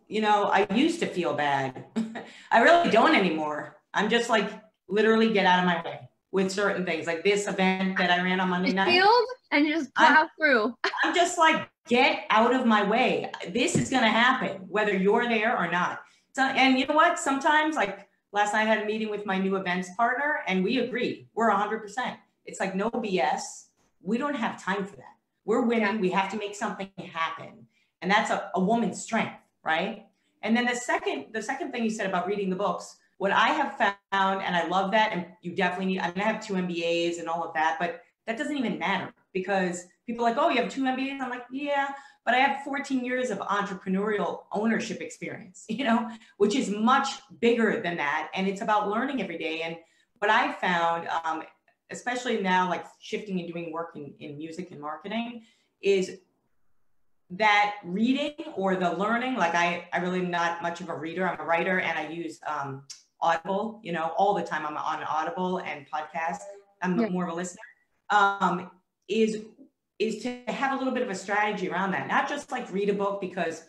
you 0.08 0.22
know, 0.22 0.46
I 0.46 0.68
used 0.74 1.00
to 1.02 1.06
feel 1.06 1.34
bad. 1.34 1.86
I 2.52 2.62
really 2.62 2.90
don't 2.90 3.16
anymore. 3.16 3.78
I'm 3.94 4.10
just 4.10 4.30
like 4.30 4.50
literally 4.88 5.34
get 5.34 5.46
out 5.46 5.60
of 5.60 5.66
my 5.66 5.82
way 5.84 6.10
with 6.32 6.52
certain 6.52 6.86
things, 6.86 7.08
like 7.08 7.24
this 7.24 7.48
event 7.48 7.98
that 7.98 8.12
I 8.12 8.24
ran 8.24 8.40
on 8.40 8.50
Monday 8.50 8.74
night. 8.74 8.90
Field 8.90 9.26
and 9.52 9.66
you 9.66 9.76
just 9.76 9.94
plow 9.96 10.22
I'm, 10.22 10.28
through. 10.40 10.74
I'm 11.04 11.14
just 11.14 11.38
like, 11.38 11.70
get 11.88 12.26
out 12.30 12.54
of 12.54 12.66
my 12.66 12.88
way. 12.88 13.32
This 13.50 13.76
is 13.76 13.90
gonna 13.90 14.10
happen, 14.10 14.66
whether 14.70 14.96
you're 14.96 15.28
there 15.28 15.58
or 15.58 15.70
not. 15.70 16.02
So, 16.34 16.44
and 16.44 16.78
you 16.78 16.86
know 16.86 16.96
what? 16.96 17.20
Sometimes, 17.20 17.76
like 17.76 18.08
last 18.32 18.54
night, 18.54 18.62
I 18.62 18.66
had 18.66 18.84
a 18.84 18.86
meeting 18.86 19.10
with 19.10 19.26
my 19.26 19.38
new 19.38 19.56
events 19.56 19.90
partner, 19.98 20.42
and 20.48 20.64
we 20.64 20.80
agreed. 20.80 21.28
We're 21.34 21.52
100%. 21.52 22.18
It's 22.46 22.60
like 22.60 22.76
no 22.76 22.90
BS. 22.90 23.66
We 24.02 24.18
don't 24.18 24.36
have 24.36 24.62
time 24.62 24.86
for 24.86 24.96
that 24.98 25.18
we're 25.48 25.62
women. 25.62 25.96
Yeah. 25.96 26.02
We 26.02 26.10
have 26.12 26.30
to 26.32 26.38
make 26.38 26.54
something 26.54 26.90
happen. 27.12 27.66
And 28.04 28.12
that's 28.12 28.30
a, 28.30 28.52
a 28.54 28.60
woman's 28.60 29.02
strength, 29.02 29.40
right? 29.64 30.06
And 30.44 30.56
then 30.56 30.66
the 30.66 30.76
second, 30.76 31.28
the 31.32 31.42
second 31.42 31.72
thing 31.72 31.84
you 31.84 31.90
said 31.90 32.06
about 32.06 32.28
reading 32.28 32.52
the 32.52 32.56
books, 32.56 32.98
what 33.18 33.32
I 33.32 33.48
have 33.48 33.76
found, 33.78 34.44
and 34.44 34.56
I 34.56 34.68
love 34.68 34.92
that, 34.92 35.12
and 35.14 35.26
you 35.42 35.56
definitely 35.56 35.88
need, 35.88 36.02
I 36.02 36.10
mean, 36.10 36.20
I 36.20 36.24
have 36.24 36.46
two 36.46 36.54
MBAs 36.54 37.18
and 37.18 37.28
all 37.28 37.44
of 37.44 37.54
that, 37.56 37.78
but 37.80 38.02
that 38.28 38.38
doesn't 38.38 38.56
even 38.56 38.78
matter 38.78 39.12
because 39.38 39.86
people 40.06 40.26
are 40.26 40.30
like, 40.30 40.38
oh, 40.40 40.50
you 40.50 40.62
have 40.62 40.72
two 40.72 40.84
MBAs? 40.84 41.22
I'm 41.22 41.30
like, 41.30 41.46
yeah, 41.52 41.90
but 42.26 42.34
I 42.34 42.40
have 42.40 42.64
14 42.64 43.06
years 43.06 43.30
of 43.30 43.40
entrepreneurial 43.40 44.44
ownership 44.52 45.02
experience, 45.02 45.66
you 45.70 45.84
know, 45.84 46.10
which 46.38 46.56
is 46.56 46.70
much 46.70 47.08
bigger 47.40 47.82
than 47.82 47.98
that. 47.98 48.30
And 48.34 48.48
it's 48.48 48.62
about 48.62 48.90
learning 48.90 49.22
every 49.22 49.38
day. 49.38 49.62
And 49.62 49.78
what 50.20 50.32
I 50.32 50.52
found, 50.54 51.08
um, 51.24 51.44
especially 51.90 52.42
now, 52.42 52.70
like 52.70 52.86
shifting 53.00 53.40
and 53.40 53.52
doing 53.52 53.72
work 53.72 53.92
in, 53.96 54.14
in 54.20 54.38
music 54.38 54.72
and 54.72 54.82
marketing, 54.82 55.44
is 55.82 56.18
that 57.30 57.76
reading 57.84 58.34
or 58.56 58.76
the 58.76 58.92
learning, 58.92 59.36
like 59.36 59.54
I, 59.54 59.88
I 59.94 60.00
really 60.00 60.20
am 60.20 60.32
not 60.32 60.62
much 60.62 60.82
of 60.82 60.90
a 60.90 60.96
reader. 60.96 61.28
I'm 61.28 61.40
a 61.40 61.46
writer 61.46 61.80
and 61.80 61.98
I 61.98 62.08
use 62.10 62.40
um, 62.48 62.84
Audible, 63.22 63.80
you 63.84 63.92
know, 63.92 64.14
all 64.18 64.34
the 64.34 64.44
time. 64.44 64.66
I'm 64.66 64.78
on 64.78 65.04
Audible 65.04 65.60
and 65.60 65.86
podcasts. 65.90 66.44
I'm 66.82 67.00
yeah. 67.00 67.10
more 67.10 67.26
of 67.26 67.34
a 67.34 67.36
listener. 67.36 67.62
Um, 68.10 68.72
is 69.08 69.44
is 70.00 70.22
to 70.22 70.42
have 70.48 70.74
a 70.74 70.78
little 70.78 70.94
bit 70.94 71.02
of 71.02 71.10
a 71.10 71.16
strategy 71.16 71.70
around 71.70 71.92
that, 71.92 72.08
not 72.08 72.30
just 72.30 72.52
like 72.52 72.72
read 72.72 72.90
a 72.90 72.94
book 72.94 73.20
because 73.20 73.64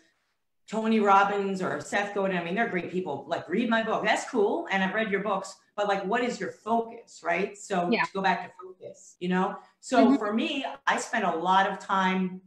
Tony 0.71 1.01
Robbins 1.01 1.63
or 1.63 1.81
Seth 1.81 2.15
Godin, 2.15 2.37
I 2.37 2.45
mean, 2.45 2.55
they're 2.55 2.69
great 2.69 2.91
people. 2.91 3.25
Like, 3.27 3.49
read 3.49 3.71
my 3.71 3.83
book. 3.83 4.05
That's 4.05 4.29
cool. 4.29 4.67
And 4.71 4.83
I've 4.83 4.95
read 4.95 5.11
your 5.11 5.23
books, 5.23 5.57
but 5.77 5.89
like, 5.89 6.05
what 6.05 6.23
is 6.23 6.39
your 6.39 6.53
focus, 6.53 7.23
right? 7.25 7.57
So, 7.57 7.89
yeah. 7.91 8.05
go 8.13 8.21
back 8.21 8.45
to 8.45 8.53
focus, 8.63 9.17
you 9.19 9.31
know? 9.31 9.57
So, 9.81 10.07
mm-hmm. 10.07 10.17
for 10.17 10.35
me, 10.35 10.67
I 10.87 10.99
spent 10.99 11.25
a 11.25 11.35
lot 11.35 11.71
of 11.71 11.79
time 11.79 12.43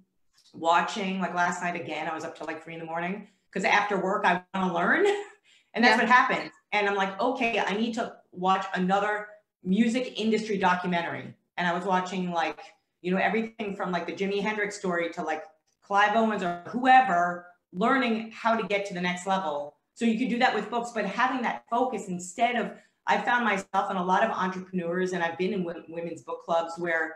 watching. 0.54 1.20
Like, 1.20 1.34
last 1.34 1.64
night 1.64 1.76
again, 1.76 2.08
I 2.08 2.14
was 2.14 2.24
up 2.24 2.38
till 2.38 2.46
like 2.46 2.64
three 2.64 2.76
in 2.76 2.80
the 2.80 2.86
morning 2.86 3.28
because 3.50 3.66
after 3.66 4.00
work, 4.00 4.24
I 4.24 4.44
want 4.54 4.68
to 4.68 4.74
learn. 4.74 5.06
and 5.74 5.84
that's 5.84 5.98
yeah. 5.98 6.04
what 6.04 6.08
happened. 6.08 6.52
And 6.74 6.88
I'm 6.88 6.96
like, 6.96 7.20
okay, 7.20 7.60
I 7.60 7.76
need 7.76 7.96
to 7.96 8.14
watch 8.32 8.68
another 8.76 9.30
music 9.64 10.20
industry 10.20 10.60
documentary. 10.60 11.34
And 11.58 11.68
I 11.68 11.74
was 11.74 11.86
watching 11.86 12.30
like, 12.30 12.60
you 13.02 13.12
know, 13.12 13.18
everything 13.18 13.76
from 13.76 13.92
like 13.92 14.06
the 14.06 14.14
Jimi 14.14 14.42
Hendrix 14.42 14.78
story 14.78 15.12
to 15.14 15.24
like 15.24 15.44
Clive 15.84 16.16
Owens 16.16 16.44
or 16.44 16.64
whoever, 16.68 17.48
learning 17.74 18.32
how 18.32 18.56
to 18.56 18.68
get 18.68 18.86
to 18.88 18.94
the 18.94 19.02
next 19.02 19.26
level. 19.28 19.76
So 19.94 20.06
you 20.06 20.18
could 20.18 20.30
do 20.30 20.40
that 20.40 20.56
with 20.56 20.70
books, 20.70 20.92
but 20.94 21.06
having 21.06 21.42
that 21.42 21.66
focus 21.70 22.08
instead 22.08 22.56
of, 22.56 22.72
I 23.08 23.20
found 23.20 23.46
myself 23.46 23.90
in 23.90 23.98
a 23.98 24.04
lot 24.04 24.24
of 24.24 24.32
entrepreneurs 24.32 25.14
and 25.14 25.24
I've 25.24 25.38
been 25.38 25.54
in 25.54 25.64
women's 25.64 26.22
book 26.22 26.44
clubs 26.46 26.74
where 26.78 27.16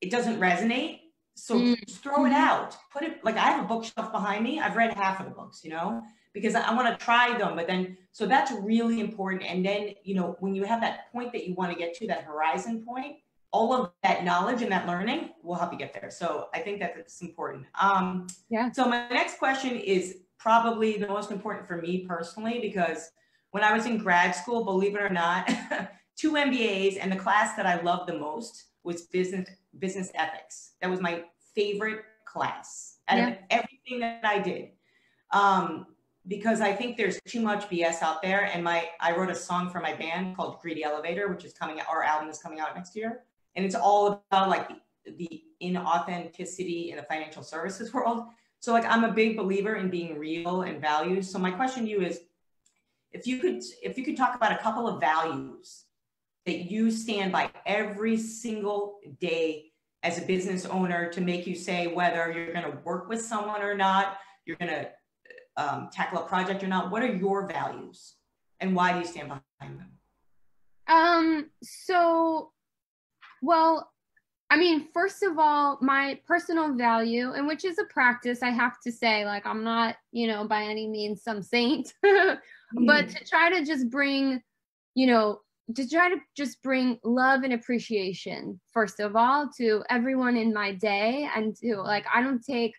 it 0.00 0.10
doesn't 0.10 0.38
resonate. 0.40 1.00
So 1.34 1.54
mm. 1.54 1.76
just 1.86 2.02
throw 2.02 2.24
it 2.24 2.32
out, 2.32 2.76
put 2.92 3.02
it 3.02 3.24
like 3.24 3.36
I 3.36 3.50
have 3.50 3.64
a 3.64 3.68
bookshelf 3.68 4.10
behind 4.10 4.42
me. 4.42 4.58
I've 4.58 4.76
read 4.76 4.92
half 4.94 5.20
of 5.20 5.26
the 5.26 5.32
books, 5.32 5.60
you 5.62 5.70
know, 5.70 6.02
because 6.32 6.54
I, 6.54 6.62
I 6.62 6.74
want 6.74 6.88
to 6.88 7.04
try 7.04 7.36
them. 7.38 7.54
But 7.54 7.68
then, 7.68 7.96
so 8.10 8.26
that's 8.26 8.50
really 8.50 9.00
important. 9.00 9.42
And 9.44 9.64
then, 9.64 9.90
you 10.02 10.14
know, 10.16 10.36
when 10.40 10.54
you 10.54 10.64
have 10.64 10.80
that 10.80 11.12
point 11.12 11.32
that 11.32 11.46
you 11.46 11.54
want 11.54 11.72
to 11.72 11.78
get 11.78 11.94
to, 11.94 12.06
that 12.08 12.24
horizon 12.24 12.84
point, 12.84 13.16
all 13.52 13.72
of 13.72 13.90
that 14.02 14.24
knowledge 14.24 14.62
and 14.62 14.70
that 14.70 14.86
learning 14.86 15.30
will 15.42 15.54
help 15.54 15.72
you 15.72 15.78
get 15.78 15.94
there. 15.94 16.10
So 16.10 16.48
I 16.54 16.58
think 16.58 16.80
that 16.80 16.94
it's 16.98 17.20
important. 17.22 17.66
Um, 17.80 18.26
yeah. 18.50 18.70
So 18.72 18.86
my 18.86 19.08
next 19.08 19.38
question 19.38 19.76
is 19.76 20.18
probably 20.38 20.98
the 20.98 21.08
most 21.08 21.30
important 21.30 21.66
for 21.66 21.78
me 21.78 22.06
personally 22.06 22.60
because 22.60 23.10
when 23.50 23.64
I 23.64 23.72
was 23.72 23.86
in 23.86 23.98
grad 23.98 24.34
school, 24.34 24.64
believe 24.64 24.94
it 24.94 25.00
or 25.00 25.08
not, 25.08 25.50
two 26.16 26.32
MBAs 26.32 26.98
and 27.00 27.10
the 27.10 27.16
class 27.16 27.56
that 27.56 27.66
I 27.66 27.80
loved 27.80 28.08
the 28.08 28.18
most 28.18 28.66
was 28.84 29.02
business 29.02 29.48
business 29.78 30.10
ethics. 30.14 30.72
That 30.80 30.90
was 30.90 31.00
my 31.00 31.24
favorite 31.54 32.02
class 32.26 32.98
out 33.08 33.18
yeah. 33.18 33.28
of 33.28 33.36
everything 33.50 34.00
that 34.00 34.24
I 34.24 34.38
did. 34.38 34.70
Um, 35.30 35.86
because 36.26 36.60
I 36.60 36.72
think 36.72 36.98
there's 36.98 37.18
too 37.26 37.40
much 37.40 37.70
BS 37.70 38.02
out 38.02 38.20
there. 38.20 38.44
And 38.52 38.62
my 38.62 38.88
I 39.00 39.16
wrote 39.16 39.30
a 39.30 39.34
song 39.34 39.70
for 39.70 39.80
my 39.80 39.94
band 39.94 40.36
called 40.36 40.60
Greedy 40.60 40.84
Elevator, 40.84 41.28
which 41.28 41.44
is 41.44 41.54
coming 41.54 41.80
out, 41.80 41.86
our 41.88 42.02
album 42.02 42.28
is 42.28 42.38
coming 42.38 42.60
out 42.60 42.74
next 42.74 42.94
year 42.94 43.24
and 43.56 43.64
it's 43.64 43.74
all 43.74 44.24
about 44.30 44.48
like 44.48 44.68
the 45.04 45.42
inauthenticity 45.62 46.90
in 46.90 46.96
the 46.96 47.02
financial 47.02 47.42
services 47.42 47.92
world. 47.92 48.24
So 48.60 48.72
like 48.72 48.84
I'm 48.84 49.04
a 49.04 49.12
big 49.12 49.36
believer 49.36 49.76
in 49.76 49.88
being 49.88 50.18
real 50.18 50.62
and 50.62 50.80
values. 50.80 51.30
So 51.30 51.38
my 51.38 51.50
question 51.50 51.84
to 51.84 51.90
you 51.90 52.02
is 52.02 52.20
if 53.12 53.26
you 53.26 53.38
could 53.38 53.62
if 53.82 53.96
you 53.96 54.04
could 54.04 54.16
talk 54.16 54.34
about 54.34 54.52
a 54.52 54.58
couple 54.58 54.86
of 54.88 55.00
values 55.00 55.84
that 56.46 56.70
you 56.70 56.90
stand 56.90 57.32
by 57.32 57.50
every 57.66 58.16
single 58.16 59.00
day 59.20 59.66
as 60.02 60.18
a 60.18 60.22
business 60.22 60.64
owner 60.64 61.10
to 61.12 61.20
make 61.20 61.46
you 61.46 61.54
say 61.54 61.88
whether 61.88 62.32
you're 62.32 62.52
going 62.52 62.64
to 62.64 62.78
work 62.84 63.08
with 63.08 63.20
someone 63.20 63.62
or 63.62 63.74
not, 63.74 64.18
you're 64.44 64.56
going 64.56 64.70
to 64.70 64.88
um, 65.56 65.88
tackle 65.92 66.20
a 66.20 66.26
project 66.26 66.62
or 66.62 66.68
not. 66.68 66.90
What 66.90 67.02
are 67.02 67.14
your 67.14 67.46
values 67.46 68.14
and 68.60 68.74
why 68.74 68.92
do 68.92 69.00
you 69.00 69.04
stand 69.04 69.28
behind 69.28 69.80
them? 69.80 69.90
Um, 70.86 71.50
so 71.62 72.52
well, 73.42 73.90
I 74.50 74.56
mean, 74.56 74.88
first 74.94 75.22
of 75.22 75.38
all, 75.38 75.78
my 75.82 76.18
personal 76.26 76.74
value, 76.74 77.32
and 77.32 77.46
which 77.46 77.64
is 77.64 77.78
a 77.78 77.84
practice, 77.92 78.42
I 78.42 78.48
have 78.50 78.80
to 78.80 78.92
say, 78.92 79.26
like, 79.26 79.44
I'm 79.44 79.62
not, 79.62 79.96
you 80.10 80.26
know, 80.26 80.46
by 80.46 80.62
any 80.62 80.88
means 80.88 81.22
some 81.22 81.42
saint, 81.42 81.92
mm-hmm. 82.04 82.86
but 82.86 83.08
to 83.10 83.24
try 83.24 83.50
to 83.50 83.64
just 83.64 83.90
bring, 83.90 84.40
you 84.94 85.06
know, 85.06 85.40
to 85.74 85.86
try 85.86 86.08
to 86.08 86.16
just 86.34 86.62
bring 86.62 86.98
love 87.04 87.42
and 87.42 87.52
appreciation, 87.52 88.58
first 88.72 89.00
of 89.00 89.16
all, 89.16 89.50
to 89.58 89.84
everyone 89.90 90.36
in 90.38 90.54
my 90.54 90.72
day, 90.72 91.28
and 91.36 91.54
to 91.56 91.76
like, 91.82 92.06
I 92.12 92.22
don't 92.22 92.42
take, 92.42 92.72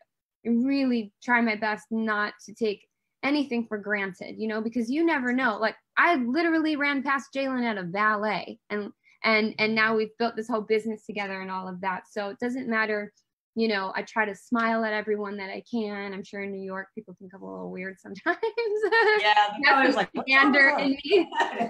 really 0.43 1.13
try 1.23 1.39
my 1.41 1.55
best 1.55 1.85
not 1.91 2.33
to 2.45 2.53
take 2.55 2.87
anything 3.21 3.67
for 3.67 3.77
granted, 3.77 4.35
you 4.39 4.47
know, 4.47 4.61
because 4.61 4.89
you 4.89 5.05
never 5.05 5.33
know. 5.33 5.59
Like, 5.59 5.75
I 5.97 6.15
literally 6.15 6.77
ran 6.77 7.03
past 7.03 7.29
Jalen 7.35 7.63
at 7.63 7.77
a 7.77 7.83
valet 7.83 8.57
and 8.71 8.91
and 9.23 9.53
and 9.59 9.75
now 9.75 9.95
we've 9.95 10.15
built 10.17 10.35
this 10.35 10.47
whole 10.47 10.61
business 10.61 11.05
together 11.05 11.41
and 11.41 11.51
all 11.51 11.67
of 11.67 11.81
that. 11.81 12.03
So 12.09 12.29
it 12.29 12.39
doesn't 12.39 12.67
matter 12.67 13.11
you 13.55 13.67
know 13.67 13.91
i 13.95 14.01
try 14.03 14.25
to 14.25 14.35
smile 14.35 14.85
at 14.85 14.93
everyone 14.93 15.35
that 15.37 15.49
i 15.49 15.63
can. 15.69 16.13
I'm 16.13 16.23
sure 16.23 16.43
in 16.43 16.51
new 16.51 16.63
york 16.63 16.87
people 16.93 17.15
think 17.19 17.33
i'm 17.33 17.41
a 17.41 17.51
little 17.51 17.71
weird 17.71 17.99
sometimes. 17.99 18.37
Yeah 19.19 19.33
that's 19.63 19.95
like 19.95 20.11
gander 20.27 20.77
in 20.79 20.91
me. 20.91 21.29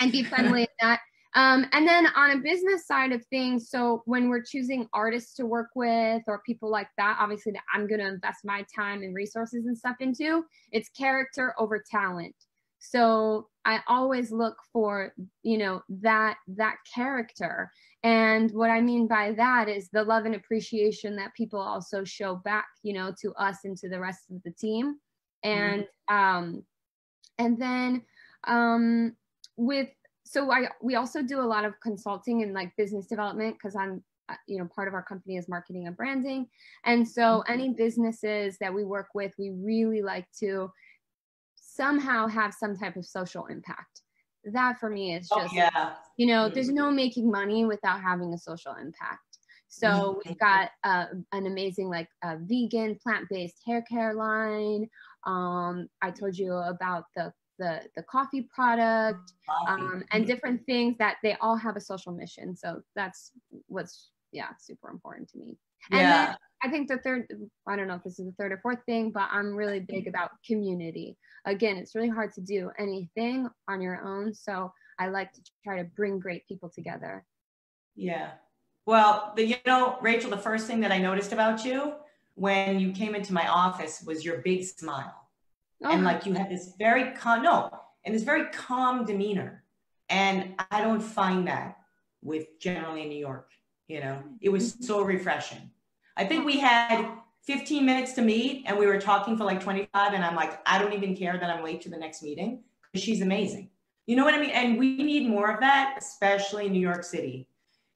And 0.00 0.12
be 0.12 0.22
friendly 0.22 0.64
at 0.64 0.68
that. 0.80 1.00
Um, 1.34 1.66
and 1.72 1.88
then 1.88 2.06
on 2.16 2.32
a 2.32 2.38
business 2.38 2.86
side 2.86 3.12
of 3.12 3.24
things, 3.26 3.70
so 3.70 4.02
when 4.04 4.28
we're 4.28 4.42
choosing 4.42 4.88
artists 4.92 5.34
to 5.36 5.46
work 5.46 5.68
with 5.74 6.22
or 6.26 6.42
people 6.44 6.70
like 6.70 6.88
that, 6.98 7.16
obviously 7.20 7.52
that 7.52 7.62
I'm 7.74 7.86
going 7.86 8.00
to 8.00 8.06
invest 8.06 8.40
my 8.44 8.64
time 8.74 9.02
and 9.02 9.14
resources 9.14 9.66
and 9.66 9.76
stuff 9.76 9.96
into, 10.00 10.44
it's 10.72 10.88
character 10.90 11.54
over 11.58 11.82
talent. 11.90 12.34
So 12.90 13.48
I 13.64 13.80
always 13.88 14.30
look 14.30 14.56
for, 14.72 15.12
you 15.42 15.58
know, 15.58 15.82
that 15.88 16.36
that 16.48 16.76
character. 16.94 17.70
And 18.02 18.50
what 18.52 18.70
I 18.70 18.80
mean 18.80 19.08
by 19.08 19.32
that 19.32 19.68
is 19.68 19.88
the 19.88 20.04
love 20.04 20.24
and 20.24 20.34
appreciation 20.34 21.16
that 21.16 21.34
people 21.34 21.60
also 21.60 22.04
show 22.04 22.36
back, 22.36 22.66
you 22.82 22.92
know, 22.92 23.12
to 23.22 23.32
us 23.34 23.58
and 23.64 23.76
to 23.78 23.88
the 23.88 23.98
rest 23.98 24.30
of 24.30 24.42
the 24.44 24.52
team. 24.52 24.96
And 25.42 25.86
mm-hmm. 26.10 26.16
um 26.16 26.62
and 27.38 27.60
then 27.60 28.02
um 28.46 29.16
with 29.56 29.88
so 30.24 30.50
I 30.50 30.68
we 30.82 30.94
also 30.94 31.22
do 31.22 31.40
a 31.40 31.42
lot 31.42 31.64
of 31.64 31.74
consulting 31.82 32.42
and 32.42 32.52
like 32.52 32.76
business 32.76 33.06
development 33.06 33.56
because 33.56 33.74
I'm 33.74 34.02
uh, 34.28 34.34
you 34.46 34.58
know 34.58 34.68
part 34.74 34.88
of 34.88 34.94
our 34.94 35.04
company 35.04 35.36
is 35.36 35.48
marketing 35.48 35.86
and 35.86 35.96
branding 35.96 36.48
and 36.84 37.08
so 37.08 37.22
mm-hmm. 37.22 37.52
any 37.52 37.68
businesses 37.70 38.58
that 38.60 38.74
we 38.74 38.84
work 38.84 39.08
with 39.14 39.32
we 39.38 39.50
really 39.50 40.02
like 40.02 40.26
to 40.40 40.70
somehow 41.76 42.26
have 42.26 42.54
some 42.54 42.76
type 42.76 42.96
of 42.96 43.04
social 43.04 43.46
impact. 43.46 44.02
That 44.52 44.78
for 44.78 44.88
me 44.88 45.14
is 45.14 45.28
oh, 45.32 45.40
just, 45.40 45.54
oh, 45.54 45.56
yeah. 45.56 45.92
you 46.16 46.26
know, 46.26 46.48
there's 46.48 46.70
no 46.70 46.90
making 46.90 47.30
money 47.30 47.64
without 47.64 48.00
having 48.00 48.32
a 48.32 48.38
social 48.38 48.74
impact. 48.74 49.38
So 49.68 49.88
mm-hmm. 49.88 50.18
we've 50.24 50.38
got 50.38 50.70
uh, 50.84 51.06
an 51.32 51.46
amazing 51.46 51.88
like 51.88 52.08
uh, 52.22 52.36
vegan 52.40 52.96
plant-based 53.02 53.56
hair 53.66 53.82
care 53.82 54.14
line. 54.14 54.88
Um, 55.26 55.88
I 56.02 56.10
told 56.10 56.38
you 56.38 56.52
about 56.52 57.04
the 57.16 57.32
the 57.58 57.80
the 57.96 58.02
coffee 58.02 58.48
product 58.54 59.32
um, 59.66 60.04
and 60.12 60.26
different 60.26 60.64
things 60.66 60.94
that 60.98 61.16
they 61.22 61.36
all 61.40 61.56
have 61.56 61.76
a 61.76 61.80
social 61.80 62.12
mission. 62.12 62.54
So 62.54 62.82
that's 62.94 63.32
what's 63.66 64.10
yeah 64.30 64.50
super 64.60 64.90
important 64.90 65.28
to 65.30 65.38
me. 65.38 65.58
And 65.90 66.00
yeah. 66.00 66.34
I 66.66 66.68
think 66.68 66.88
the 66.88 66.98
third, 66.98 67.28
I 67.68 67.76
don't 67.76 67.86
know 67.86 67.94
if 67.94 68.02
this 68.02 68.18
is 68.18 68.26
the 68.26 68.32
third 68.32 68.50
or 68.50 68.58
fourth 68.58 68.80
thing, 68.86 69.12
but 69.12 69.28
I'm 69.30 69.54
really 69.54 69.78
big 69.78 70.08
about 70.08 70.30
community. 70.44 71.16
Again, 71.44 71.76
it's 71.76 71.94
really 71.94 72.08
hard 72.08 72.32
to 72.34 72.40
do 72.40 72.72
anything 72.76 73.48
on 73.68 73.80
your 73.80 74.04
own. 74.04 74.34
So 74.34 74.72
I 74.98 75.06
like 75.06 75.32
to 75.34 75.40
try 75.62 75.76
to 75.76 75.84
bring 75.84 76.18
great 76.18 76.44
people 76.48 76.68
together. 76.68 77.24
Yeah. 77.94 78.30
Well, 78.84 79.32
the, 79.36 79.46
you 79.46 79.56
know, 79.64 79.96
Rachel, 80.02 80.28
the 80.28 80.36
first 80.36 80.66
thing 80.66 80.80
that 80.80 80.90
I 80.90 80.98
noticed 80.98 81.32
about 81.32 81.64
you 81.64 81.94
when 82.34 82.80
you 82.80 82.90
came 82.90 83.14
into 83.14 83.32
my 83.32 83.46
office 83.46 84.02
was 84.04 84.24
your 84.24 84.38
big 84.38 84.64
smile. 84.64 85.28
Oh. 85.84 85.90
And 85.90 86.04
uh-huh. 86.04 86.14
like 86.14 86.26
you 86.26 86.32
had 86.32 86.50
this 86.50 86.72
very 86.80 87.12
calm, 87.12 87.44
no, 87.44 87.70
and 88.04 88.12
this 88.12 88.24
very 88.24 88.46
calm 88.46 89.04
demeanor. 89.04 89.62
And 90.08 90.54
I 90.72 90.80
don't 90.80 91.00
find 91.00 91.46
that 91.46 91.76
with 92.22 92.58
generally 92.58 93.02
in 93.02 93.08
New 93.08 93.18
York, 93.18 93.50
you 93.86 94.00
know, 94.00 94.20
it 94.40 94.48
was 94.48 94.74
mm-hmm. 94.74 94.82
so 94.82 95.02
refreshing. 95.02 95.70
I 96.16 96.24
think 96.24 96.46
we 96.46 96.58
had 96.58 97.08
15 97.42 97.84
minutes 97.84 98.12
to 98.14 98.22
meet 98.22 98.64
and 98.66 98.78
we 98.78 98.86
were 98.86 99.00
talking 99.00 99.36
for 99.36 99.44
like 99.44 99.60
25 99.60 100.14
and 100.14 100.24
I'm 100.24 100.34
like, 100.34 100.60
I 100.66 100.78
don't 100.78 100.92
even 100.92 101.16
care 101.16 101.38
that 101.38 101.50
I'm 101.50 101.62
late 101.62 101.80
to 101.82 101.90
the 101.90 101.96
next 101.96 102.22
meeting 102.22 102.64
because 102.82 103.04
she's 103.04 103.22
amazing. 103.22 103.70
You 104.06 104.16
know 104.16 104.24
what 104.24 104.34
I 104.34 104.40
mean? 104.40 104.50
And 104.50 104.78
we 104.78 104.96
need 104.96 105.28
more 105.28 105.50
of 105.50 105.60
that, 105.60 105.96
especially 105.98 106.66
in 106.66 106.72
New 106.72 106.80
York 106.80 107.04
City 107.04 107.48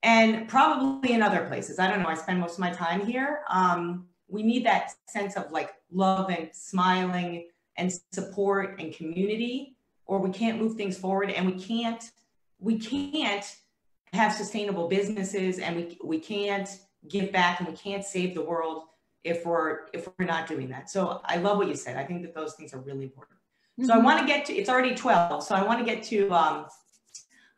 and 0.02 0.48
probably 0.48 1.12
in 1.12 1.22
other 1.22 1.46
places. 1.46 1.78
I 1.78 1.88
don't 1.88 2.02
know. 2.02 2.08
I 2.08 2.14
spend 2.14 2.40
most 2.40 2.54
of 2.54 2.60
my 2.60 2.70
time 2.70 3.04
here. 3.04 3.40
Um, 3.48 4.06
we 4.28 4.42
need 4.42 4.64
that 4.66 4.92
sense 5.08 5.36
of 5.36 5.50
like 5.50 5.74
love 5.92 6.30
and 6.30 6.50
smiling 6.52 7.48
and 7.76 7.92
support 8.12 8.80
and 8.80 8.94
community, 8.94 9.76
or 10.06 10.18
we 10.18 10.30
can't 10.30 10.60
move 10.60 10.76
things 10.76 10.96
forward 10.96 11.30
and 11.30 11.46
we 11.46 11.60
can't, 11.60 12.10
we 12.58 12.78
can't 12.78 13.56
have 14.12 14.32
sustainable 14.32 14.88
businesses 14.88 15.58
and 15.58 15.76
we, 15.76 15.98
we 16.04 16.18
can't 16.18 16.68
give 17.08 17.32
back 17.32 17.60
and 17.60 17.68
we 17.68 17.74
can't 17.74 18.04
save 18.04 18.34
the 18.34 18.42
world 18.42 18.84
if 19.24 19.44
we're 19.44 19.86
if 19.92 20.08
we're 20.18 20.26
not 20.26 20.46
doing 20.46 20.68
that. 20.68 20.90
So 20.90 21.20
I 21.24 21.36
love 21.36 21.58
what 21.58 21.68
you 21.68 21.74
said. 21.74 21.96
I 21.96 22.04
think 22.04 22.22
that 22.22 22.34
those 22.34 22.54
things 22.54 22.72
are 22.74 22.80
really 22.80 23.04
important. 23.04 23.38
Mm-hmm. 23.78 23.86
So 23.86 23.92
I 23.92 23.96
mm-hmm. 23.96 24.04
want 24.04 24.20
to 24.20 24.26
get 24.26 24.46
to 24.46 24.54
it's 24.54 24.68
already 24.68 24.94
12. 24.94 25.42
So 25.44 25.54
I 25.54 25.62
want 25.62 25.78
to 25.78 25.84
get 25.84 26.02
to 26.04 26.32
um, 26.32 26.66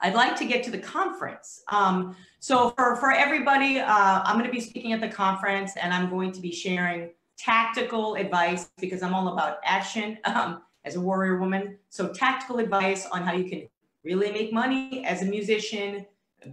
I'd 0.03 0.15
like 0.15 0.37
to 0.37 0.45
get 0.45 0.65
to 0.65 0.71
the 0.71 0.79
conference. 0.79 1.63
Um, 1.69 2.17
so 2.41 2.71
for, 2.71 2.97
for 2.97 3.13
everybody, 3.13 3.79
uh, 3.79 4.23
I'm 4.25 4.35
going 4.37 4.47
to 4.47 4.53
be 4.53 4.61
speaking 4.61 4.93
at 4.93 5.01
the 5.01 5.09
conference 5.09 5.77
and 5.77 5.95
I'm 5.95 6.11
going 6.11 6.33
to 6.33 6.41
be 6.41 6.51
sharing 6.51 7.11
tactical 7.39 8.17
advice 8.17 8.69
because 8.81 9.03
I'm 9.03 9.15
all 9.15 9.29
about 9.29 9.59
action 9.65 10.19
um, 10.25 10.63
as 10.85 10.97
a 10.97 11.01
warrior 11.01 11.39
woman. 11.39 11.79
So 11.89 12.09
tactical 12.09 12.59
advice 12.59 13.07
on 13.07 13.23
how 13.23 13.33
you 13.33 13.49
can 13.49 13.69
really 14.05 14.33
make 14.33 14.53
money 14.53 15.05
as 15.05 15.23
a 15.23 15.25
musician, 15.25 16.05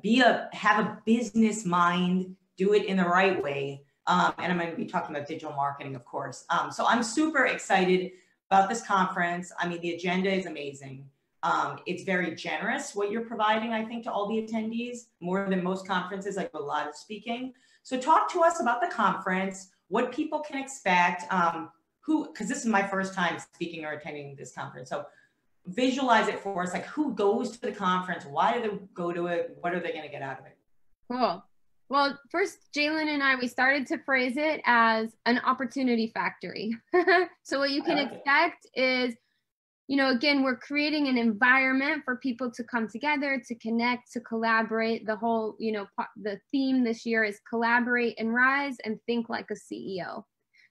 be 0.04 0.22
a 0.22 0.48
have 0.54 0.86
a 0.86 1.02
business 1.06 1.66
mind, 1.66 2.36
do 2.60 2.74
it 2.74 2.86
in 2.86 2.98
the 2.98 3.06
right 3.06 3.42
way. 3.42 3.82
Um, 4.06 4.34
and 4.38 4.52
I'm 4.52 4.60
going 4.60 4.72
to 4.72 4.76
be 4.76 4.86
talking 4.86 5.16
about 5.16 5.28
digital 5.28 5.56
marketing, 5.56 5.96
of 5.96 6.04
course. 6.04 6.46
Um, 6.50 6.72
so 6.72 6.86
I'm 6.86 7.04
super 7.04 7.46
excited 7.46 8.12
about 8.50 8.68
this 8.68 8.82
conference. 8.86 9.52
I 9.58 9.68
mean, 9.68 9.82
the 9.82 9.94
agenda 9.94 10.32
is 10.32 10.46
amazing. 10.46 11.06
Um, 11.42 11.80
it's 11.86 12.04
very 12.04 12.36
generous 12.36 12.94
what 12.94 13.12
you're 13.12 13.28
providing, 13.34 13.72
I 13.72 13.86
think, 13.86 14.04
to 14.04 14.12
all 14.12 14.28
the 14.28 14.38
attendees, 14.42 15.06
more 15.22 15.48
than 15.50 15.64
most 15.64 15.88
conferences, 15.88 16.36
like 16.36 16.52
a 16.54 16.60
lot 16.60 16.88
of 16.90 16.96
speaking. 16.96 17.54
So 17.84 17.98
talk 17.98 18.32
to 18.34 18.42
us 18.42 18.60
about 18.60 18.82
the 18.82 18.88
conference, 18.88 19.70
what 19.88 20.12
people 20.12 20.40
can 20.40 20.62
expect, 20.62 21.32
um, 21.32 21.72
who, 22.02 22.28
because 22.28 22.50
this 22.50 22.60
is 22.60 22.66
my 22.66 22.86
first 22.86 23.14
time 23.14 23.38
speaking 23.54 23.86
or 23.86 23.92
attending 23.94 24.36
this 24.36 24.52
conference. 24.52 24.90
So 24.90 25.06
visualize 25.68 26.28
it 26.28 26.40
for 26.40 26.64
us, 26.64 26.74
like 26.74 26.88
who 26.88 27.14
goes 27.14 27.52
to 27.52 27.62
the 27.62 27.72
conference, 27.72 28.26
why 28.26 28.54
do 28.54 28.62
they 28.62 28.78
go 28.94 29.14
to 29.14 29.28
it, 29.28 29.56
what 29.62 29.74
are 29.74 29.80
they 29.80 29.92
going 29.92 30.04
to 30.04 30.10
get 30.10 30.22
out 30.22 30.40
of 30.40 30.46
it? 30.46 30.58
Cool. 31.10 31.44
Well, 31.90 32.20
first, 32.30 32.58
Jalen 32.76 33.08
and 33.08 33.24
I, 33.24 33.36
we 33.36 33.48
started 33.48 33.88
to 33.88 33.98
phrase 34.06 34.38
it 34.38 34.62
as 34.66 35.10
an 35.26 35.40
opportunity 35.40 36.12
factory. 36.14 36.76
so, 37.44 37.58
what 37.58 37.72
you 37.72 37.82
can 37.82 37.98
like 37.98 38.12
expect 38.12 38.68
it. 38.76 38.82
is, 38.82 39.16
you 39.88 39.98
know, 39.98 40.12
again, 40.12 40.44
we're 40.44 40.56
creating 40.56 41.08
an 41.08 41.18
environment 41.18 42.04
for 42.06 42.18
people 42.18 42.52
to 42.52 42.64
come 42.64 42.88
together, 42.88 43.42
to 43.48 43.56
connect, 43.56 44.12
to 44.14 44.20
collaborate. 44.20 45.08
The 45.08 45.16
whole, 45.16 45.56
you 45.58 45.72
know, 45.72 45.88
the 46.16 46.40
theme 46.52 46.84
this 46.84 47.08
year 47.08 47.24
is 47.24 47.40
collaborate 47.50 48.20
and 48.20 48.34
rise 48.34 48.78
and 48.86 49.00
think 49.08 49.28
like 49.28 49.48
a 49.50 49.56
CEO. 49.56 50.24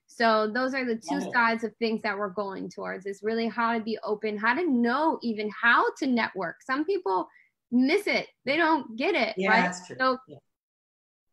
So 0.07 0.49
those 0.51 0.73
are 0.73 0.85
the 0.85 0.95
two 0.95 1.21
sides 1.33 1.63
of 1.63 1.75
things 1.75 2.01
that 2.01 2.17
we're 2.17 2.29
going 2.29 2.69
towards 2.69 3.05
is 3.05 3.21
really 3.21 3.47
how 3.47 3.77
to 3.77 3.83
be 3.83 3.99
open, 4.03 4.37
how 4.37 4.55
to 4.55 4.67
know 4.67 5.19
even 5.21 5.51
how 5.61 5.85
to 5.97 6.07
network. 6.07 6.63
Some 6.63 6.83
people 6.83 7.27
miss 7.71 8.07
it. 8.07 8.27
They 8.43 8.57
don't 8.57 8.97
get 8.97 9.13
it, 9.13 9.35
yeah, 9.37 9.49
right? 9.49 9.75
So 9.99 10.17
yeah. 10.27 10.37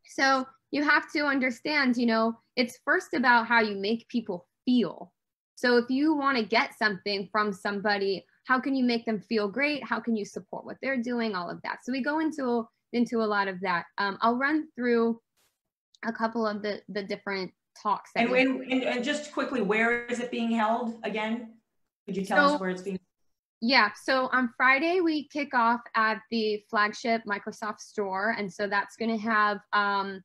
So 0.09 0.47
you 0.71 0.83
have 0.83 1.11
to 1.13 1.27
understand, 1.27 1.97
you 1.97 2.07
know, 2.07 2.35
it's 2.57 2.79
first 2.85 3.15
about 3.15 3.47
how 3.47 3.61
you 3.61 3.77
make 3.77 4.09
people 4.09 4.47
feel. 4.65 5.13
So 5.55 5.77
if 5.79 5.87
you 5.89 6.15
want 6.15 6.37
to 6.37 6.45
get 6.45 6.77
something 6.79 7.29
from 7.33 7.53
somebody, 7.53 8.25
how 8.45 8.61
can 8.61 8.75
you 8.75 8.85
make 8.85 9.07
them 9.07 9.21
feel 9.21 9.49
great? 9.49 9.83
How 9.85 10.01
can 10.01 10.17
you 10.17 10.25
support 10.25 10.65
what 10.65 10.77
they're 10.83 11.03
doing? 11.03 11.35
All 11.35 11.51
of 11.51 11.61
that. 11.63 11.79
So 11.85 11.93
we 11.93 12.03
go 12.03 12.21
into 12.21 12.67
into 12.93 13.23
a 13.23 13.27
lot 13.27 13.49
of 13.49 13.61
that. 13.61 13.85
Um, 13.99 14.19
I'll 14.21 14.37
run 14.37 14.69
through 14.75 15.21
a 16.05 16.13
couple 16.13 16.47
of 16.47 16.63
the 16.63 16.83
the 16.89 17.03
different 17.03 17.53
talks. 17.81 18.11
And, 18.17 18.31
and, 18.31 18.83
and, 18.83 19.05
just 19.05 19.33
quickly, 19.33 19.61
where 19.61 20.07
is 20.07 20.21
it 20.21 20.31
being 20.31 20.51
held 20.51 20.99
again? 21.03 21.55
Could 22.07 22.17
you 22.17 22.25
tell 22.25 22.49
so, 22.49 22.55
us 22.55 22.61
where 22.61 22.71
it's 22.71 22.83
being? 22.83 22.96
Yeah, 23.67 23.91
so 24.01 24.29
on 24.31 24.51
Friday 24.57 25.01
we 25.01 25.27
kick 25.27 25.53
off 25.53 25.81
at 25.97 26.21
the 26.31 26.63
flagship 26.71 27.23
Microsoft 27.29 27.81
store, 27.81 28.37
and 28.39 28.53
so 28.53 28.69
that's 28.69 28.95
going 28.95 29.11
to 29.11 29.21
have 29.21 29.59
um, 29.73 30.23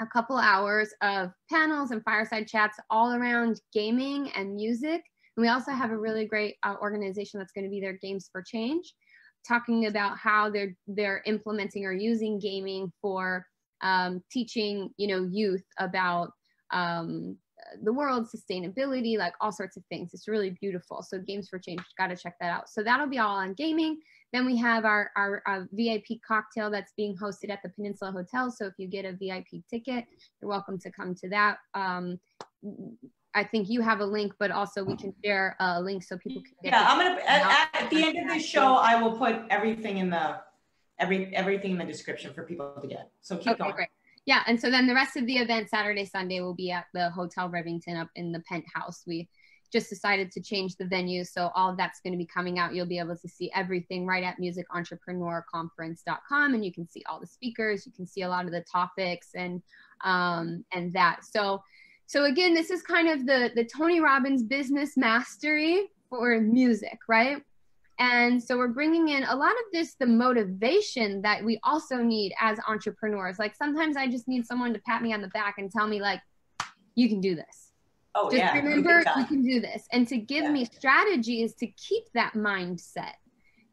a 0.00 0.06
couple 0.06 0.36
hours 0.36 0.94
of 1.02 1.32
panels 1.50 1.90
and 1.90 2.04
fireside 2.04 2.46
chats 2.46 2.78
all 2.88 3.14
around 3.14 3.60
gaming 3.72 4.30
and 4.36 4.54
music. 4.54 5.02
And 5.36 5.42
we 5.42 5.48
also 5.48 5.72
have 5.72 5.90
a 5.90 5.98
really 5.98 6.24
great 6.24 6.54
uh, 6.62 6.76
organization 6.80 7.40
that's 7.40 7.50
going 7.50 7.64
to 7.64 7.70
be 7.70 7.80
there, 7.80 7.98
Games 8.00 8.28
for 8.30 8.44
Change, 8.46 8.94
talking 9.44 9.86
about 9.86 10.16
how 10.16 10.48
they're 10.48 10.76
they're 10.86 11.24
implementing 11.26 11.84
or 11.84 11.92
using 11.92 12.38
gaming 12.38 12.92
for 13.02 13.44
um, 13.80 14.22
teaching, 14.30 14.90
you 14.98 15.08
know, 15.08 15.28
youth 15.28 15.64
about 15.80 16.30
um, 16.72 17.36
the 17.82 17.92
world, 17.92 18.26
sustainability, 18.26 19.18
like 19.18 19.34
all 19.40 19.52
sorts 19.52 19.76
of 19.76 19.84
things. 19.86 20.10
It's 20.14 20.28
really 20.28 20.50
beautiful. 20.50 21.02
So 21.02 21.18
Games 21.18 21.48
for 21.48 21.58
Change, 21.58 21.80
got 21.96 22.08
to 22.08 22.16
check 22.16 22.36
that 22.40 22.50
out. 22.50 22.68
So 22.68 22.82
that'll 22.82 23.08
be 23.08 23.18
all 23.18 23.36
on 23.36 23.54
gaming. 23.54 24.00
Then 24.32 24.44
we 24.44 24.56
have 24.58 24.84
our, 24.84 25.10
our, 25.16 25.42
our, 25.46 25.68
VIP 25.72 26.20
cocktail 26.26 26.70
that's 26.70 26.92
being 26.96 27.16
hosted 27.16 27.50
at 27.50 27.60
the 27.62 27.70
Peninsula 27.70 28.12
Hotel. 28.12 28.50
So 28.50 28.66
if 28.66 28.74
you 28.78 28.86
get 28.86 29.04
a 29.04 29.12
VIP 29.12 29.64
ticket, 29.70 30.04
you're 30.40 30.50
welcome 30.50 30.78
to 30.80 30.90
come 30.90 31.14
to 31.16 31.28
that. 31.30 31.58
Um, 31.74 32.20
I 33.34 33.44
think 33.44 33.68
you 33.68 33.80
have 33.80 34.00
a 34.00 34.04
link, 34.04 34.34
but 34.38 34.50
also 34.50 34.84
we 34.84 34.96
can 34.96 35.14
share 35.24 35.56
a 35.60 35.80
link 35.80 36.02
so 36.02 36.18
people 36.18 36.42
can 36.42 36.52
get. 36.62 36.72
Yeah, 36.72 36.86
I'm 36.88 36.98
gonna 36.98 37.22
at, 37.26 37.68
at, 37.74 37.90
the 37.90 38.04
end 38.04 38.18
of 38.18 38.28
this 38.28 38.44
show, 38.44 38.74
I 38.74 39.00
will 39.00 39.16
put 39.16 39.36
everything 39.50 39.98
in 39.98 40.10
the 40.10 40.40
every 40.98 41.34
everything 41.36 41.72
in 41.72 41.78
the 41.78 41.84
description 41.84 42.32
for 42.34 42.42
people 42.42 42.74
to 42.80 42.88
get. 42.88 43.10
So 43.20 43.36
keep 43.36 43.52
okay, 43.52 43.58
going. 43.58 43.74
Great 43.74 43.88
yeah 44.28 44.42
and 44.46 44.60
so 44.60 44.70
then 44.70 44.86
the 44.86 44.94
rest 44.94 45.16
of 45.16 45.26
the 45.26 45.38
event 45.38 45.70
saturday 45.70 46.04
sunday 46.04 46.40
will 46.40 46.54
be 46.54 46.70
at 46.70 46.84
the 46.92 47.10
hotel 47.10 47.48
rivington 47.48 47.96
up 47.96 48.10
in 48.14 48.30
the 48.30 48.40
penthouse. 48.40 49.02
We 49.06 49.26
just 49.72 49.88
decided 49.90 50.30
to 50.32 50.40
change 50.40 50.76
the 50.76 50.86
venue 50.86 51.24
so 51.24 51.50
all 51.54 51.76
that's 51.76 52.00
going 52.00 52.14
to 52.14 52.18
be 52.18 52.24
coming 52.24 52.58
out. 52.58 52.74
You'll 52.74 52.86
be 52.86 52.98
able 52.98 53.16
to 53.16 53.28
see 53.28 53.52
everything 53.54 54.06
right 54.06 54.24
at 54.24 54.40
musicentrepreneurconference.com 54.40 56.54
and 56.54 56.64
you 56.64 56.72
can 56.72 56.88
see 56.88 57.02
all 57.08 57.20
the 57.20 57.26
speakers. 57.26 57.84
You 57.84 57.92
can 57.92 58.06
see 58.06 58.22
a 58.22 58.28
lot 58.28 58.46
of 58.46 58.52
the 58.52 58.64
topics 58.70 59.28
and 59.34 59.60
um 60.04 60.64
and 60.72 60.92
that. 60.94 61.24
So 61.24 61.62
so 62.06 62.24
again 62.24 62.54
this 62.54 62.70
is 62.70 62.82
kind 62.82 63.08
of 63.08 63.26
the 63.26 63.50
the 63.54 63.64
tony 63.64 64.00
robbins 64.00 64.42
business 64.42 64.96
mastery 64.96 65.90
for 66.08 66.40
music 66.40 66.98
right 67.06 67.42
and 67.98 68.42
so 68.42 68.56
we're 68.56 68.68
bringing 68.68 69.08
in 69.08 69.24
a 69.24 69.34
lot 69.34 69.50
of 69.50 69.72
this, 69.72 69.94
the 69.94 70.06
motivation 70.06 71.22
that 71.22 71.44
we 71.44 71.58
also 71.64 71.96
need 71.96 72.32
as 72.40 72.58
entrepreneurs. 72.68 73.38
Like 73.38 73.54
sometimes 73.56 73.96
I 73.96 74.08
just 74.08 74.28
need 74.28 74.46
someone 74.46 74.72
to 74.72 74.80
pat 74.80 75.02
me 75.02 75.12
on 75.12 75.20
the 75.20 75.28
back 75.28 75.56
and 75.58 75.70
tell 75.70 75.86
me, 75.86 76.00
like, 76.00 76.20
you 76.94 77.08
can 77.08 77.20
do 77.20 77.34
this. 77.34 77.72
Oh, 78.14 78.30
just 78.30 78.38
yeah. 78.38 78.54
remember 78.54 79.04
you 79.16 79.26
can 79.26 79.44
do 79.44 79.60
this. 79.60 79.86
And 79.92 80.06
to 80.08 80.16
give 80.16 80.44
yeah. 80.44 80.52
me 80.52 80.64
strategies 80.64 81.54
to 81.54 81.66
keep 81.66 82.04
that 82.14 82.34
mindset. 82.34 83.14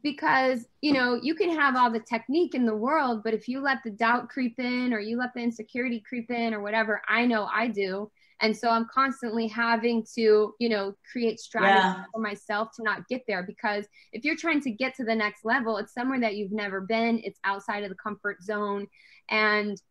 Because, 0.03 0.67
you 0.81 0.93
know, 0.93 1.19
you 1.19 1.33
can 1.33 1.49
have 1.49 1.75
all 1.75 1.89
the 1.89 1.99
technique 1.99 2.53
in 2.53 2.67
the 2.67 2.75
world, 2.75 3.23
but 3.23 3.33
if 3.33 3.47
you 3.47 3.59
let 3.59 3.79
the 3.83 3.89
doubt 3.89 4.29
creep 4.29 4.59
in 4.59 4.93
or 4.93 4.99
you 4.99 5.17
let 5.17 5.33
the 5.33 5.41
insecurity 5.41 5.99
creep 6.07 6.29
in 6.29 6.53
or 6.53 6.59
whatever, 6.59 7.01
I 7.09 7.25
know 7.25 7.49
I 7.51 7.69
do 7.69 8.11
and 8.45 8.55
so 8.55 8.69
i'm 8.69 8.87
constantly 8.93 9.47
having 9.47 10.05
to 10.15 10.53
you 10.59 10.69
know 10.69 10.93
create 11.11 11.39
strategies 11.39 11.83
yeah. 11.83 12.03
for 12.13 12.21
myself 12.21 12.69
to 12.75 12.83
not 12.83 13.07
get 13.07 13.23
there 13.27 13.43
because 13.43 13.85
if 14.13 14.23
you're 14.23 14.35
trying 14.35 14.61
to 14.61 14.71
get 14.71 14.93
to 14.95 15.03
the 15.03 15.15
next 15.15 15.43
level 15.43 15.77
it's 15.77 15.93
somewhere 15.93 16.19
that 16.19 16.35
you've 16.35 16.51
never 16.51 16.81
been 16.81 17.19
it's 17.23 17.39
outside 17.43 17.83
of 17.83 17.89
the 17.89 17.95
comfort 17.95 18.41
zone 18.43 18.87
and 19.29 19.81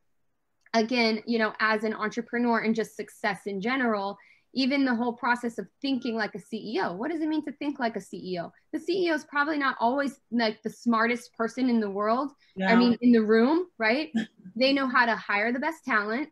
again 0.72 1.20
you 1.26 1.38
know 1.38 1.52
as 1.59 1.82
an 1.82 1.94
entrepreneur 1.94 2.61
and 2.61 2.74
just 2.74 2.96
success 2.96 3.40
in 3.46 3.61
general 3.61 4.16
even 4.57 4.84
the 4.84 4.94
whole 4.94 5.12
process 5.12 5.59
of 5.59 5.66
thinking 5.82 6.14
like 6.14 6.34
a 6.36 6.38
CEO. 6.38 6.96
What 6.96 7.11
does 7.11 7.20
it 7.20 7.28
mean 7.28 7.44
to 7.44 7.52
think 7.52 7.80
like 7.80 7.96
a 7.96 8.00
CEO? 8.00 8.52
The 8.72 8.78
CEO 8.78 9.12
is 9.12 9.24
probably 9.24 9.59
not 9.59 9.76
always 9.80 10.20
like 10.30 10.62
the 10.62 10.70
smartest 10.70 11.34
person 11.34 11.68
in 11.68 11.80
the 11.80 11.90
world. 11.90 12.30
No. 12.55 12.66
I 12.66 12.76
mean, 12.76 12.96
in 13.00 13.11
the 13.11 13.22
room, 13.22 13.66
right? 13.78 14.12
they 14.57 14.72
know 14.72 14.86
how 14.86 15.07
to 15.07 15.16
hire 15.16 15.52
the 15.52 15.59
best 15.59 15.84
talent 15.84 16.28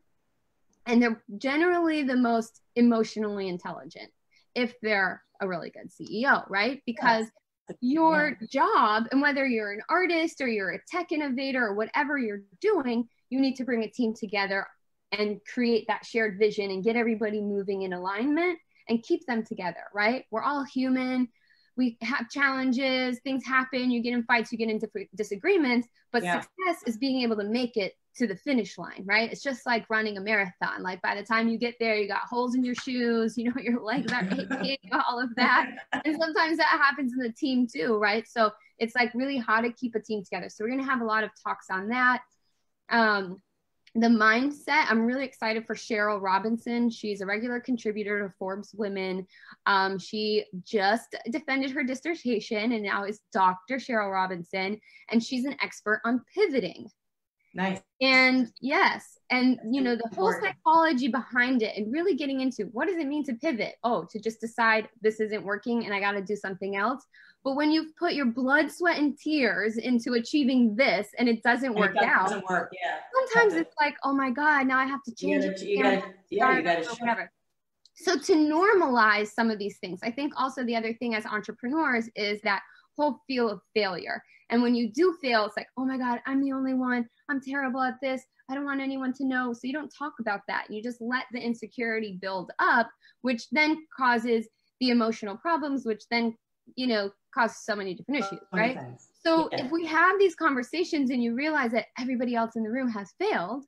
and 0.87 1.03
they're 1.03 1.23
generally 1.39 2.03
the 2.03 2.17
most 2.17 2.61
emotionally 2.77 3.49
intelligent 3.49 4.11
if 4.55 4.75
they're 4.83 5.23
a 5.41 5.49
really 5.49 5.71
good 5.71 5.91
CEO, 5.91 6.49
right? 6.49 6.83
Because 6.87 7.27
yes. 7.69 7.79
your 7.81 8.37
yeah. 8.41 8.47
job, 8.51 9.05
and 9.11 9.21
whether 9.21 9.47
you're 9.47 9.73
an 9.73 9.83
artist 9.89 10.41
or 10.41 10.49
you're 10.49 10.73
a 10.73 10.81
tech 10.89 11.13
innovator 11.13 11.65
or 11.67 11.75
whatever 11.75 12.19
you're 12.19 12.43
doing, 12.61 13.09
you 13.31 13.41
need 13.41 13.57
to 13.57 13.65
bring 13.65 13.83
a 13.83 13.89
team 13.89 14.15
together 14.15 14.67
and 15.13 15.41
create 15.53 15.87
that 15.89 16.05
shared 16.05 16.39
vision 16.39 16.71
and 16.71 16.85
get 16.85 16.97
everybody 16.97 17.41
moving 17.41 17.83
in 17.83 17.93
alignment 17.93 18.59
and 18.89 19.03
keep 19.03 19.27
them 19.27 19.45
together, 19.45 19.85
right? 19.95 20.25
We're 20.31 20.43
all 20.43 20.65
human. 20.65 21.29
We 21.77 21.97
have 22.03 22.29
challenges, 22.29 23.19
things 23.21 23.45
happen, 23.47 23.91
you 23.91 24.03
get 24.03 24.13
in 24.13 24.25
fights, 24.25 24.53
you 24.53 24.59
get 24.59 24.69
into 24.69 24.89
disagreements, 25.15 25.89
but 26.13 26.23
yeah. 26.23 26.41
success 26.41 26.83
is 26.87 26.99
being 26.99 27.23
able 27.23 27.37
to 27.37 27.45
make 27.45 27.79
it 27.79 27.95
to 28.17 28.27
the 28.27 28.37
finish 28.37 28.79
line, 28.79 29.03
right? 29.05 29.31
It's 29.33 29.43
just 29.43 29.65
like 29.67 29.89
running 29.89 30.19
a 30.19 30.21
marathon. 30.21 30.83
Like 30.83 31.01
by 31.03 31.15
the 31.15 31.23
time 31.23 31.49
you 31.49 31.59
get 31.59 31.77
there, 31.81 31.97
you 31.97 32.07
got 32.07 32.23
holes 32.23 32.55
in 32.55 32.65
your 32.65 32.75
shoes, 32.75 33.35
you 33.39 33.45
know, 33.45 33.61
your 33.61 33.81
legs 33.81 34.13
are 34.13 34.29
aching, 34.33 34.77
all 34.93 35.21
of 35.21 35.35
that. 35.37 35.71
And 36.05 36.17
sometimes 36.19 36.59
that 36.59 36.67
happens 36.67 37.13
in 37.13 37.19
the 37.19 37.33
team 37.33 37.67
too, 37.67 37.99
right? 37.99 38.27
So 38.29 38.51
it's 38.79 38.95
like 38.95 39.13
really 39.15 39.39
how 39.39 39.61
to 39.61 39.73
keep 39.73 39.95
a 39.95 40.01
team 40.01 40.23
together. 40.23 40.49
So 40.49 40.65
we're 40.65 40.71
gonna 40.71 40.85
have 40.85 41.01
a 41.01 41.07
lot 41.07 41.25
of 41.25 41.31
talks 41.43 41.67
on 41.71 41.89
that. 41.89 42.23
Um, 42.91 43.41
the 43.95 44.07
mindset 44.07 44.87
i'm 44.89 45.05
really 45.05 45.25
excited 45.25 45.67
for 45.67 45.75
cheryl 45.75 46.19
robinson 46.19 46.89
she's 46.89 47.21
a 47.21 47.27
regular 47.27 47.61
contributor 47.61 48.27
to 48.27 48.33
forbes 48.39 48.75
women 48.75 49.27
um, 49.67 49.99
she 49.99 50.47
just 50.65 51.15
defended 51.31 51.71
her 51.71 51.85
dissertation 51.85 52.73
and 52.73 52.83
now 52.83 53.05
is 53.05 53.21
dr 53.35 53.77
cheryl 53.77 54.11
robinson 54.11 54.81
and 55.11 55.23
she's 55.23 55.45
an 55.45 55.55
expert 55.61 56.01
on 56.07 56.23
pivoting 56.35 56.89
Nice. 57.55 57.81
And 58.01 58.51
yes, 58.61 59.19
and 59.31 59.59
you 59.71 59.83
know, 59.83 59.95
the 59.95 60.09
whole 60.15 60.33
psychology 60.33 61.09
behind 61.09 61.63
it 61.63 61.77
and 61.77 61.93
really 61.93 62.15
getting 62.15 62.41
into 62.41 62.65
what 62.73 62.89
does 62.89 62.97
it 62.97 63.07
mean 63.07 63.25
to 63.25 63.35
pivot? 63.35 63.75
Oh, 63.85 64.07
to 64.11 64.19
just 64.19 64.41
decide 64.41 64.89
this 65.03 65.21
isn't 65.21 65.45
working 65.45 65.85
and 65.85 65.95
I 65.95 66.01
got 66.01 66.13
to 66.13 66.23
do 66.23 66.37
something 66.37 66.77
else. 66.77 67.05
But 67.45 67.57
when 67.57 67.73
you've 67.73 67.95
put 67.97 68.15
your 68.15 68.27
blood, 68.27 68.71
sweat, 68.71 68.99
and 68.99 69.19
tears 69.19 69.77
into 69.77 70.15
achieving 70.15 70.77
this 70.77 71.09
and 71.19 71.29
it 71.29 71.43
doesn't 71.43 71.75
work 71.75 71.97
it 71.97 72.05
out, 72.05 72.29
doesn't 72.29 72.49
work. 72.49 72.73
Yeah. 72.73 72.99
Sometimes 73.15 73.55
it's 73.55 73.75
like, 73.81 73.97
oh 74.05 74.15
my 74.15 74.31
God, 74.31 74.67
now 74.67 74.79
I 74.79 74.87
have 74.87 75.03
to 75.05 75.15
change 75.15 75.45
you 75.45 75.51
it. 75.51 75.57
Gotta, 75.57 75.67
you 75.67 75.83
gotta, 75.83 76.05
yeah, 76.31 76.57
you 76.57 76.63
gotta 76.63 76.97
whatever. 77.01 77.31
So 77.95 78.17
to 78.17 78.35
normalize 78.35 79.29
some 79.29 79.51
of 79.51 79.59
these 79.59 79.79
things, 79.79 80.01
I 80.03 80.11
think 80.11 80.33
also 80.37 80.65
the 80.65 80.77
other 80.77 80.95
thing 80.95 81.15
as 81.15 81.27
entrepreneurs 81.27 82.09
is 82.17 82.41
that 82.43 82.63
whole 82.97 83.21
feel 83.27 83.49
of 83.49 83.61
failure. 83.75 84.23
And 84.53 84.63
when 84.63 84.75
you 84.75 84.93
do 84.93 85.17
fail, 85.23 85.47
it's 85.47 85.57
like, 85.57 85.69
oh 85.79 85.85
my 85.85 85.97
God, 85.97 86.21
I'm 86.27 86.43
the 86.43 86.53
only 86.53 86.75
one. 86.75 87.09
I'm 87.29 87.41
terrible 87.41 87.81
at 87.81 87.95
this. 88.03 88.23
I 88.51 88.55
don't 88.55 88.67
want 88.67 88.83
anyone 88.83 89.15
to 89.15 89.25
know. 89.25 89.53
So 89.53 89.61
you 89.63 89.73
don't 89.73 89.93
talk 89.97 90.13
about 90.21 90.41
that. 90.47 90.67
You 90.69 90.83
just 90.83 91.01
let 91.01 91.25
the 91.33 91.41
insecurity 91.41 92.19
build 92.21 92.53
up, 92.59 92.91
which 93.23 93.49
then 93.51 93.79
causes 93.97 94.47
the 94.79 94.91
emotional 94.91 95.37
problems, 95.37 95.87
which 95.87 96.03
then, 96.11 96.37
you 96.77 96.87
know, 96.87 97.11
causes 97.35 97.65
so 97.65 97.75
many 97.75 97.95
different 97.95 98.25
issues, 98.25 98.41
right? 98.53 98.79
So 99.25 99.49
yeah. 99.53 99.65
if 99.65 99.73
we 99.73 99.87
have 99.87 100.19
these 100.19 100.35
conversations 100.35 101.11
and 101.11 101.23
you 101.23 101.35
realize 101.35 101.71
that 101.71 101.87
everybody 101.99 102.35
else 102.35 102.55
in 102.57 102.63
the 102.63 102.71
room 102.71 102.91
has 102.91 103.15
failed, 103.19 103.65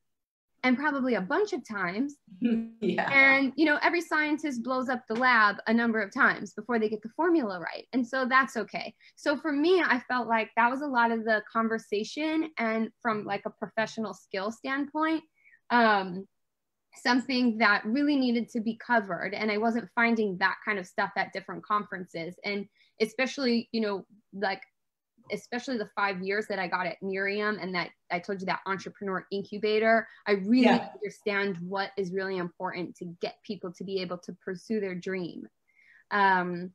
and 0.64 0.78
probably 0.78 1.14
a 1.14 1.20
bunch 1.20 1.52
of 1.52 1.60
times. 1.68 2.16
yeah. 2.80 3.08
And 3.12 3.52
you 3.54 3.66
know, 3.66 3.78
every 3.82 4.00
scientist 4.00 4.64
blows 4.64 4.88
up 4.88 5.02
the 5.08 5.14
lab 5.14 5.56
a 5.66 5.74
number 5.74 6.00
of 6.00 6.12
times 6.12 6.54
before 6.54 6.78
they 6.78 6.88
get 6.88 7.02
the 7.02 7.10
formula 7.10 7.60
right. 7.60 7.86
And 7.92 8.06
so 8.06 8.26
that's 8.26 8.56
okay. 8.56 8.94
So 9.14 9.36
for 9.36 9.52
me, 9.52 9.82
I 9.86 10.00
felt 10.08 10.26
like 10.26 10.50
that 10.56 10.70
was 10.70 10.80
a 10.80 10.86
lot 10.86 11.12
of 11.12 11.24
the 11.24 11.42
conversation 11.52 12.50
and 12.58 12.88
from 13.00 13.24
like 13.24 13.42
a 13.46 13.50
professional 13.50 14.14
skill 14.14 14.50
standpoint, 14.50 15.22
um, 15.70 16.26
something 16.96 17.58
that 17.58 17.84
really 17.84 18.16
needed 18.16 18.48
to 18.48 18.60
be 18.60 18.78
covered. 18.84 19.34
And 19.34 19.50
I 19.50 19.58
wasn't 19.58 19.90
finding 19.94 20.38
that 20.38 20.56
kind 20.64 20.78
of 20.78 20.86
stuff 20.86 21.10
at 21.16 21.32
different 21.32 21.64
conferences. 21.64 22.36
And 22.44 22.66
especially, 23.00 23.68
you 23.72 23.82
know, 23.82 24.06
like 24.32 24.62
especially 25.32 25.78
the 25.78 25.88
five 25.96 26.22
years 26.22 26.46
that 26.48 26.58
I 26.58 26.68
got 26.68 26.86
at 26.86 27.02
Miriam 27.02 27.58
and 27.60 27.74
that 27.74 27.90
I 28.10 28.18
told 28.18 28.40
you 28.40 28.46
that 28.46 28.60
entrepreneur 28.66 29.26
incubator, 29.30 30.06
I 30.26 30.32
really 30.32 30.64
yeah. 30.64 30.88
understand 30.94 31.58
what 31.60 31.90
is 31.96 32.12
really 32.12 32.36
important 32.36 32.96
to 32.96 33.06
get 33.20 33.36
people 33.42 33.72
to 33.72 33.84
be 33.84 34.00
able 34.00 34.18
to 34.18 34.32
pursue 34.44 34.80
their 34.80 34.94
dream. 34.94 35.46
Um, 36.10 36.72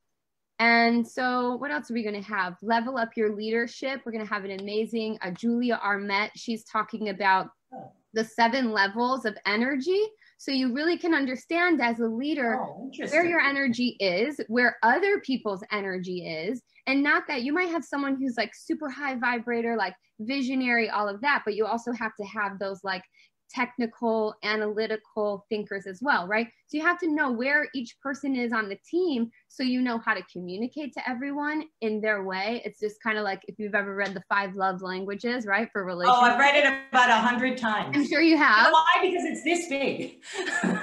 and 0.60 1.08
so, 1.08 1.56
what 1.56 1.72
else 1.72 1.90
are 1.90 1.94
we 1.94 2.04
going 2.04 2.22
to 2.22 2.28
have? 2.30 2.58
Level 2.62 2.98
up 2.98 3.16
your 3.16 3.34
leadership. 3.34 4.02
We're 4.06 4.12
going 4.12 4.26
to 4.26 4.34
have 4.34 4.44
an 4.44 4.60
amazing 4.60 5.18
uh, 5.22 5.32
Julia 5.32 5.80
Armet. 5.84 6.32
She's 6.36 6.66
talking 6.66 7.10
about 7.10 7.48
the 8.14 8.26
seven 8.26 8.72
levels 8.72 9.26
of 9.26 9.38
energy. 9.46 10.02
So 10.40 10.52
you 10.52 10.74
really 10.74 10.98
can 10.98 11.14
understand 11.14 11.82
as 11.82 12.00
a 12.00 12.08
leader 12.08 12.62
oh, 12.62 12.90
where 13.10 13.26
your 13.26 13.42
energy 13.42 13.98
is, 14.00 14.40
where 14.48 14.78
other 14.84 15.20
people's 15.20 15.62
energy 15.70 16.26
is, 16.26 16.62
and 16.88 17.04
not 17.04 17.24
that 17.28 17.44
you 17.44 17.52
might 17.52 17.70
have 17.70 17.84
someone 17.84 18.16
who's 18.16 18.38
like 18.38 18.52
super 18.56 18.90
high 18.90 19.16
vibrator, 19.16 19.76
like 19.76 19.94
visionary, 20.18 20.90
all 20.90 21.10
of 21.10 21.20
that, 21.22 21.42
but 21.44 21.56
you 21.56 21.66
also 21.66 21.92
have 21.92 22.16
to 22.16 22.26
have 22.26 22.58
those 22.58 22.80
like 22.86 23.04
technical, 23.50 24.36
analytical 24.44 25.46
thinkers 25.50 25.88
as 25.88 26.00
well, 26.02 26.28
right? 26.28 26.48
So 26.68 26.78
you 26.78 26.84
have 26.84 27.00
to 27.00 27.12
know 27.12 27.32
where 27.32 27.68
each 27.74 27.98
person 28.02 28.36
is 28.36 28.54
on 28.54 28.70
the 28.70 28.78
team 28.90 29.32
so 29.48 29.64
you 29.64 29.82
know 29.82 29.98
how 29.98 30.14
to 30.14 30.22
communicate 30.32 30.94
to 30.94 31.10
everyone 31.10 31.64
in 31.82 32.00
their 32.02 32.24
way. 32.24 32.62
It's 32.64 32.80
just 32.80 33.02
kind 33.02 33.18
of 33.18 33.24
like 33.24 33.42
if 33.48 33.58
you've 33.58 33.76
ever 33.76 33.96
read 33.96 34.14
the 34.14 34.24
five 34.30 34.56
love 34.56 34.82
languages, 34.82 35.46
right? 35.46 35.70
For 35.72 35.84
relationships. 35.84 36.20
Oh, 36.22 36.26
I've 36.26 36.40
read 36.40 36.56
it 36.56 36.74
about 36.92 37.10
a 37.10 37.16
hundred 37.16 37.58
times. 37.58 37.96
I'm 37.96 38.08
sure 38.08 38.22
you 38.22 38.38
have. 38.38 38.68
You 38.68 38.72
know 38.72 38.72
why? 38.72 39.10
Because 39.10 39.26
it's 39.26 39.44
this 39.44 39.68
big. 39.68 40.24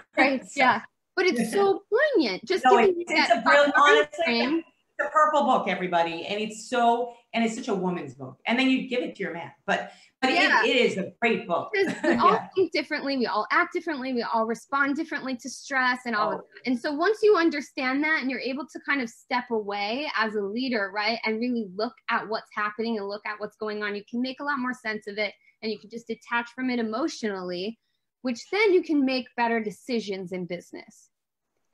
right. 0.16 0.44
so, 0.44 0.60
yeah. 0.60 0.82
But 1.14 1.26
it's 1.26 1.52
so 1.52 1.82
poignant. 2.16 2.44
Just 2.44 2.64
no, 2.64 2.78
it's, 2.78 2.92
it's 2.98 3.32
a 3.32 3.40
brilliant, 3.40 3.74
honestly, 3.76 4.64
a 5.00 5.08
purple 5.10 5.44
book, 5.44 5.68
everybody, 5.68 6.26
and 6.26 6.40
it's 6.40 6.68
so 6.68 7.14
and 7.32 7.44
it's 7.44 7.54
such 7.54 7.68
a 7.68 7.74
woman's 7.74 8.14
book. 8.14 8.38
And 8.46 8.58
then 8.58 8.70
you 8.70 8.88
give 8.88 9.02
it 9.02 9.14
to 9.16 9.22
your 9.22 9.32
man, 9.32 9.52
but 9.66 9.92
but 10.22 10.32
yeah. 10.32 10.64
it, 10.64 10.68
it 10.68 10.76
is 10.76 10.98
a 10.98 11.12
great 11.20 11.46
book. 11.46 11.70
we 11.74 11.86
all 12.14 12.32
yeah. 12.32 12.48
think 12.54 12.72
differently, 12.72 13.16
we 13.16 13.26
all 13.26 13.46
act 13.52 13.72
differently, 13.72 14.12
we 14.12 14.22
all 14.22 14.46
respond 14.46 14.96
differently 14.96 15.36
to 15.36 15.50
stress 15.50 16.00
and 16.06 16.16
all 16.16 16.28
oh. 16.28 16.32
of 16.32 16.38
that. 16.38 16.70
And 16.70 16.78
so 16.78 16.92
once 16.92 17.18
you 17.22 17.36
understand 17.36 18.02
that 18.04 18.22
and 18.22 18.30
you're 18.30 18.40
able 18.40 18.66
to 18.66 18.80
kind 18.88 19.02
of 19.02 19.10
step 19.10 19.44
away 19.50 20.10
as 20.16 20.34
a 20.34 20.40
leader, 20.40 20.90
right, 20.94 21.18
and 21.24 21.38
really 21.38 21.68
look 21.76 21.94
at 22.08 22.26
what's 22.28 22.50
happening 22.54 22.98
and 22.98 23.08
look 23.08 23.22
at 23.26 23.38
what's 23.38 23.56
going 23.56 23.82
on, 23.82 23.94
you 23.94 24.02
can 24.08 24.22
make 24.22 24.40
a 24.40 24.44
lot 24.44 24.58
more 24.58 24.74
sense 24.74 25.06
of 25.06 25.18
it, 25.18 25.34
and 25.62 25.70
you 25.70 25.78
can 25.78 25.90
just 25.90 26.06
detach 26.06 26.50
from 26.54 26.70
it 26.70 26.78
emotionally, 26.78 27.78
which 28.22 28.40
then 28.50 28.72
you 28.72 28.82
can 28.82 29.04
make 29.04 29.26
better 29.36 29.60
decisions 29.60 30.32
in 30.32 30.46
business. 30.46 31.10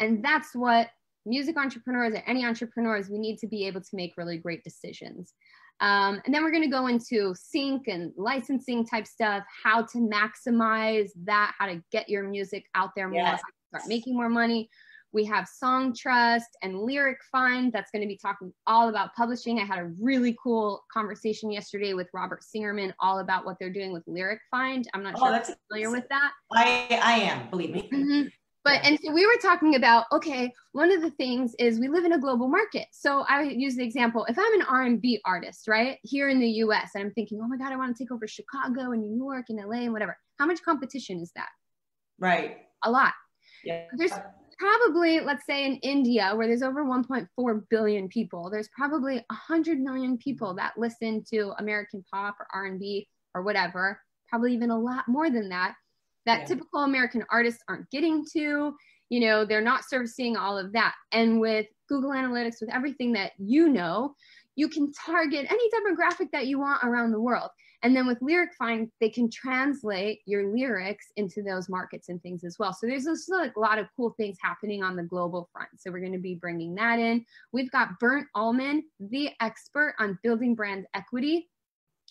And 0.00 0.24
that's 0.24 0.54
what 0.54 0.88
music 1.24 1.56
entrepreneurs 1.56 2.14
or 2.14 2.22
any 2.26 2.44
entrepreneurs, 2.44 3.08
we 3.08 3.18
need 3.18 3.38
to 3.38 3.46
be 3.46 3.66
able 3.66 3.80
to 3.80 3.94
make 3.94 4.16
really 4.16 4.36
great 4.36 4.64
decisions. 4.64 5.34
Um, 5.80 6.20
and 6.24 6.34
then 6.34 6.44
we're 6.44 6.52
going 6.52 6.62
to 6.62 6.68
go 6.68 6.86
into 6.86 7.34
sync 7.34 7.88
and 7.88 8.12
licensing 8.16 8.86
type 8.86 9.06
stuff, 9.06 9.42
how 9.64 9.82
to 9.82 9.98
maximize 9.98 11.10
that, 11.24 11.54
how 11.58 11.66
to 11.66 11.82
get 11.90 12.08
your 12.08 12.22
music 12.22 12.66
out 12.74 12.90
there 12.94 13.08
more, 13.08 13.20
yes. 13.20 13.40
start 13.68 13.88
making 13.88 14.14
more 14.14 14.28
money. 14.28 14.68
We 15.12 15.24
have 15.26 15.46
Songtrust 15.62 16.40
and 16.62 16.78
Lyric 16.80 17.18
Find 17.30 17.70
that's 17.70 17.90
going 17.90 18.00
to 18.00 18.08
be 18.08 18.16
talking 18.16 18.52
all 18.66 18.88
about 18.88 19.14
publishing. 19.14 19.60
I 19.60 19.64
had 19.64 19.78
a 19.78 19.90
really 20.00 20.36
cool 20.42 20.84
conversation 20.90 21.50
yesterday 21.50 21.92
with 21.92 22.08
Robert 22.14 22.40
Singerman 22.42 22.92
all 22.98 23.18
about 23.18 23.44
what 23.44 23.56
they're 23.60 23.72
doing 23.72 23.92
with 23.92 24.04
Lyric 24.06 24.40
Find. 24.50 24.88
I'm 24.94 25.02
not 25.02 25.14
oh, 25.16 25.26
sure 25.26 25.36
if 25.36 25.48
you're 25.48 25.56
familiar 25.68 25.90
with 25.90 26.08
that. 26.08 26.32
I, 26.52 27.00
I 27.02 27.12
am, 27.18 27.50
believe 27.50 27.72
me. 27.72 27.90
Mm-hmm. 27.92 28.28
But 28.64 28.84
and 28.84 28.98
so 29.02 29.12
we 29.12 29.26
were 29.26 29.40
talking 29.40 29.74
about 29.74 30.06
okay, 30.12 30.52
one 30.72 30.92
of 30.92 31.02
the 31.02 31.10
things 31.10 31.54
is 31.58 31.80
we 31.80 31.88
live 31.88 32.04
in 32.04 32.12
a 32.12 32.18
global 32.18 32.48
market. 32.48 32.86
So 32.92 33.24
I 33.28 33.42
use 33.42 33.76
the 33.76 33.84
example 33.84 34.24
if 34.28 34.38
I'm 34.38 34.60
an 34.60 34.66
R&B 34.68 35.20
artist, 35.24 35.66
right, 35.66 35.98
here 36.02 36.28
in 36.28 36.38
the 36.38 36.48
US 36.48 36.90
and 36.94 37.04
I'm 37.04 37.12
thinking, 37.12 37.40
"Oh 37.42 37.48
my 37.48 37.56
god, 37.56 37.72
I 37.72 37.76
want 37.76 37.96
to 37.96 38.02
take 38.02 38.12
over 38.12 38.26
Chicago 38.28 38.92
and 38.92 39.02
New 39.02 39.16
York 39.16 39.46
and 39.48 39.58
LA 39.58 39.82
and 39.82 39.92
whatever." 39.92 40.16
How 40.38 40.46
much 40.46 40.62
competition 40.62 41.20
is 41.20 41.32
that? 41.34 41.48
Right. 42.18 42.58
A 42.84 42.90
lot. 42.90 43.12
Yeah. 43.64 43.86
There's 43.96 44.12
probably 44.58 45.18
let's 45.20 45.44
say 45.44 45.64
in 45.64 45.76
India 45.76 46.32
where 46.36 46.46
there's 46.46 46.62
over 46.62 46.84
1.4 46.84 47.68
billion 47.68 48.08
people, 48.08 48.48
there's 48.48 48.68
probably 48.76 49.16
100 49.28 49.80
million 49.80 50.18
people 50.18 50.54
that 50.54 50.74
listen 50.76 51.24
to 51.30 51.52
American 51.58 52.04
pop 52.12 52.36
or 52.38 52.46
R&B 52.54 53.08
or 53.34 53.42
whatever, 53.42 54.00
probably 54.28 54.52
even 54.52 54.70
a 54.70 54.78
lot 54.78 55.08
more 55.08 55.30
than 55.30 55.48
that 55.48 55.74
that 56.26 56.40
yeah. 56.40 56.44
typical 56.46 56.80
American 56.80 57.24
artists 57.30 57.62
aren't 57.68 57.90
getting 57.90 58.24
to. 58.32 58.74
You 59.08 59.20
know, 59.20 59.44
they're 59.44 59.60
not 59.60 59.84
servicing 59.88 60.36
all 60.36 60.58
of 60.58 60.72
that. 60.72 60.94
And 61.12 61.40
with 61.40 61.66
Google 61.88 62.10
Analytics, 62.10 62.60
with 62.60 62.72
everything 62.72 63.12
that 63.12 63.32
you 63.38 63.68
know, 63.68 64.14
you 64.56 64.68
can 64.68 64.92
target 64.92 65.46
any 65.50 65.70
demographic 65.70 66.30
that 66.32 66.46
you 66.46 66.58
want 66.58 66.82
around 66.84 67.12
the 67.12 67.20
world. 67.20 67.50
And 67.82 67.96
then 67.96 68.06
with 68.06 68.20
LyricFind, 68.20 68.90
they 69.00 69.08
can 69.08 69.28
translate 69.28 70.20
your 70.24 70.54
lyrics 70.54 71.06
into 71.16 71.42
those 71.42 71.68
markets 71.68 72.08
and 72.08 72.22
things 72.22 72.44
as 72.44 72.56
well. 72.58 72.72
So 72.72 72.86
there's 72.86 73.08
also 73.08 73.36
like 73.36 73.56
a 73.56 73.60
lot 73.60 73.78
of 73.78 73.88
cool 73.96 74.14
things 74.16 74.36
happening 74.40 74.84
on 74.84 74.94
the 74.94 75.02
global 75.02 75.48
front. 75.52 75.68
So 75.78 75.90
we're 75.90 76.00
going 76.00 76.12
to 76.12 76.18
be 76.18 76.36
bringing 76.36 76.76
that 76.76 77.00
in. 77.00 77.24
We've 77.52 77.70
got 77.72 77.98
Bernd 77.98 78.26
Allman, 78.36 78.84
the 79.00 79.30
expert 79.40 79.94
on 79.98 80.18
building 80.22 80.54
brand 80.54 80.86
equity. 80.94 81.50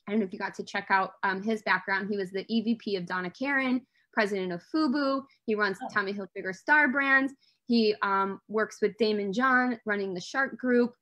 I 0.07 0.11
don't 0.11 0.19
know 0.19 0.25
if 0.25 0.33
you 0.33 0.39
got 0.39 0.55
to 0.55 0.63
check 0.63 0.87
out 0.89 1.11
um, 1.23 1.41
his 1.41 1.61
background. 1.61 2.09
He 2.11 2.17
was 2.17 2.31
the 2.31 2.43
EVP 2.43 2.97
of 2.97 3.05
Donna 3.05 3.29
Karan 3.29 3.81
president 4.13 4.51
of 4.51 4.61
FUBU. 4.73 5.23
He 5.45 5.55
runs 5.55 5.77
oh. 5.83 5.87
Tommy 5.93 6.13
Hilfiger 6.13 6.55
Star 6.55 6.87
Brands. 6.87 7.33
He 7.67 7.95
um, 8.01 8.39
works 8.47 8.77
with 8.81 8.97
Daymond 8.99 9.33
John 9.33 9.79
running 9.85 10.13
the 10.13 10.21
Shark 10.21 10.57
Group. 10.57 10.93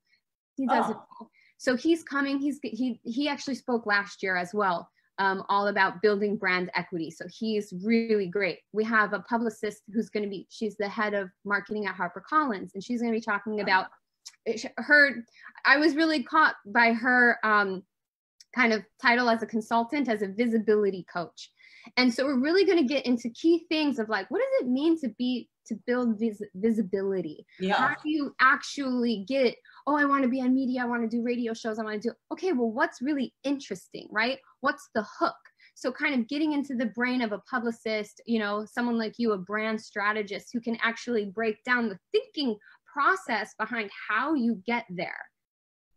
He 0.55 0.67
does 0.67 0.85
oh. 0.87 0.91
it. 0.91 0.97
All. 0.97 1.29
So 1.57 1.75
he's 1.75 2.03
coming. 2.03 2.39
He's 2.39 2.59
he 2.63 2.99
he 3.03 3.27
actually 3.27 3.55
spoke 3.55 3.85
last 3.85 4.23
year 4.23 4.37
as 4.37 4.53
well, 4.53 4.89
um, 5.17 5.43
all 5.49 5.67
about 5.67 6.01
building 6.01 6.37
brand 6.37 6.71
equity. 6.73 7.11
So 7.11 7.25
he's 7.29 7.73
really 7.83 8.27
great. 8.27 8.59
We 8.71 8.85
have 8.85 9.13
a 9.13 9.19
publicist 9.19 9.81
who's 9.93 10.09
going 10.09 10.23
to 10.23 10.29
be. 10.29 10.47
She's 10.49 10.77
the 10.77 10.87
head 10.87 11.13
of 11.13 11.29
marketing 11.43 11.85
at 11.85 11.95
HarperCollins, 11.95 12.71
and 12.73 12.83
she's 12.83 13.01
going 13.01 13.13
to 13.13 13.17
be 13.17 13.23
talking 13.23 13.59
about 13.59 13.87
her. 14.77 15.23
I 15.65 15.77
was 15.77 15.95
really 15.95 16.23
caught 16.23 16.55
by 16.65 16.93
her 16.93 17.37
um, 17.43 17.83
kind 18.55 18.71
of 18.71 18.83
title 19.01 19.29
as 19.29 19.43
a 19.43 19.47
consultant, 19.47 20.07
as 20.07 20.21
a 20.21 20.27
visibility 20.27 21.05
coach 21.11 21.51
And 21.97 22.13
so 22.13 22.25
we're 22.25 22.39
really 22.39 22.65
going 22.65 22.77
to 22.77 22.93
get 22.93 23.05
into 23.05 23.29
key 23.29 23.65
things 23.69 23.99
of 23.99 24.09
like, 24.09 24.29
what 24.29 24.39
does 24.39 24.65
it 24.65 24.69
mean 24.69 24.99
to 25.01 25.09
be, 25.17 25.49
to 25.67 25.75
build 25.85 26.19
vis- 26.19 26.41
visibility? 26.55 27.45
Yeah. 27.59 27.75
How 27.75 27.95
do 28.03 28.09
you 28.09 28.33
actually 28.39 29.25
get, 29.27 29.55
oh, 29.87 29.95
I 29.95 30.05
want 30.05 30.23
to 30.23 30.29
be 30.29 30.41
on 30.41 30.53
media, 30.53 30.81
I 30.81 30.85
want 30.85 31.09
to 31.09 31.17
do 31.17 31.23
radio 31.23 31.53
shows, 31.53 31.79
I 31.79 31.83
want 31.83 32.01
to 32.01 32.09
do, 32.09 32.15
okay, 32.31 32.53
well, 32.53 32.71
what's 32.71 33.01
really 33.01 33.33
interesting, 33.43 34.07
right? 34.11 34.39
What's 34.61 34.89
the 34.93 35.05
hook? 35.19 35.35
So 35.75 35.91
kind 35.91 36.19
of 36.19 36.27
getting 36.27 36.51
into 36.51 36.75
the 36.75 36.87
brain 36.87 37.21
of 37.21 37.31
a 37.31 37.39
publicist, 37.49 38.21
you 38.25 38.39
know, 38.39 38.65
someone 38.69 38.97
like 38.97 39.13
you, 39.17 39.31
a 39.31 39.37
brand 39.37 39.79
strategist 39.79 40.49
who 40.51 40.59
can 40.59 40.77
actually 40.81 41.25
break 41.25 41.63
down 41.63 41.87
the 41.87 41.99
thinking 42.11 42.57
process 42.91 43.53
behind 43.57 43.89
how 44.09 44.33
you 44.33 44.61
get 44.65 44.85
there 44.89 45.29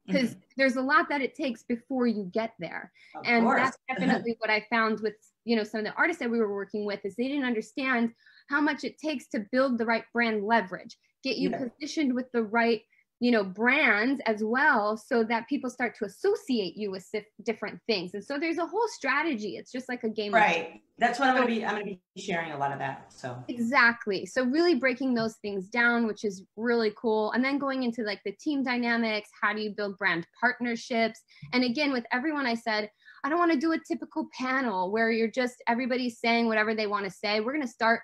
because 0.07 0.31
mm-hmm. 0.31 0.41
there's 0.57 0.77
a 0.77 0.83
lot 0.83 1.09
that 1.09 1.21
it 1.21 1.35
takes 1.35 1.63
before 1.63 2.07
you 2.07 2.29
get 2.33 2.53
there 2.59 2.93
of 3.17 3.23
and 3.25 3.45
course. 3.45 3.61
that's 3.61 3.79
definitely 3.89 4.37
what 4.41 4.51
i 4.51 4.65
found 4.71 5.01
with 5.01 5.15
you 5.45 5.57
know 5.57 5.65
some 5.65 5.81
of 5.81 5.87
the 5.87 5.95
artists 5.95 6.21
that 6.21 6.31
we 6.31 6.39
were 6.39 6.55
working 6.55 6.85
with 6.85 7.01
is 7.05 7.17
they 7.17 7.29
didn't 7.29 7.45
understand 7.45 8.11
how 8.49 8.61
much 8.61 8.85
it 8.85 8.99
takes 8.99 9.29
to 9.29 9.47
build 9.53 9.79
the 9.79 9.87
right 9.87 10.05
brand 10.13 10.45
leverage 10.45 10.97
get 11.23 11.37
you 11.37 11.51
yeah. 11.51 11.65
positioned 11.79 12.15
with 12.15 12.31
the 12.33 12.43
right 12.43 12.83
you 13.23 13.31
know 13.31 13.45
brands 13.45 14.21
as 14.27 14.43
well 14.43 14.97
so 14.97 15.23
that 15.23 15.49
people 15.49 15.71
start 15.71 15.95
to 15.97 16.05
associate 16.05 16.77
you 16.77 16.91
with 16.91 17.09
different 17.45 17.79
things. 17.87 18.15
And 18.15 18.25
so 18.25 18.37
there's 18.37 18.59
a 18.59 18.67
whole 18.67 18.89
strategy. 18.89 19.57
It's 19.57 19.71
just 19.71 19.89
like 19.89 20.03
a 20.03 20.09
game 20.09 20.35
right. 20.35 20.81
that's 20.99 21.21
what 21.21 21.29
i'm 21.29 21.37
going 21.37 21.47
to 21.47 21.55
be 21.55 21.65
i'm 21.65 21.77
going 21.77 21.87
to 21.87 21.97
be 22.17 22.21
sharing 22.21 22.51
a 22.51 22.59
lot 22.59 22.73
of 22.73 22.81
that 22.81 23.13
so. 23.13 23.39
Exactly. 23.47 24.27
So 24.27 24.43
really 24.43 24.75
breaking 24.75 25.15
those 25.15 25.37
things 25.37 25.69
down 25.69 26.09
which 26.09 26.25
is 26.25 26.43
really 26.57 26.93
cool. 26.97 27.31
And 27.31 27.45
then 27.45 27.59
going 27.59 27.85
into 27.85 28.03
like 28.03 28.21
the 28.25 28.33
team 28.33 28.65
dynamics 28.65 29.31
how 29.41 29.55
do 29.55 29.61
you 29.61 29.71
build 29.71 29.97
brand 29.99 30.27
partnerships? 30.41 31.21
And 31.53 31.63
again 31.63 31.93
with 31.93 32.05
everyone 32.11 32.47
i 32.47 32.55
said 32.55 32.91
i 33.25 33.29
don't 33.29 33.39
want 33.39 33.53
to 33.53 33.59
do 33.59 33.73
a 33.73 33.79
typical 33.87 34.29
panel 34.39 34.91
where 34.91 35.11
you're 35.11 35.31
just 35.31 35.63
everybody's 35.69 36.19
saying 36.19 36.47
whatever 36.47 36.75
they 36.75 36.87
want 36.87 37.05
to 37.05 37.11
say 37.11 37.41
we're 37.41 37.53
going 37.53 37.67
to 37.67 37.69
start 37.69 38.01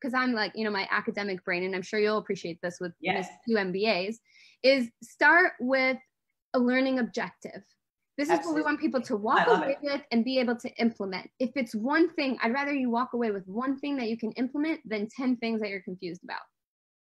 because 0.00 0.14
i'm 0.14 0.32
like 0.32 0.52
you 0.54 0.64
know 0.64 0.70
my 0.70 0.86
academic 0.90 1.44
brain 1.44 1.64
and 1.64 1.74
i'm 1.74 1.82
sure 1.82 2.00
you'll 2.00 2.18
appreciate 2.18 2.58
this 2.62 2.78
with 2.80 2.92
yes. 3.00 3.28
two 3.48 3.54
mbas 3.56 4.16
is 4.62 4.88
start 5.02 5.52
with 5.60 5.98
a 6.54 6.58
learning 6.58 6.98
objective. 6.98 7.62
This 8.18 8.28
Absolutely. 8.28 8.38
is 8.38 8.46
what 8.46 8.56
we 8.56 8.62
want 8.62 8.80
people 8.80 9.00
to 9.00 9.16
walk 9.16 9.48
away 9.48 9.72
it. 9.72 9.78
with 9.82 10.02
and 10.12 10.24
be 10.24 10.38
able 10.38 10.56
to 10.56 10.68
implement. 10.76 11.30
If 11.38 11.50
it's 11.56 11.74
one 11.74 12.12
thing, 12.14 12.36
I'd 12.42 12.52
rather 12.52 12.72
you 12.72 12.90
walk 12.90 13.14
away 13.14 13.30
with 13.30 13.46
one 13.48 13.78
thing 13.78 13.96
that 13.96 14.08
you 14.08 14.18
can 14.18 14.32
implement 14.32 14.80
than 14.84 15.08
10 15.16 15.36
things 15.36 15.60
that 15.60 15.70
you're 15.70 15.80
confused 15.80 16.22
about. 16.22 16.42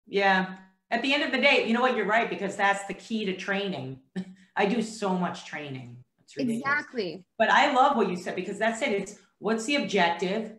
Yeah. 0.05 0.55
At 0.91 1.01
the 1.01 1.13
end 1.13 1.23
of 1.23 1.31
the 1.31 1.37
day, 1.37 1.65
you 1.65 1.73
know 1.73 1.81
what? 1.81 1.95
You're 1.95 2.05
right, 2.05 2.29
because 2.29 2.55
that's 2.55 2.85
the 2.85 2.93
key 2.93 3.25
to 3.25 3.35
training. 3.35 3.99
I 4.55 4.65
do 4.65 4.81
so 4.81 5.13
much 5.13 5.45
training. 5.45 5.97
Exactly. 6.37 7.23
But 7.37 7.49
I 7.49 7.73
love 7.73 7.95
what 7.95 8.09
you 8.09 8.15
said 8.15 8.35
because 8.35 8.57
that's 8.59 8.81
it. 8.81 8.91
It's 8.91 9.15
what's 9.39 9.65
the 9.65 9.77
objective? 9.77 10.53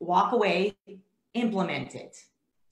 Walk 0.00 0.32
away, 0.32 0.76
implement 1.34 1.94
it, 1.94 2.16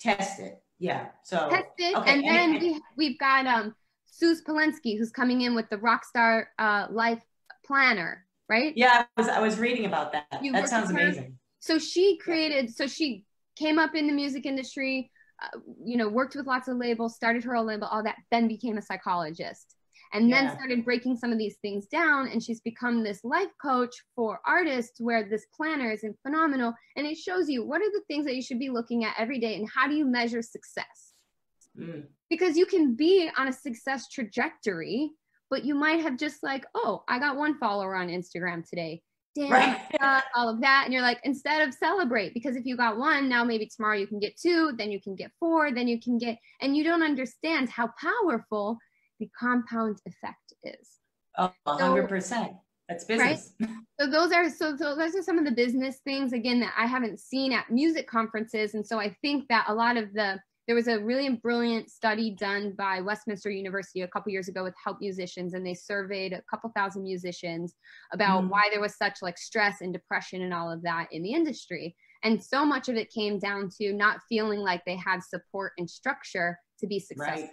test 0.01 0.41
it. 0.41 0.63
Yeah. 0.79 1.09
So 1.23 1.49
tested, 1.49 1.95
okay. 1.97 2.13
and, 2.13 2.25
then 2.25 2.59
we 2.59 2.81
we've 2.97 3.19
got 3.19 3.47
um 3.47 3.75
Suze 4.05 4.43
Polinsky 4.43 4.99
who's 4.99 5.11
coming 5.11 5.43
in 5.43 5.55
with 5.55 5.69
the 5.71 5.79
Rockstar 5.79 6.47
uh, 6.59 6.87
Life 6.91 7.23
Planner, 7.65 8.27
right? 8.49 8.73
Yeah, 8.77 9.05
I 9.17 9.21
was 9.21 9.29
I 9.29 9.41
was 9.41 9.59
reading 9.59 9.87
about 9.87 10.13
that. 10.13 10.27
You 10.43 10.53
that 10.53 10.69
sounds 10.69 10.91
amazing. 10.91 11.39
So 11.61 11.79
she 11.79 12.19
created. 12.19 12.67
Yeah. 12.67 12.71
So 12.75 12.87
she 12.87 13.25
came 13.57 13.79
up 13.79 13.95
in 13.95 14.07
the 14.07 14.13
music 14.13 14.47
industry. 14.47 15.11
Uh, 15.43 15.59
you 15.85 15.97
know, 15.97 16.09
worked 16.09 16.37
with 16.37 16.47
lots 16.47 16.69
of 16.69 16.77
labels, 16.77 17.17
started 17.17 17.43
her 17.43 17.57
own 17.57 17.67
label, 17.67 17.89
all 17.89 18.05
that. 18.05 18.17
Then 18.31 18.47
became 18.47 18.79
a 18.79 18.83
psychologist 18.83 19.75
and 20.13 20.29
yeah. 20.29 20.43
then 20.43 20.57
started 20.57 20.85
breaking 20.85 21.17
some 21.17 21.33
of 21.33 21.39
these 21.39 21.57
things 21.63 21.87
down 21.87 22.29
and 22.29 22.43
she's 22.43 22.61
become 22.61 23.03
this 23.03 23.25
life 23.25 23.51
coach 23.61 23.95
for 24.15 24.41
artists 24.47 25.01
where 25.01 25.29
this 25.29 25.47
planner 25.55 25.91
is 25.91 26.05
phenomenal 26.23 26.75
and 26.97 27.07
it 27.07 27.17
shows 27.17 27.49
you 27.49 27.65
what 27.65 27.81
are 27.81 27.91
the 27.91 28.03
things 28.09 28.25
that 28.25 28.37
you 28.37 28.43
should 28.43 28.59
be 28.59 28.71
looking 28.71 29.05
at 29.05 29.15
every 29.19 29.39
day 29.39 29.57
and 29.57 29.69
how 29.75 29.89
do 29.89 29.95
you 29.95 30.05
measure 30.05 30.43
success 30.43 31.15
mm. 31.79 32.05
because 32.31 32.57
you 32.57 32.67
can 32.67 32.95
be 32.95 33.31
on 33.37 33.49
a 33.49 33.53
success 33.53 34.09
trajectory 34.09 35.11
but 35.51 35.65
you 35.65 35.75
might 35.75 36.01
have 36.01 36.17
just 36.17 36.43
like 36.43 36.65
oh 36.75 37.03
i 37.09 37.19
got 37.19 37.37
one 37.37 37.59
follower 37.59 37.97
on 37.97 38.09
instagram 38.09 38.69
today 38.69 39.03
damn 39.35 39.51
right. 39.51 40.23
all 40.37 40.49
of 40.49 40.61
that 40.61 40.83
and 40.85 40.93
you're 40.93 41.03
like 41.03 41.21
instead 41.25 41.67
of 41.67 41.73
celebrate 41.73 42.35
because 42.35 42.55
if 42.55 42.67
you 42.67 42.77
got 42.77 42.99
one 42.99 43.29
now 43.29 43.43
maybe 43.43 43.67
tomorrow 43.67 43.97
you 43.97 44.07
can 44.07 44.19
get 44.19 44.37
two 44.37 44.73
then 44.77 44.91
you 44.91 45.01
can 45.01 45.15
get 45.15 45.31
four 45.41 45.73
then 45.73 45.89
you 45.89 45.99
can 45.99 46.19
get 46.19 46.39
and 46.61 46.77
you 46.77 46.85
don't 46.85 47.03
understand 47.03 47.71
how 47.71 47.89
powerful 47.99 48.77
the 49.23 49.31
compound 49.39 50.01
effect 50.05 50.53
is. 50.65 50.99
Oh, 51.39 51.53
100%. 51.67 52.23
So, 52.23 52.61
That's 52.89 53.05
business. 53.05 53.53
Right? 53.61 53.71
so 54.01 54.11
those 54.11 54.33
are 54.33 54.51
so, 54.51 54.77
so 54.77 54.97
those 54.97 55.15
are 55.15 55.23
some 55.23 55.39
of 55.39 55.45
the 55.45 55.53
business 55.53 55.99
things 56.05 56.33
again 56.33 56.59
that 56.61 56.75
I 56.77 56.87
haven't 56.87 57.21
seen 57.21 57.53
at 57.53 57.71
music 57.71 58.09
conferences 58.09 58.75
and 58.75 58.85
so 58.85 58.99
I 58.99 59.17
think 59.23 59.47
that 59.49 59.67
a 59.69 59.75
lot 59.75 59.97
of 59.97 60.13
the 60.13 60.41
there 60.67 60.77
was 60.77 60.89
a 60.89 61.01
really 61.01 61.29
brilliant 61.29 61.91
study 61.91 62.31
done 62.31 62.73
by 62.79 63.01
Westminster 63.01 63.51
University 63.51 64.03
a 64.03 64.09
couple 64.09 64.31
years 64.31 64.49
ago 64.49 64.63
with 64.63 64.75
help 64.83 64.99
musicians 65.01 65.55
and 65.55 65.67
they 65.67 65.75
surveyed 65.75 66.33
a 66.33 66.43
couple 66.49 66.71
thousand 66.77 67.03
musicians 67.03 67.75
about 68.13 68.45
mm. 68.45 68.49
why 68.49 68.69
there 68.71 68.81
was 68.81 68.97
such 68.97 69.19
like 69.23 69.39
stress 69.39 69.81
and 69.81 69.93
depression 69.93 70.43
and 70.43 70.55
all 70.55 70.71
of 70.71 70.83
that 70.83 71.09
in 71.13 71.23
the 71.23 71.33
industry 71.33 71.97
and 72.25 72.43
so 72.43 72.65
much 72.65 72.89
of 72.89 72.97
it 72.97 73.13
came 73.13 73.39
down 73.39 73.69
to 73.81 73.93
not 73.93 74.21
feeling 74.29 74.61
like 74.61 74.85
they 74.85 74.97
had 74.97 75.23
support 75.23 75.73
and 75.79 75.89
structure 75.89 76.59
to 76.79 76.87
be 76.87 76.99
successful 76.99 77.43
right. 77.43 77.51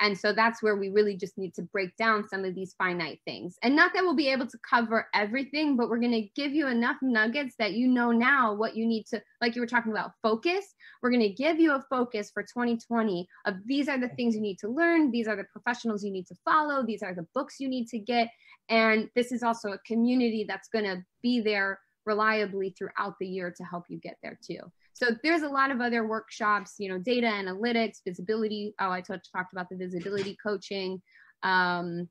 And 0.00 0.18
so 0.18 0.32
that's 0.32 0.62
where 0.62 0.76
we 0.76 0.88
really 0.88 1.16
just 1.16 1.38
need 1.38 1.54
to 1.54 1.62
break 1.62 1.96
down 1.96 2.28
some 2.28 2.44
of 2.44 2.54
these 2.54 2.74
finite 2.76 3.20
things. 3.24 3.56
And 3.62 3.76
not 3.76 3.92
that 3.94 4.02
we'll 4.02 4.16
be 4.16 4.28
able 4.28 4.46
to 4.46 4.58
cover 4.68 5.08
everything, 5.14 5.76
but 5.76 5.88
we're 5.88 6.00
going 6.00 6.12
to 6.12 6.28
give 6.34 6.52
you 6.52 6.66
enough 6.66 6.96
nuggets 7.00 7.54
that 7.58 7.74
you 7.74 7.86
know 7.86 8.10
now 8.10 8.54
what 8.54 8.76
you 8.76 8.86
need 8.86 9.06
to, 9.06 9.22
like 9.40 9.54
you 9.54 9.60
were 9.60 9.66
talking 9.66 9.92
about, 9.92 10.12
focus. 10.22 10.74
We're 11.02 11.10
going 11.10 11.20
to 11.20 11.28
give 11.28 11.60
you 11.60 11.74
a 11.74 11.84
focus 11.88 12.30
for 12.32 12.42
2020 12.42 13.26
of 13.46 13.54
these 13.66 13.88
are 13.88 13.98
the 13.98 14.08
things 14.08 14.34
you 14.34 14.40
need 14.40 14.58
to 14.60 14.68
learn, 14.68 15.10
these 15.10 15.28
are 15.28 15.36
the 15.36 15.44
professionals 15.44 16.02
you 16.02 16.10
need 16.10 16.26
to 16.26 16.36
follow, 16.44 16.84
these 16.84 17.02
are 17.02 17.14
the 17.14 17.26
books 17.34 17.56
you 17.60 17.68
need 17.68 17.88
to 17.88 17.98
get. 17.98 18.28
And 18.68 19.10
this 19.14 19.30
is 19.30 19.42
also 19.42 19.72
a 19.72 19.78
community 19.86 20.44
that's 20.48 20.68
going 20.68 20.84
to 20.84 21.04
be 21.22 21.40
there 21.40 21.78
reliably 22.06 22.74
throughout 22.76 23.14
the 23.20 23.26
year 23.26 23.52
to 23.56 23.64
help 23.64 23.84
you 23.88 23.98
get 23.98 24.16
there 24.22 24.38
too. 24.42 24.58
So 24.94 25.08
there's 25.24 25.42
a 25.42 25.48
lot 25.48 25.72
of 25.72 25.80
other 25.80 26.06
workshops, 26.06 26.76
you 26.78 26.88
know, 26.88 26.98
data 26.98 27.26
analytics, 27.26 27.98
visibility. 28.06 28.74
Oh, 28.80 28.90
I 28.90 29.00
talked 29.00 29.28
talked 29.34 29.52
about 29.52 29.68
the 29.68 29.76
visibility 29.76 30.36
coaching, 30.40 31.02
um, 31.42 32.08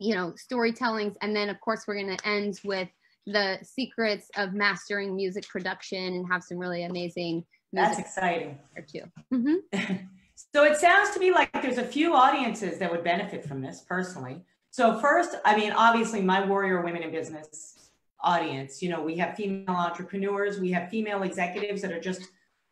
you 0.00 0.14
know, 0.14 0.34
storytellings. 0.34 1.14
And 1.22 1.34
then 1.34 1.48
of 1.48 1.60
course 1.60 1.84
we're 1.86 1.94
going 1.94 2.16
to 2.16 2.28
end 2.28 2.60
with 2.64 2.88
the 3.26 3.58
secrets 3.62 4.28
of 4.36 4.54
mastering 4.54 5.14
music 5.14 5.48
production 5.48 6.14
and 6.14 6.26
have 6.30 6.42
some 6.42 6.58
really 6.58 6.84
amazing 6.84 7.44
That's 7.72 7.98
exciting. 7.98 8.58
There 8.74 8.84
too. 8.84 9.02
Mm-hmm. 9.32 9.96
so 10.52 10.64
it 10.64 10.76
sounds 10.78 11.10
to 11.10 11.20
me 11.20 11.32
like 11.32 11.50
there's 11.62 11.78
a 11.78 11.84
few 11.84 12.14
audiences 12.14 12.78
that 12.78 12.90
would 12.90 13.04
benefit 13.04 13.44
from 13.44 13.62
this 13.62 13.84
personally. 13.88 14.42
So 14.70 14.98
first, 14.98 15.36
I 15.44 15.56
mean, 15.56 15.72
obviously 15.72 16.22
my 16.22 16.44
warrior 16.44 16.82
women 16.82 17.02
in 17.02 17.10
business 17.12 17.85
audience. 18.20 18.82
You 18.82 18.90
know, 18.90 19.02
we 19.02 19.16
have 19.16 19.36
female 19.36 19.64
entrepreneurs, 19.68 20.58
we 20.58 20.72
have 20.72 20.90
female 20.90 21.22
executives 21.22 21.82
that 21.82 21.92
are 21.92 22.00
just 22.00 22.22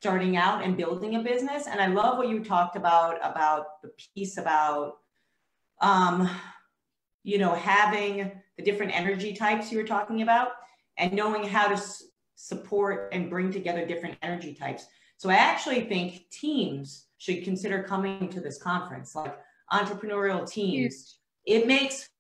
starting 0.01 0.37
out 0.37 0.63
and 0.63 0.77
building 0.77 1.17
a 1.17 1.23
business. 1.23 1.67
And 1.67 1.81
I 1.81 1.87
love 1.87 2.19
what 2.19 2.29
you 2.29 2.45
talked 2.45 2.77
about 2.77 3.19
about 3.23 3.81
the 3.83 3.91
piece 4.15 4.37
about, 4.37 4.99
um, 5.81 6.29
you 7.23 7.39
know, 7.39 7.55
having 7.55 8.33
the 8.57 8.63
different 8.63 8.95
energy 8.95 9.35
types 9.35 9.73
you 9.73 9.79
were 9.79 9.87
talking 9.87 10.23
about 10.23 10.49
and 10.99 11.13
knowing 11.13 11.45
how 11.45 11.69
to 11.69 11.75
s- 11.75 12.03
support 12.35 13.09
and 13.13 13.31
bring 13.31 13.51
together 13.51 13.87
different 13.87 14.19
energy 14.23 14.55
types. 14.55 14.87
So 15.17 15.31
I 15.31 15.37
actually 15.37 15.83
think 15.83 16.29
teams 16.31 17.07
should 17.19 17.45
consider 17.45 17.83
coming 17.83 18.29
to 18.29 18.41
this 18.41 18.61
conference, 18.61 19.15
like 19.15 19.37
entrepreneurial 19.73 20.47
teams. 20.47 21.19
It 21.47 21.67
makes 21.67 22.11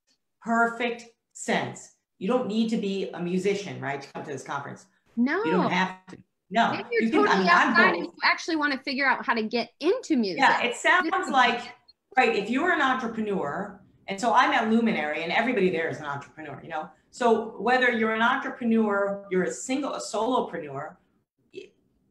perfect 0.42 1.04
sense 1.32 1.93
you 2.18 2.28
don't 2.28 2.46
need 2.46 2.68
to 2.70 2.76
be 2.76 3.10
a 3.10 3.20
musician, 3.20 3.80
right, 3.80 4.00
to 4.00 4.08
come 4.12 4.24
to 4.24 4.30
this 4.30 4.42
conference. 4.42 4.86
No. 5.16 5.44
You 5.44 5.52
don't 5.52 5.70
have 5.70 6.06
to. 6.08 6.18
No. 6.50 6.72
You're 6.90 7.02
you 7.02 7.10
totally 7.10 7.28
can, 7.28 7.36
I 7.36 7.40
mean, 7.40 7.48
outside 7.48 7.94
and 7.94 8.04
you 8.04 8.12
actually 8.22 8.56
want 8.56 8.72
to 8.72 8.78
figure 8.80 9.06
out 9.06 9.24
how 9.24 9.34
to 9.34 9.42
get 9.42 9.70
into 9.80 10.16
music. 10.16 10.38
Yeah, 10.38 10.62
it 10.62 10.76
sounds 10.76 11.30
like, 11.30 11.74
right, 12.16 12.34
if 12.36 12.48
you're 12.50 12.72
an 12.72 12.80
entrepreneur, 12.80 13.80
and 14.06 14.20
so 14.20 14.32
I'm 14.32 14.52
at 14.52 14.70
Luminary 14.70 15.22
and 15.22 15.32
everybody 15.32 15.70
there 15.70 15.88
is 15.88 15.98
an 15.98 16.04
entrepreneur, 16.04 16.60
you 16.62 16.68
know? 16.68 16.88
So 17.10 17.56
whether 17.60 17.90
you're 17.90 18.12
an 18.12 18.22
entrepreneur, 18.22 19.26
you're 19.30 19.44
a 19.44 19.50
single, 19.50 19.94
a 19.94 20.00
solopreneur, 20.00 20.96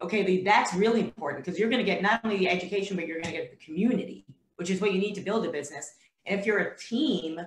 okay, 0.01 0.43
that's 0.43 0.73
really 0.73 0.99
important 0.99 1.45
because 1.45 1.59
you're 1.59 1.69
going 1.69 1.85
to 1.85 1.89
get 1.89 2.01
not 2.01 2.21
only 2.23 2.37
the 2.37 2.49
education, 2.49 2.95
but 2.95 3.07
you're 3.07 3.21
going 3.21 3.33
to 3.33 3.39
get 3.39 3.51
the 3.51 3.65
community, 3.65 4.25
which 4.55 4.69
is 4.69 4.81
what 4.81 4.91
you 4.91 4.99
need 4.99 5.13
to 5.15 5.21
build 5.21 5.45
a 5.45 5.51
business. 5.51 5.93
And 6.25 6.39
if 6.39 6.45
you're 6.45 6.59
a 6.59 6.77
team, 6.77 7.39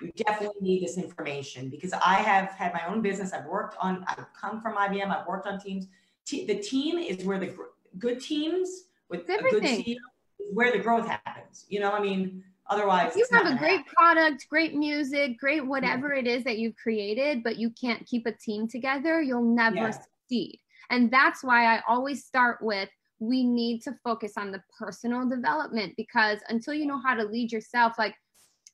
you 0.00 0.12
definitely 0.16 0.60
need 0.60 0.82
this 0.82 0.98
information 0.98 1.68
because 1.68 1.92
I 1.92 2.14
have 2.14 2.50
had 2.50 2.72
my 2.72 2.86
own 2.86 3.02
business. 3.02 3.32
I've 3.32 3.46
worked 3.46 3.76
on, 3.80 4.04
I've 4.08 4.26
come 4.38 4.60
from 4.60 4.76
IBM, 4.76 5.10
I've 5.10 5.26
worked 5.26 5.46
on 5.46 5.60
teams. 5.60 5.86
T- 6.26 6.46
the 6.46 6.56
team 6.56 6.98
is 6.98 7.24
where 7.24 7.38
the 7.38 7.46
gr- 7.46 7.64
good 7.98 8.20
teams 8.20 8.84
with 9.08 9.28
a 9.28 9.38
good 9.50 9.62
team 9.62 9.96
is 10.38 10.46
where 10.52 10.72
the 10.72 10.78
growth 10.78 11.06
happens. 11.06 11.66
You 11.68 11.80
know, 11.80 11.92
I 11.92 12.00
mean, 12.00 12.42
otherwise 12.68 13.14
you 13.16 13.26
have 13.32 13.46
a 13.46 13.56
great 13.56 13.78
happen. 13.78 13.92
product, 13.96 14.46
great 14.48 14.74
music, 14.74 15.38
great 15.38 15.64
whatever 15.64 16.14
yeah. 16.14 16.20
it 16.20 16.26
is 16.26 16.44
that 16.44 16.58
you've 16.58 16.76
created, 16.76 17.42
but 17.42 17.56
you 17.56 17.70
can't 17.70 18.04
keep 18.06 18.26
a 18.26 18.32
team 18.32 18.68
together, 18.68 19.22
you'll 19.22 19.42
never 19.42 19.76
yeah. 19.76 19.90
succeed. 19.90 20.58
And 20.90 21.10
that's 21.10 21.42
why 21.42 21.76
I 21.76 21.82
always 21.88 22.24
start 22.24 22.58
with 22.60 22.88
we 23.18 23.44
need 23.44 23.82
to 23.82 23.96
focus 24.04 24.34
on 24.36 24.52
the 24.52 24.62
personal 24.78 25.26
development 25.28 25.94
because 25.96 26.38
until 26.48 26.74
you 26.74 26.86
know 26.86 27.00
how 27.00 27.14
to 27.14 27.24
lead 27.24 27.50
yourself, 27.50 27.94
like 27.98 28.14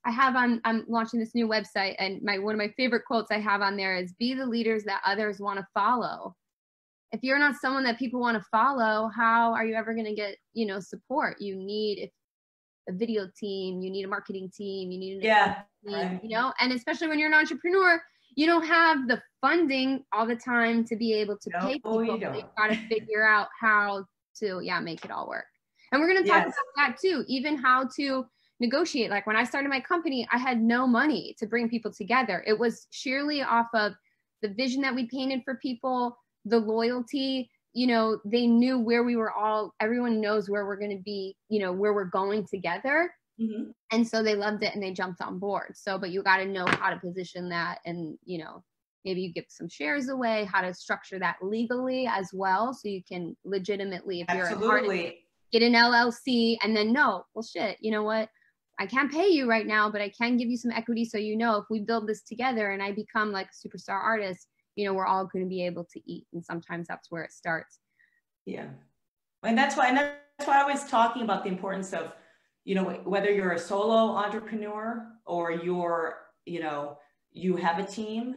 I 0.05 0.11
have 0.11 0.35
on, 0.35 0.61
I'm 0.65 0.85
launching 0.89 1.21
this 1.21 1.35
new 1.35 1.47
website, 1.47 1.95
and 1.99 2.21
my 2.23 2.39
one 2.39 2.55
of 2.55 2.59
my 2.59 2.73
favorite 2.77 3.05
quotes 3.07 3.31
I 3.31 3.39
have 3.39 3.61
on 3.61 3.77
there 3.77 3.97
is 3.97 4.13
"Be 4.19 4.35
the 4.35 4.47
leaders 4.47 4.85
that 4.85 5.01
others 5.07 5.41
want 5.41 5.59
to 5.59 5.67
follow." 5.75 6.35
If 7.13 7.23
you're 7.23 7.39
not 7.39 7.57
someone 7.61 7.85
that 7.85 7.99
people 7.99 8.21
want 8.21 8.39
to 8.39 8.45
follow, 8.51 9.11
how 9.15 9.53
are 9.53 9.65
you 9.65 9.75
ever 9.75 9.95
going 9.95 10.07
to 10.07 10.15
get 10.15 10.37
you 10.55 10.67
know 10.67 10.81
support? 10.81 11.41
You 11.41 11.57
need 11.57 12.11
a 12.89 12.93
video 12.93 13.29
team, 13.39 13.81
you 13.81 13.91
need 13.91 14.05
a 14.05 14.09
marketing 14.09 14.51
team, 14.57 14.91
you 14.91 14.99
need 14.99 15.23
yeah, 15.23 15.63
team, 15.87 15.95
right. 15.95 16.21
you 16.23 16.31
know, 16.31 16.53
and 16.61 16.73
especially 16.73 17.07
when 17.07 17.19
you're 17.19 17.29
an 17.29 17.35
entrepreneur, 17.35 18.03
you 18.35 18.47
don't 18.47 18.67
have 18.67 19.07
the 19.07 19.23
funding 19.41 20.05
all 20.13 20.27
the 20.27 20.37
time 20.37 20.85
to 20.87 20.97
be 20.97 21.13
able 21.13 21.37
to 21.39 21.51
no, 21.51 21.61
pay 21.61 21.81
oh, 21.85 22.01
people. 22.01 22.05
You 22.05 22.13
you 22.13 22.45
got 22.57 22.69
to 22.69 22.77
figure 22.89 23.27
out 23.27 23.49
how 23.61 24.05
to 24.39 24.61
yeah 24.63 24.81
make 24.81 25.05
it 25.05 25.11
all 25.11 25.29
work. 25.29 25.45
And 25.93 26.01
we're 26.01 26.09
going 26.09 26.25
to 26.25 26.29
talk 26.29 26.47
yes. 26.47 26.55
about 26.77 26.89
that 26.89 26.99
too, 27.01 27.25
even 27.29 27.57
how 27.57 27.89
to 27.97 28.27
negotiate. 28.63 29.11
Like 29.11 29.27
when 29.27 29.37
I 29.37 29.45
started 29.45 29.69
my 29.69 29.81
company, 29.81 30.27
I 30.33 30.39
had 30.39 30.63
no 30.63 30.87
money 30.87 31.35
to 31.39 31.47
bring 31.47 31.69
people 31.69 31.93
together. 31.93 32.43
It 32.47 32.59
was 32.59 32.87
sheerly 32.91 33.43
off 33.43 33.67
of 33.75 33.93
the 34.41 34.49
vision 34.49 34.81
that 34.83 34.95
we 34.95 35.07
painted 35.07 35.43
for 35.45 35.57
people, 35.57 36.17
the 36.47 36.59
loyalty. 36.59 37.51
You 37.75 37.89
know, 37.89 38.21
they 38.25 38.47
knew 38.47 38.79
where 38.79 39.03
we 39.03 39.17
were 39.17 39.33
all, 39.33 39.75
everyone 39.81 40.21
knows 40.21 40.49
where 40.49 40.65
we're 40.65 40.79
going 40.79 40.97
to 40.97 41.03
be, 41.03 41.37
you 41.49 41.61
know, 41.61 41.73
where 41.73 41.93
we're 41.93 42.05
going 42.05 42.47
together. 42.47 43.13
Mm-hmm. 43.41 43.71
And 43.91 44.07
so 44.07 44.23
they 44.23 44.37
loved 44.37 44.63
it 44.63 44.75
and 44.75 44.83
they 44.83 44.93
jumped 44.93 45.21
on 45.21 45.39
board. 45.39 45.73
So, 45.75 45.99
but 45.99 46.11
you 46.11 46.23
got 46.23 46.37
to 46.39 46.47
know 46.47 46.67
how 46.67 46.91
to 46.91 47.01
position 47.01 47.49
that 47.49 47.81
and, 47.85 48.17
you 48.25 48.39
know, 48.39 48.63
maybe 49.05 49.23
you 49.23 49.33
give 49.33 49.47
some 49.49 49.69
shares 49.69 50.09
away, 50.09 50.49
how 50.53 50.61
to 50.61 50.73
structure 50.73 51.19
that 51.19 51.37
legally 51.43 52.07
as 52.07 52.31
well. 52.33 52.73
So 52.73 52.89
you 52.89 53.03
can 53.03 53.37
legitimately, 53.45 54.21
if 54.21 54.29
Absolutely. 54.29 55.03
you're 55.03 55.13
get 55.53 55.63
an 55.63 55.75
LLC 55.75 56.57
and 56.63 56.77
then 56.77 56.93
no, 56.93 57.25
well, 57.35 57.43
shit, 57.43 57.77
you 57.81 57.91
know 57.91 58.03
what? 58.03 58.29
I 58.83 58.87
can't 58.87 59.13
pay 59.13 59.29
you 59.29 59.49
right 59.49 59.65
now, 59.65 59.89
but 59.89 60.01
I 60.01 60.09
can 60.09 60.37
give 60.37 60.49
you 60.49 60.57
some 60.57 60.73
equity 60.73 61.05
so 61.05 61.17
you 61.17 61.37
know 61.37 61.57
if 61.57 61.67
we 61.71 61.79
build 61.79 62.09
this 62.09 62.23
together 62.23 62.73
and 62.73 62.83
I 62.83 62.91
become 62.91 63.31
like 63.31 63.47
a 63.47 63.69
superstar 63.69 64.03
artist, 64.03 64.49
you 64.75 64.85
know, 64.85 64.93
we're 64.93 65.07
all 65.07 65.25
going 65.25 65.45
to 65.45 65.49
be 65.49 65.65
able 65.65 65.85
to 65.85 66.01
eat. 66.05 66.27
And 66.33 66.45
sometimes 66.45 66.89
that's 66.89 67.09
where 67.09 67.23
it 67.23 67.31
starts. 67.31 67.79
Yeah. 68.45 68.67
And 69.45 69.57
that's 69.57 69.77
why, 69.77 69.87
and 69.87 69.97
that's 69.97 70.49
why 70.49 70.61
I 70.61 70.65
was 70.65 70.85
talking 70.85 71.23
about 71.23 71.45
the 71.45 71.49
importance 71.49 71.93
of, 71.93 72.13
you 72.65 72.75
know, 72.75 72.83
whether 73.05 73.31
you're 73.31 73.53
a 73.53 73.59
solo 73.59 74.17
entrepreneur 74.17 75.07
or 75.27 75.53
you're, 75.53 76.17
you 76.45 76.59
know, 76.59 76.99
you 77.31 77.55
have 77.55 77.79
a 77.79 77.85
team, 77.85 78.35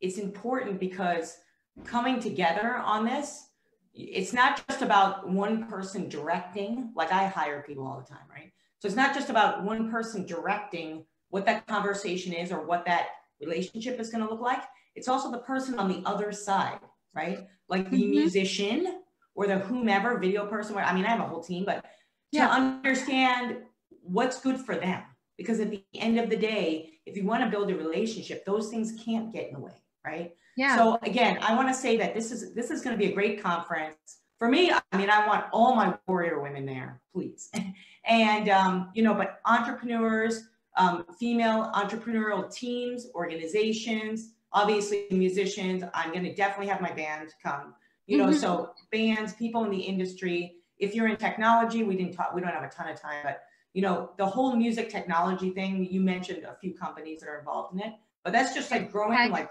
it's 0.00 0.18
important 0.18 0.78
because 0.78 1.38
coming 1.84 2.20
together 2.20 2.76
on 2.76 3.04
this, 3.04 3.48
it's 3.94 4.32
not 4.32 4.64
just 4.68 4.80
about 4.80 5.28
one 5.28 5.66
person 5.66 6.08
directing, 6.08 6.92
like 6.94 7.10
I 7.10 7.26
hire 7.26 7.64
people 7.66 7.84
all 7.84 7.98
the 7.98 8.06
time, 8.06 8.28
right? 8.30 8.52
So 8.78 8.86
it's 8.86 8.96
not 8.96 9.14
just 9.14 9.30
about 9.30 9.64
one 9.64 9.90
person 9.90 10.24
directing 10.24 11.04
what 11.30 11.46
that 11.46 11.66
conversation 11.66 12.32
is 12.32 12.52
or 12.52 12.64
what 12.64 12.84
that 12.86 13.08
relationship 13.40 13.98
is 14.00 14.10
going 14.10 14.24
to 14.24 14.30
look 14.30 14.40
like. 14.40 14.62
It's 14.94 15.08
also 15.08 15.30
the 15.30 15.38
person 15.38 15.78
on 15.78 15.88
the 15.88 16.02
other 16.06 16.32
side, 16.32 16.80
right? 17.14 17.46
Like 17.68 17.90
the 17.90 18.00
mm-hmm. 18.00 18.10
musician 18.10 19.00
or 19.34 19.46
the 19.46 19.58
whomever 19.58 20.18
video 20.18 20.46
person. 20.46 20.76
I 20.76 20.94
mean, 20.94 21.04
I 21.04 21.08
have 21.08 21.20
a 21.20 21.24
whole 21.24 21.42
team, 21.42 21.64
but 21.64 21.84
yeah. 22.32 22.46
to 22.46 22.52
understand 22.52 23.58
what's 24.02 24.40
good 24.40 24.58
for 24.58 24.76
them. 24.76 25.02
Because 25.36 25.60
at 25.60 25.70
the 25.70 25.84
end 25.94 26.18
of 26.18 26.30
the 26.30 26.36
day, 26.36 26.94
if 27.06 27.16
you 27.16 27.24
want 27.24 27.44
to 27.44 27.50
build 27.50 27.70
a 27.70 27.76
relationship, 27.76 28.44
those 28.44 28.70
things 28.70 28.92
can't 29.04 29.32
get 29.32 29.48
in 29.48 29.54
the 29.54 29.60
way, 29.60 29.84
right? 30.04 30.32
Yeah. 30.56 30.76
So 30.76 30.98
again, 31.02 31.38
I 31.42 31.54
want 31.54 31.68
to 31.68 31.74
say 31.74 31.96
that 31.98 32.12
this 32.12 32.32
is 32.32 32.54
this 32.54 32.72
is 32.72 32.82
going 32.82 32.98
to 32.98 32.98
be 32.98 33.12
a 33.12 33.14
great 33.14 33.40
conference 33.40 34.18
for 34.38 34.48
me, 34.48 34.70
I 34.70 34.96
mean, 34.96 35.10
I 35.10 35.26
want 35.26 35.46
all 35.52 35.74
my 35.74 35.94
warrior 36.06 36.40
women 36.40 36.64
there, 36.64 37.00
please. 37.12 37.50
and, 38.04 38.48
um, 38.48 38.90
you 38.94 39.02
know, 39.02 39.14
but 39.14 39.40
entrepreneurs, 39.44 40.44
um, 40.76 41.04
female 41.18 41.70
entrepreneurial 41.74 42.52
teams, 42.52 43.08
organizations, 43.14 44.32
obviously 44.52 45.06
musicians, 45.10 45.84
I'm 45.94 46.12
going 46.12 46.24
to 46.24 46.34
definitely 46.34 46.68
have 46.68 46.80
my 46.80 46.92
band 46.92 47.34
come, 47.42 47.74
you 48.06 48.16
know, 48.16 48.26
mm-hmm. 48.26 48.38
so 48.38 48.70
bands, 48.90 49.32
people 49.34 49.64
in 49.64 49.70
the 49.70 49.80
industry, 49.80 50.56
if 50.78 50.94
you're 50.94 51.08
in 51.08 51.16
technology, 51.16 51.82
we 51.82 51.96
didn't 51.96 52.12
talk, 52.12 52.34
we 52.34 52.40
don't 52.40 52.50
have 52.50 52.62
a 52.62 52.68
ton 52.68 52.88
of 52.88 53.00
time, 53.00 53.20
but 53.24 53.42
you 53.74 53.82
know, 53.82 54.10
the 54.16 54.26
whole 54.26 54.56
music 54.56 54.88
technology 54.88 55.50
thing, 55.50 55.86
you 55.90 56.00
mentioned 56.00 56.44
a 56.44 56.56
few 56.60 56.74
companies 56.74 57.20
that 57.20 57.28
are 57.28 57.38
involved 57.38 57.74
in 57.74 57.80
it, 57.80 57.92
but 58.24 58.32
that's 58.32 58.54
just 58.54 58.70
like 58.70 58.90
growing 58.90 59.30
like 59.30 59.50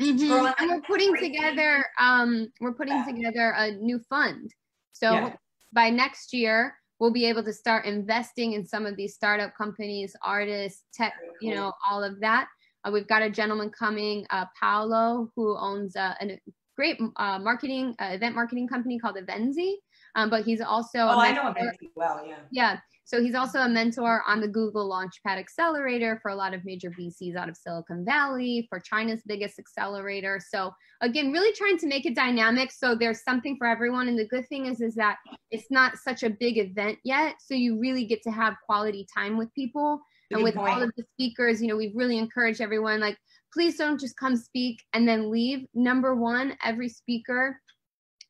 Mm-hmm. 0.00 0.46
And 0.58 0.70
we're 0.70 0.80
putting 0.82 1.16
together 1.16 1.86
um, 1.98 2.52
we're 2.60 2.74
putting 2.74 3.02
together 3.06 3.54
a 3.56 3.72
new 3.72 3.98
fund. 4.10 4.52
So 4.92 5.12
yeah. 5.12 5.32
by 5.72 5.88
next 5.88 6.34
year, 6.34 6.74
we'll 6.98 7.12
be 7.12 7.26
able 7.26 7.44
to 7.44 7.52
start 7.52 7.84
investing 7.84 8.52
in 8.52 8.66
some 8.66 8.86
of 8.86 8.96
these 8.96 9.14
startup 9.14 9.54
companies, 9.56 10.14
artists, 10.22 10.84
tech, 10.92 11.14
you 11.40 11.54
know, 11.54 11.72
all 11.90 12.02
of 12.02 12.20
that. 12.20 12.48
Uh, 12.84 12.90
we've 12.90 13.08
got 13.08 13.22
a 13.22 13.30
gentleman 13.30 13.70
coming, 13.70 14.26
uh, 14.30 14.46
Paolo, 14.58 15.30
who 15.36 15.56
owns 15.58 15.96
uh, 15.96 16.14
a 16.20 16.40
great 16.76 16.98
uh, 17.16 17.38
marketing 17.38 17.94
uh, 18.00 18.10
event 18.12 18.34
marketing 18.34 18.68
company 18.68 18.98
called 18.98 19.16
Evenzi. 19.16 19.74
Um, 20.16 20.30
but 20.30 20.44
he's 20.44 20.60
also 20.60 21.00
oh, 21.00 21.20
I 21.20 21.32
know 21.32 21.42
Evenzi 21.42 21.90
well, 21.94 22.24
yeah. 22.26 22.36
Yeah, 22.50 22.78
so 23.06 23.22
he's 23.22 23.36
also 23.36 23.60
a 23.60 23.68
mentor 23.68 24.24
on 24.26 24.40
the 24.40 24.48
Google 24.48 24.90
Launchpad 24.90 25.38
Accelerator 25.38 26.18
for 26.20 26.32
a 26.32 26.34
lot 26.34 26.52
of 26.52 26.64
major 26.64 26.90
VCs 26.90 27.36
out 27.36 27.48
of 27.48 27.56
Silicon 27.56 28.04
Valley, 28.04 28.66
for 28.68 28.80
China's 28.80 29.22
biggest 29.24 29.60
accelerator. 29.60 30.40
So 30.44 30.72
again, 31.02 31.30
really 31.30 31.52
trying 31.52 31.78
to 31.78 31.86
make 31.86 32.04
it 32.04 32.16
dynamic 32.16 32.72
so 32.72 32.96
there's 32.96 33.22
something 33.22 33.56
for 33.58 33.68
everyone. 33.68 34.08
And 34.08 34.18
the 34.18 34.26
good 34.26 34.48
thing 34.48 34.66
is, 34.66 34.80
is 34.80 34.96
that 34.96 35.18
it's 35.52 35.70
not 35.70 35.98
such 35.98 36.24
a 36.24 36.30
big 36.30 36.58
event 36.58 36.98
yet. 37.04 37.36
So 37.38 37.54
you 37.54 37.78
really 37.78 38.06
get 38.06 38.24
to 38.24 38.32
have 38.32 38.54
quality 38.66 39.06
time 39.16 39.38
with 39.38 39.54
people. 39.54 40.00
and 40.32 40.42
with 40.42 40.56
point. 40.56 40.68
all 40.68 40.82
of 40.82 40.90
the 40.96 41.04
speakers, 41.12 41.62
you 41.62 41.68
know, 41.68 41.76
we've 41.76 41.94
really 41.94 42.18
encouraged 42.18 42.60
everyone 42.60 42.98
like, 42.98 43.16
please 43.52 43.76
don't 43.76 44.00
just 44.00 44.16
come 44.16 44.34
speak 44.34 44.82
and 44.94 45.06
then 45.06 45.30
leave. 45.30 45.64
Number 45.74 46.16
one, 46.16 46.56
every 46.64 46.88
speaker, 46.88 47.60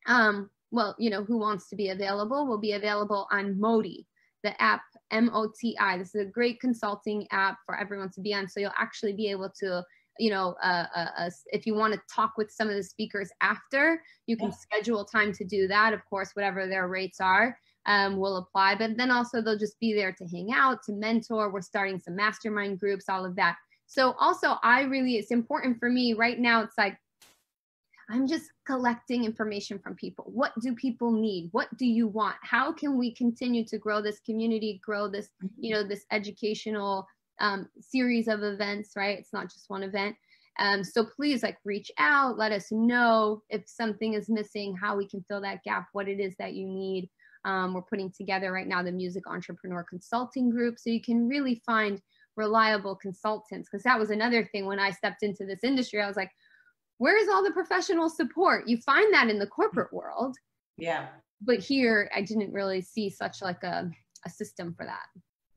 um, 0.05 0.51
well, 0.71 0.95
you 0.99 1.09
know, 1.09 1.23
who 1.23 1.37
wants 1.37 1.69
to 1.69 1.75
be 1.75 1.89
available 1.89 2.45
will 2.45 2.57
be 2.57 2.73
available 2.73 3.27
on 3.31 3.59
Modi, 3.59 4.05
the 4.43 4.59
app 4.61 4.81
MOTI. 5.11 5.97
This 5.97 6.13
is 6.13 6.21
a 6.21 6.25
great 6.25 6.59
consulting 6.59 7.27
app 7.31 7.57
for 7.65 7.79
everyone 7.79 8.09
to 8.11 8.21
be 8.21 8.33
on. 8.33 8.47
So 8.47 8.59
you'll 8.59 8.71
actually 8.77 9.13
be 9.13 9.29
able 9.31 9.51
to, 9.59 9.83
you 10.19 10.29
know, 10.29 10.55
uh, 10.61 10.85
uh, 10.95 11.07
uh, 11.17 11.29
if 11.47 11.65
you 11.65 11.75
want 11.75 11.93
to 11.93 12.01
talk 12.13 12.33
with 12.37 12.51
some 12.51 12.69
of 12.69 12.75
the 12.75 12.83
speakers 12.83 13.29
after, 13.41 14.01
you 14.25 14.35
can 14.35 14.49
yeah. 14.49 14.55
schedule 14.55 15.05
time 15.05 15.31
to 15.33 15.45
do 15.45 15.67
that. 15.67 15.93
Of 15.93 16.03
course, 16.09 16.31
whatever 16.33 16.67
their 16.67 16.87
rates 16.87 17.19
are. 17.21 17.57
Um, 17.89 18.17
will 18.17 18.35
apply, 18.35 18.75
but 18.75 18.97
then 18.97 19.11
also 19.11 19.41
they'll 19.41 19.57
just 19.57 19.79
be 19.79 19.93
there 19.93 20.11
to 20.11 20.27
hang 20.27 20.51
out, 20.51 20.83
to 20.83 20.91
mentor. 20.91 21.49
We're 21.49 21.61
starting 21.61 22.01
some 22.01 22.17
mastermind 22.17 22.81
groups, 22.81 23.07
all 23.07 23.23
of 23.23 23.37
that. 23.37 23.55
So 23.85 24.13
also, 24.19 24.55
I 24.61 24.81
really, 24.81 25.15
it's 25.15 25.31
important 25.31 25.79
for 25.79 25.89
me 25.89 26.13
right 26.13 26.37
now. 26.37 26.61
It's 26.61 26.77
like 26.77 26.97
I'm 28.09 28.27
just 28.27 28.45
collecting 28.65 29.25
information 29.25 29.79
from 29.79 29.95
people. 29.95 30.25
What 30.27 30.53
do 30.61 30.73
people 30.75 31.11
need? 31.11 31.49
What 31.51 31.75
do 31.77 31.85
you 31.85 32.07
want? 32.07 32.35
How 32.41 32.71
can 32.71 32.97
we 32.97 33.13
continue 33.13 33.65
to 33.65 33.77
grow 33.77 34.01
this 34.01 34.19
community, 34.19 34.79
grow 34.83 35.09
this, 35.09 35.27
mm-hmm. 35.43 35.47
you 35.57 35.73
know, 35.73 35.83
this 35.85 36.05
educational 36.11 37.05
um, 37.39 37.67
series 37.81 38.27
of 38.27 38.43
events, 38.43 38.91
right? 38.95 39.19
It's 39.19 39.33
not 39.33 39.51
just 39.51 39.69
one 39.69 39.83
event. 39.83 40.15
Um, 40.59 40.83
so 40.83 41.05
please 41.05 41.43
like 41.43 41.57
reach 41.65 41.91
out, 41.99 42.37
let 42.37 42.51
us 42.51 42.71
know 42.71 43.43
if 43.49 43.67
something 43.67 44.13
is 44.13 44.29
missing, 44.29 44.75
how 44.75 44.97
we 44.97 45.07
can 45.07 45.23
fill 45.27 45.41
that 45.41 45.63
gap, 45.63 45.87
what 45.91 46.07
it 46.07 46.19
is 46.19 46.33
that 46.39 46.53
you 46.53 46.67
need. 46.67 47.09
Um, 47.45 47.73
we're 47.73 47.83
putting 47.83 48.11
together 48.11 48.51
right 48.51 48.67
now 48.67 48.81
the 48.81 48.91
Music 48.91 49.23
Entrepreneur 49.27 49.85
Consulting 49.87 50.49
Group 50.49 50.79
so 50.79 50.89
you 50.89 51.01
can 51.01 51.27
really 51.27 51.61
find 51.65 52.01
reliable 52.35 52.95
consultants. 52.95 53.69
Because 53.69 53.83
that 53.83 53.99
was 53.99 54.09
another 54.09 54.45
thing 54.51 54.65
when 54.65 54.79
I 54.79 54.91
stepped 54.91 55.23
into 55.23 55.45
this 55.45 55.63
industry, 55.63 56.01
I 56.01 56.07
was 56.07 56.17
like, 56.17 56.31
where 56.97 57.17
is 57.17 57.29
all 57.29 57.43
the 57.43 57.51
professional 57.51 58.09
support? 58.09 58.67
You 58.67 58.77
find 58.77 59.13
that 59.13 59.29
in 59.29 59.39
the 59.39 59.47
corporate 59.47 59.93
world. 59.93 60.35
Yeah. 60.77 61.07
But 61.41 61.59
here, 61.59 62.09
I 62.15 62.21
didn't 62.21 62.51
really 62.51 62.81
see 62.81 63.09
such 63.09 63.41
like 63.41 63.63
a, 63.63 63.89
a 64.25 64.29
system 64.29 64.73
for 64.75 64.85
that. 64.85 65.05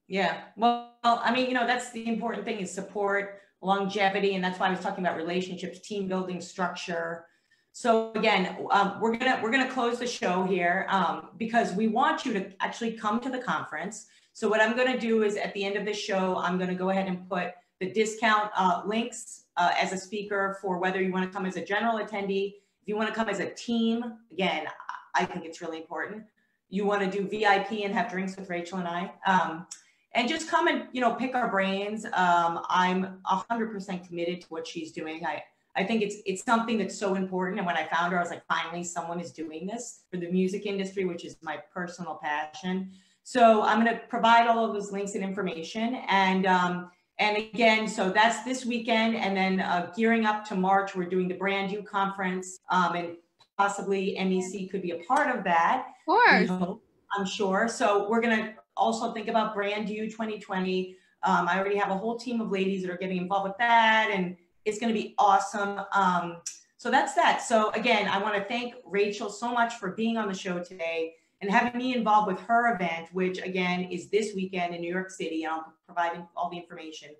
Yeah. 0.08 0.42
Well, 0.56 0.92
I 1.02 1.32
mean, 1.32 1.46
you 1.46 1.54
know, 1.54 1.66
that's 1.66 1.92
the 1.92 2.06
important 2.06 2.44
thing 2.44 2.58
is 2.58 2.70
support, 2.70 3.40
longevity. 3.62 4.34
And 4.34 4.44
that's 4.44 4.58
why 4.58 4.66
I 4.66 4.70
was 4.70 4.80
talking 4.80 5.04
about 5.04 5.16
relationships, 5.16 5.80
team 5.80 6.08
building 6.08 6.40
structure. 6.40 7.26
So 7.72 8.12
again, 8.14 8.56
um, 8.72 9.00
we're 9.00 9.16
gonna 9.16 9.38
we're 9.42 9.52
gonna 9.52 9.70
close 9.70 10.00
the 10.00 10.06
show 10.06 10.42
here 10.42 10.86
um, 10.88 11.28
because 11.38 11.72
we 11.72 11.86
want 11.86 12.26
you 12.26 12.32
to 12.34 12.50
actually 12.60 12.92
come 12.92 13.20
to 13.20 13.30
the 13.30 13.38
conference. 13.38 14.06
So 14.32 14.48
what 14.48 14.60
I'm 14.60 14.76
gonna 14.76 14.98
do 14.98 15.22
is 15.22 15.36
at 15.36 15.54
the 15.54 15.64
end 15.64 15.76
of 15.76 15.84
the 15.84 15.94
show, 15.94 16.36
I'm 16.38 16.58
gonna 16.58 16.74
go 16.74 16.90
ahead 16.90 17.06
and 17.06 17.28
put 17.28 17.52
the 17.78 17.90
discount 17.92 18.50
uh, 18.56 18.82
links 18.84 19.44
uh, 19.60 19.72
as 19.78 19.92
a 19.92 19.98
speaker 19.98 20.56
for 20.62 20.78
whether 20.78 21.02
you 21.02 21.12
want 21.12 21.30
to 21.30 21.36
come 21.36 21.44
as 21.44 21.56
a 21.56 21.64
general 21.64 21.98
attendee. 21.98 22.54
If 22.80 22.88
you 22.88 22.96
want 22.96 23.10
to 23.10 23.14
come 23.14 23.28
as 23.28 23.40
a 23.40 23.50
team, 23.50 24.02
again, 24.32 24.66
I 25.14 25.26
think 25.26 25.44
it's 25.44 25.60
really 25.60 25.76
important. 25.76 26.24
You 26.70 26.86
want 26.86 27.02
to 27.02 27.10
do 27.10 27.28
VIP 27.28 27.84
and 27.84 27.92
have 27.92 28.10
drinks 28.10 28.36
with 28.36 28.48
Rachel 28.48 28.78
and 28.78 28.88
I. 28.88 29.12
Um, 29.26 29.66
and 30.14 30.28
just 30.28 30.48
come 30.48 30.66
and, 30.66 30.84
you 30.92 31.02
know, 31.02 31.14
pick 31.14 31.34
our 31.34 31.50
brains. 31.50 32.06
Um, 32.06 32.64
I'm 32.70 33.20
100% 33.30 34.08
committed 34.08 34.40
to 34.40 34.46
what 34.48 34.66
she's 34.66 34.92
doing. 34.92 35.26
I, 35.26 35.44
I 35.76 35.84
think 35.84 36.02
it's 36.02 36.16
it's 36.24 36.42
something 36.42 36.78
that's 36.78 36.98
so 36.98 37.14
important. 37.14 37.58
And 37.58 37.66
when 37.66 37.76
I 37.76 37.86
found 37.86 38.12
her, 38.12 38.18
I 38.18 38.22
was 38.22 38.30
like, 38.30 38.46
finally, 38.46 38.82
someone 38.82 39.20
is 39.20 39.30
doing 39.30 39.66
this 39.66 40.04
for 40.10 40.16
the 40.16 40.28
music 40.30 40.64
industry, 40.64 41.04
which 41.04 41.24
is 41.24 41.36
my 41.42 41.58
personal 41.72 42.18
passion. 42.20 42.90
So 43.24 43.62
I'm 43.62 43.84
going 43.84 43.94
to 43.94 44.02
provide 44.08 44.48
all 44.48 44.64
of 44.64 44.72
those 44.72 44.90
links 44.90 45.14
and 45.14 45.22
information. 45.22 45.96
And 46.08 46.46
um, 46.46 46.90
and 47.20 47.36
again, 47.36 47.86
so 47.86 48.10
that's 48.10 48.42
this 48.44 48.64
weekend, 48.64 49.14
and 49.14 49.36
then 49.36 49.60
uh, 49.60 49.92
gearing 49.94 50.24
up 50.24 50.42
to 50.46 50.54
March, 50.54 50.96
we're 50.96 51.08
doing 51.08 51.28
the 51.28 51.34
Brand 51.34 51.70
You 51.70 51.82
conference, 51.82 52.58
um, 52.70 52.94
and 52.94 53.16
possibly 53.58 54.16
MEC 54.18 54.70
could 54.70 54.80
be 54.80 54.92
a 54.92 55.04
part 55.04 55.36
of 55.36 55.44
that. 55.44 55.88
Of 56.08 56.48
course. 56.48 56.78
I'm 57.16 57.26
sure. 57.26 57.68
So 57.68 58.08
we're 58.08 58.22
going 58.22 58.38
to 58.38 58.54
also 58.74 59.12
think 59.12 59.28
about 59.28 59.54
Brand 59.54 59.90
You 59.90 60.06
2020. 60.06 60.96
Um, 61.22 61.46
I 61.46 61.58
already 61.58 61.76
have 61.76 61.90
a 61.90 61.98
whole 61.98 62.18
team 62.18 62.40
of 62.40 62.50
ladies 62.50 62.82
that 62.82 62.90
are 62.90 62.96
getting 62.96 63.18
involved 63.18 63.48
with 63.48 63.58
that, 63.58 64.10
and 64.10 64.34
it's 64.64 64.78
going 64.78 64.92
to 64.92 64.98
be 64.98 65.14
awesome. 65.18 65.82
Um, 65.92 66.38
so 66.78 66.90
that's 66.90 67.12
that. 67.14 67.42
So 67.42 67.70
again, 67.72 68.08
I 68.08 68.16
want 68.16 68.36
to 68.36 68.44
thank 68.44 68.76
Rachel 68.86 69.28
so 69.28 69.52
much 69.52 69.74
for 69.74 69.90
being 69.90 70.16
on 70.16 70.26
the 70.26 70.34
show 70.34 70.58
today 70.60 71.16
and 71.40 71.50
having 71.50 71.78
me 71.78 71.94
involved 71.94 72.28
with 72.28 72.40
her 72.40 72.74
event, 72.74 73.08
which 73.12 73.38
again 73.38 73.84
is 73.84 74.08
this 74.08 74.34
weekend 74.34 74.74
in 74.74 74.80
New 74.80 74.92
York 74.92 75.10
City. 75.10 75.44
And 75.44 75.52
I'll 75.52 75.74
providing 75.86 76.26
all 76.36 76.50
the 76.50 76.56
information. 76.56 77.10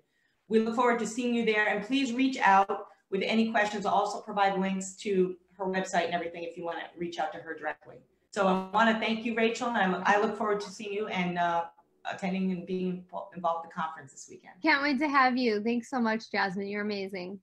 We 0.47 0.59
look 0.59 0.75
forward 0.75 0.99
to 0.99 1.07
seeing 1.07 1.33
you 1.33 1.45
there, 1.45 1.67
and 1.67 1.85
please 1.85 2.13
reach 2.13 2.37
out 2.37 2.87
with 3.09 3.21
any 3.23 3.51
questions. 3.51 3.85
I'll 3.85 3.93
also 3.93 4.21
provide 4.21 4.59
links 4.59 4.95
to 4.97 5.35
her 5.57 5.65
website 5.65 6.05
and 6.05 6.13
everything 6.13 6.43
if 6.43 6.57
you 6.57 6.63
want 6.63 6.79
to 6.79 6.85
reach 6.97 7.19
out 7.19 7.31
to 7.33 7.39
her 7.39 7.53
directly. 7.53 7.97
So 8.31 8.47
I 8.47 8.69
want 8.73 8.89
to 8.89 9.05
thank 9.05 9.25
you, 9.25 9.35
Rachel, 9.35 9.67
and 9.67 9.77
I'm, 9.77 10.03
i 10.05 10.19
look 10.19 10.37
forward 10.37 10.61
to 10.61 10.69
seeing 10.69 10.93
you 10.93 11.07
and 11.07 11.37
uh, 11.37 11.65
attending 12.09 12.51
and 12.51 12.65
being 12.65 13.05
involved 13.35 13.65
in 13.65 13.69
the 13.69 13.73
conference 13.73 14.13
this 14.13 14.27
weekend. 14.29 14.53
Can't 14.63 14.81
wait 14.81 14.99
to 14.99 15.09
have 15.09 15.37
you. 15.37 15.61
Thanks 15.61 15.89
so 15.89 15.99
much, 15.99 16.31
Jasmine. 16.31 16.67
You're 16.67 16.83
amazing. 16.83 17.39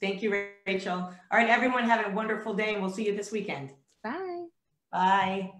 Thank 0.00 0.22
you, 0.22 0.48
Rachel. 0.66 0.92
All 0.92 1.14
right, 1.32 1.48
everyone, 1.48 1.84
have 1.84 2.06
a 2.06 2.10
wonderful 2.14 2.54
day, 2.54 2.74
and 2.74 2.82
we'll 2.82 2.92
see 2.92 3.06
you 3.06 3.16
this 3.16 3.32
weekend. 3.32 3.70
Bye. 4.02 4.44
Bye. 4.92 5.52